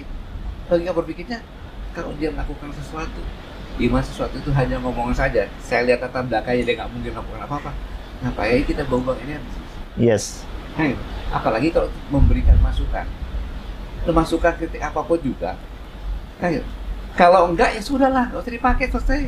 logika 0.66 0.92
berpikirnya 0.98 1.38
kalau 1.94 2.10
dia 2.18 2.28
melakukan 2.34 2.74
sesuatu, 2.74 3.22
di 3.78 3.86
mana 3.86 4.02
sesuatu 4.02 4.34
itu 4.36 4.50
hanya 4.52 4.82
ngomong 4.82 5.14
saja. 5.14 5.46
Saya 5.62 5.86
lihat 5.86 6.02
tata 6.02 6.26
belakangnya 6.26 6.62
dia 6.66 6.74
nggak 6.82 6.90
mungkin 6.90 7.10
melakukan 7.14 7.42
apa-apa. 7.46 7.70
Ngapain 8.24 8.62
kita 8.66 8.82
buang-buang 8.88 9.20
energi? 9.22 9.60
Yes. 9.96 10.42
Nah, 10.76 10.92
gitu. 10.92 11.04
apalagi 11.32 11.68
kalau 11.72 11.88
memberikan 12.12 12.56
masukan. 12.60 13.06
Masukan 14.06 14.54
kritik 14.58 14.82
apa 14.82 15.00
pun 15.02 15.18
juga. 15.18 15.58
Gitu. 16.38 16.62
Kalau 17.16 17.48
enggak 17.48 17.72
ya 17.72 17.80
sudahlah, 17.80 18.28
nggak 18.28 18.44
usah 18.44 18.52
dipakai 18.52 18.86
selesai. 18.92 19.20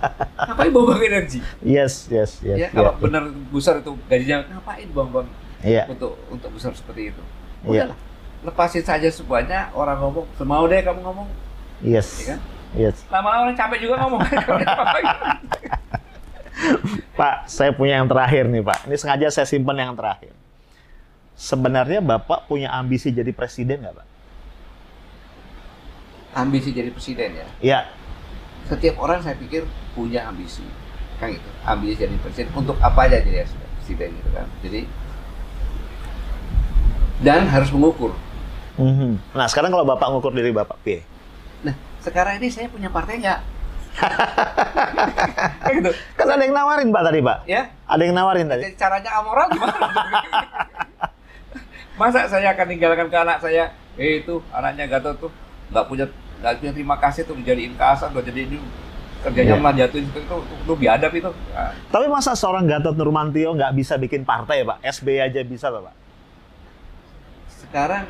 ngapain 0.50 0.70
buang-buang 0.74 1.02
energi? 1.06 1.38
Yes, 1.62 2.10
yes, 2.10 2.42
yes. 2.42 2.58
ya, 2.58 2.68
kalau 2.74 2.92
iya. 2.98 3.00
benar 3.00 3.22
besar 3.54 3.78
itu 3.78 3.94
gajinya, 4.10 4.50
ngapain 4.50 4.88
buang-buang 4.90 5.28
Iya. 5.64 5.88
untuk 5.88 6.18
untuk 6.28 6.50
besar 6.52 6.74
seperti 6.74 7.14
itu? 7.14 7.22
Iya. 7.66 7.90
Udahlah, 7.90 7.98
lepasin 8.46 8.84
saja 8.86 9.08
semuanya. 9.10 9.68
Orang 9.74 9.98
ngomong, 10.00 10.26
semau 10.38 10.64
deh 10.70 10.80
kamu 10.80 11.00
ngomong, 11.02 11.28
Yes. 11.82 12.22
ya 12.22 12.34
kan? 12.34 12.40
Yes. 12.76 12.96
Lama-lama 13.10 13.50
orang 13.50 13.56
capek 13.58 13.78
juga 13.82 13.94
ngomong. 14.06 14.20
Pak, 17.18 17.48
saya 17.48 17.72
punya 17.72 18.00
yang 18.00 18.08
terakhir 18.08 18.48
nih, 18.48 18.62
Pak. 18.64 18.88
Ini 18.88 18.96
sengaja 18.96 19.26
saya 19.32 19.46
simpan 19.48 19.76
yang 19.76 19.96
terakhir. 19.96 20.32
Sebenarnya 21.36 22.00
Bapak 22.00 22.48
punya 22.48 22.72
ambisi 22.72 23.12
jadi 23.12 23.28
presiden 23.32 23.84
nggak, 23.84 23.94
Pak? 23.96 24.06
ambisi 26.36 26.68
jadi 26.68 26.92
presiden 26.92 27.32
ya. 27.32 27.46
Iya. 27.64 27.80
Setiap 28.68 29.00
orang 29.00 29.24
saya 29.24 29.40
pikir 29.40 29.64
punya 29.96 30.28
ambisi, 30.28 30.60
kan 31.16 31.32
gitu. 31.32 31.48
Ambisi 31.64 31.96
jadi 31.96 32.12
presiden 32.20 32.52
untuk 32.52 32.76
apa 32.84 33.08
aja 33.08 33.24
jadi 33.24 33.48
presiden 33.80 34.12
gitu 34.20 34.30
kan. 34.36 34.44
Jadi 34.60 34.84
dan 37.20 37.46
harus 37.46 37.70
mengukur. 37.70 38.12
Mhm. 38.76 39.16
Nah, 39.32 39.46
sekarang 39.48 39.70
kalau 39.70 39.84
Bapak 39.84 40.06
ngukur 40.10 40.30
diri 40.30 40.52
Bapak, 40.52 40.76
piye? 40.80 41.00
Nah, 41.64 41.72
sekarang 42.00 42.36
ini 42.36 42.48
saya 42.48 42.68
punya 42.68 42.88
partai 42.88 43.18
nggak? 43.18 43.40
Gitu. 45.72 45.90
Kan 46.14 46.26
ada 46.28 46.38
yang 46.38 46.52
nawarin, 46.52 46.92
Pak, 46.92 47.02
tadi, 47.02 47.18
Pak. 47.20 47.38
Ya, 47.44 47.72
Ada 47.88 48.02
yang 48.02 48.14
nawarin 48.14 48.46
tadi. 48.46 48.62
caranya 48.76 49.10
amoral 49.16 49.46
gimana? 49.48 49.76
Masa 51.96 52.28
saya 52.28 52.52
akan 52.52 52.66
tinggalkan 52.68 53.06
ke 53.08 53.16
anak 53.16 53.40
saya? 53.40 53.72
Eh 53.96 54.20
itu 54.20 54.44
anaknya 54.52 54.84
Gatot 54.86 55.16
tuh 55.16 55.32
nggak 55.72 55.84
punya 55.88 56.04
nggak 56.36 56.52
punya 56.60 56.70
terima 56.70 56.94
kasih 57.00 57.24
tuh 57.24 57.34
dijadiin 57.34 57.72
kasar, 57.74 58.12
udah 58.12 58.20
jadi 58.20 58.44
ini 58.44 58.60
kerjanya 59.24 59.56
Iya. 59.56 59.58
malah 59.58 59.74
jatuhin 59.74 60.04
itu 60.04 60.18
itu, 60.20 60.36
itu 60.36 60.72
biadab 60.76 61.10
itu. 61.10 61.30
Nah, 61.32 61.72
Tapi 61.88 62.06
masa 62.06 62.36
seorang 62.36 62.68
Gatot 62.68 62.92
Nurmantio 62.92 63.56
nggak 63.56 63.72
bisa 63.72 63.96
bikin 63.96 64.22
partai, 64.22 64.62
Pak? 64.62 64.84
SB 64.84 65.16
aja 65.16 65.40
bisa, 65.40 65.72
loh, 65.72 65.88
Pak. 65.88 65.94
Sekarang 67.70 68.04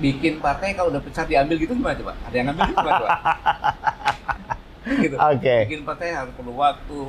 bikin 0.00 0.40
partai 0.40 0.72
kalau 0.72 0.88
udah 0.88 1.02
pecah 1.04 1.24
diambil 1.28 1.56
gitu 1.60 1.72
gimana 1.76 1.96
coba? 2.00 2.12
Ada 2.28 2.34
yang 2.34 2.46
ngambil 2.50 2.64
gitu 2.64 2.76
gimana 2.80 2.98
coba? 2.98 3.12
gitu. 5.04 5.16
Oke. 5.16 5.56
Bikin 5.68 5.82
partai 5.84 6.08
harus 6.16 6.32
perlu 6.34 6.52
waktu, 6.56 7.00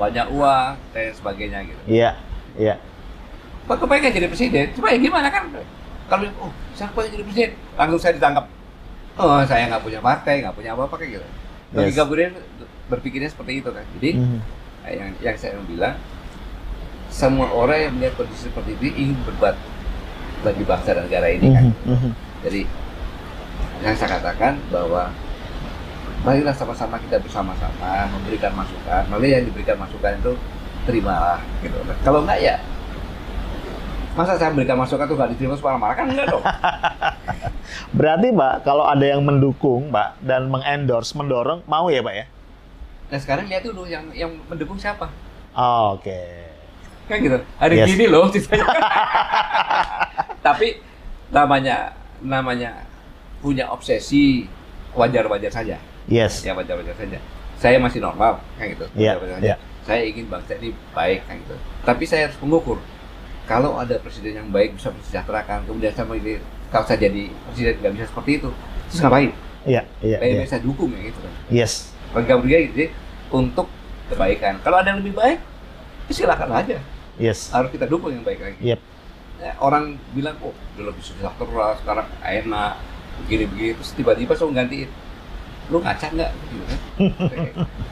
banyak 0.00 0.26
uang 0.32 0.72
dan 0.96 1.12
sebagainya 1.12 1.58
gitu. 1.68 1.82
Iya, 1.86 2.10
iya. 2.56 2.74
Pak 3.62 3.78
kepengen 3.78 4.10
jadi 4.10 4.26
presiden, 4.26 4.66
cuma 4.74 4.90
ya 4.90 4.98
gimana 4.98 5.28
kan? 5.30 5.46
Kalau 6.10 6.26
oh 6.42 6.50
siapa 6.74 6.98
yang 7.06 7.12
jadi 7.14 7.24
presiden? 7.24 7.50
Langsung 7.78 8.00
saya 8.02 8.12
ditangkap. 8.18 8.44
Oh 9.20 9.38
saya 9.46 9.70
nggak 9.70 9.82
punya 9.84 10.00
partai, 10.02 10.42
nggak 10.42 10.56
punya 10.56 10.70
apa-apa 10.74 10.94
kayak 10.98 11.20
gitu. 11.20 11.26
Yes. 11.72 11.94
Logika 11.94 12.04
yes. 12.10 12.32
berpikirnya 12.90 13.30
seperti 13.30 13.52
itu 13.62 13.70
kan. 13.70 13.84
Jadi 14.00 14.10
Mhm. 14.18 14.38
yang 14.98 15.10
yang 15.22 15.36
saya 15.38 15.56
bilang 15.62 15.94
semua 17.12 17.46
orang 17.52 17.78
yang 17.86 17.92
melihat 17.94 18.24
kondisi 18.24 18.48
seperti 18.48 18.74
ini 18.82 18.88
ingin 18.98 19.16
berbuat 19.28 19.54
bagi 20.42 20.62
bangsa 20.66 20.98
dan 20.98 21.06
negara 21.06 21.26
ini 21.30 21.46
kan. 21.54 21.64
Mhm, 21.70 21.94
mhm. 21.96 22.10
Jadi 22.42 22.60
yang 23.82 23.94
saya 23.98 24.10
katakan 24.18 24.54
bahwa 24.70 25.10
marilah 26.22 26.54
sama-sama 26.54 26.98
kita 27.02 27.18
bersama-sama 27.18 28.06
memberikan 28.14 28.54
masukan. 28.54 29.02
Lalu 29.10 29.26
yang 29.34 29.42
diberikan 29.46 29.78
masukan 29.78 30.18
itu 30.18 30.32
terimalah 30.86 31.40
gitu. 31.62 31.78
Kalau 32.02 32.26
enggak 32.26 32.42
ya 32.42 32.56
masa 34.12 34.36
saya 34.36 34.52
berikan 34.52 34.76
masukan 34.76 35.08
tuh 35.08 35.16
nggak 35.16 35.30
diterima 35.32 35.56
semua 35.56 35.80
marah 35.80 35.96
kan 35.96 36.06
enggak 36.12 36.28
dong. 36.28 36.44
Berarti, 37.96 38.28
Pak, 38.32 38.54
kalau 38.68 38.84
ada 38.84 39.04
yang 39.04 39.24
mendukung, 39.24 39.88
Pak, 39.88 40.20
dan 40.20 40.52
mengendorse, 40.52 41.16
mendorong, 41.16 41.64
mau 41.64 41.88
ya, 41.88 42.04
Pak 42.04 42.14
ya? 42.16 42.26
Nah 43.12 43.18
sekarang 43.20 43.44
lihat 43.48 43.64
dulu 43.64 43.84
yang 43.84 44.08
yang 44.12 44.32
mendukung 44.48 44.80
siapa. 44.80 45.08
Oh, 45.52 46.00
Oke. 46.00 46.41
Kan 47.10 47.16
gitu. 47.20 47.38
Hari 47.58 47.74
Yes. 47.78 47.86
gini 47.92 48.06
loh. 48.06 48.30
Tapi 50.46 50.78
namanya 51.32 51.94
namanya 52.22 52.86
punya 53.42 53.66
obsesi 53.70 54.46
wajar-wajar 54.94 55.50
saja. 55.50 55.76
Yes. 56.10 56.42
ya 56.42 56.54
wajar-wajar 56.54 56.94
saja. 56.98 57.18
Saya 57.58 57.78
masih 57.78 58.02
normal, 58.02 58.42
kan 58.58 58.66
gitu. 58.66 58.86
Iya, 58.98 59.18
Wajar-wajar 59.18 59.38
saja. 59.38 59.46
iya. 59.46 59.56
Saya 59.82 60.02
ingin 60.06 60.26
bangsa 60.30 60.52
ini 60.58 60.74
baik, 60.94 61.20
kan 61.30 61.34
gitu. 61.38 61.56
Tapi 61.86 62.04
saya 62.06 62.26
harus 62.30 62.38
mengukur. 62.42 62.78
Kalau 63.46 63.78
ada 63.78 63.98
presiden 64.02 64.38
yang 64.38 64.48
baik 64.50 64.78
bisa 64.78 64.90
mensejahterakan, 64.90 65.66
kemudian 65.66 65.94
sama 65.94 66.18
ini 66.18 66.38
kalau 66.70 66.86
saya 66.86 66.98
jadi 67.06 67.30
presiden 67.30 67.74
nggak 67.82 67.92
bisa 67.98 68.06
seperti 68.10 68.30
itu, 68.42 68.50
terus 68.90 69.00
ngapain? 69.02 69.30
Iya, 69.62 69.82
iya, 70.02 70.42
saya 70.46 70.58
dukung 70.62 70.90
ya 70.90 71.06
gitu 71.06 71.18
kan. 71.22 71.32
Yes. 71.50 71.94
Bagi 72.10 72.34
gitu, 72.34 72.70
jadi, 72.74 72.86
untuk 73.30 73.66
kebaikan. 74.10 74.58
Kalau 74.66 74.82
ada 74.82 74.90
yang 74.94 74.98
lebih 75.02 75.14
baik, 75.14 75.38
ya 75.38 75.51
silakan 76.08 76.50
aja. 76.50 76.76
Yes. 77.16 77.52
Harus 77.52 77.70
kita 77.70 77.86
dukung 77.86 78.10
yang 78.10 78.24
baik 78.24 78.40
lagi. 78.40 78.58
Yep. 78.58 78.80
Ya, 79.38 79.52
orang 79.58 79.98
bilang, 80.12 80.38
oh 80.40 80.54
udah 80.74 80.84
lebih 80.88 81.02
sejahtera, 81.02 81.74
sekarang 81.76 82.06
enak, 82.18 82.72
begini-begini, 83.20 83.74
terus 83.74 83.90
tiba-tiba 83.92 84.32
saya 84.32 84.50
gantiin. 84.54 84.90
Lu 85.68 85.78
ngaca 85.78 86.06
nggak? 86.08 86.30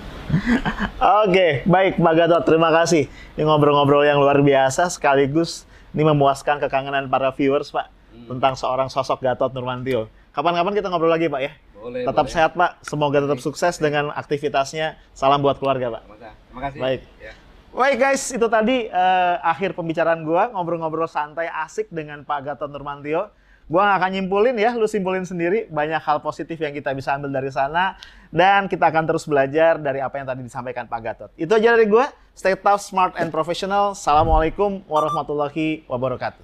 Oke, 1.27 1.67
baik 1.67 1.99
Pak 1.99 2.15
Gatot, 2.15 2.43
terima 2.47 2.71
kasih. 2.71 3.11
Ini 3.35 3.43
ngobrol-ngobrol 3.43 4.07
yang 4.07 4.19
luar 4.19 4.39
biasa 4.39 4.87
sekaligus 4.87 5.67
ini 5.91 6.07
memuaskan 6.07 6.63
kekangenan 6.63 7.11
para 7.11 7.35
viewers, 7.35 7.71
Pak, 7.71 7.91
Hmm. 8.11 8.27
tentang 8.29 8.55
seorang 8.55 8.87
sosok 8.87 9.19
Gatot 9.21 9.51
Nurmantio. 9.51 10.07
Kapan-kapan 10.31 10.71
kita 10.73 10.87
ngobrol 10.87 11.11
lagi, 11.11 11.27
Pak 11.27 11.41
ya. 11.41 11.51
Boleh, 11.75 12.07
Tetap 12.07 12.25
boleh. 12.25 12.33
sehat, 12.33 12.53
Pak. 12.55 12.79
Semoga 12.85 13.19
tetap 13.19 13.39
sukses 13.41 13.75
dengan 13.77 14.15
aktivitasnya. 14.15 14.95
Salam 15.11 15.43
buat 15.43 15.59
keluarga, 15.59 15.99
Pak. 15.99 16.03
Terima 16.07 16.61
kasih. 16.63 16.79
Baik. 16.79 17.01
Ya. 17.19 17.33
Baik 17.71 18.03
guys, 18.03 18.35
itu 18.35 18.43
tadi 18.51 18.91
eh, 18.91 19.37
akhir 19.47 19.79
pembicaraan 19.79 20.27
gua 20.27 20.51
ngobrol-ngobrol 20.51 21.07
santai 21.07 21.47
asik 21.47 21.87
dengan 21.95 22.27
Pak 22.27 22.43
Gatot 22.43 22.67
Nurmantio. 22.67 23.31
Gua 23.71 23.87
nggak 23.87 23.99
akan 24.03 24.11
nyimpulin 24.11 24.59
ya, 24.59 24.75
lu 24.75 24.91
simpulin 24.91 25.23
sendiri. 25.23 25.71
Banyak 25.71 26.03
hal 26.03 26.19
positif 26.19 26.59
yang 26.59 26.75
kita 26.75 26.91
bisa 26.99 27.15
ambil 27.15 27.31
dari 27.31 27.47
sana 27.55 27.95
dan 28.35 28.67
kita 28.67 28.91
akan 28.91 29.07
terus 29.07 29.23
belajar 29.23 29.79
dari 29.79 30.03
apa 30.03 30.19
yang 30.19 30.27
tadi 30.27 30.43
disampaikan 30.43 30.91
Pak 30.91 30.99
Gatot. 30.99 31.31
Itu 31.39 31.55
aja 31.55 31.79
dari 31.79 31.87
gua. 31.87 32.11
Stay 32.35 32.59
tough, 32.59 32.83
smart, 32.83 33.15
and 33.15 33.31
professional. 33.31 33.95
Assalamualaikum 33.95 34.83
warahmatullahi 34.91 35.87
wabarakatuh. 35.87 36.43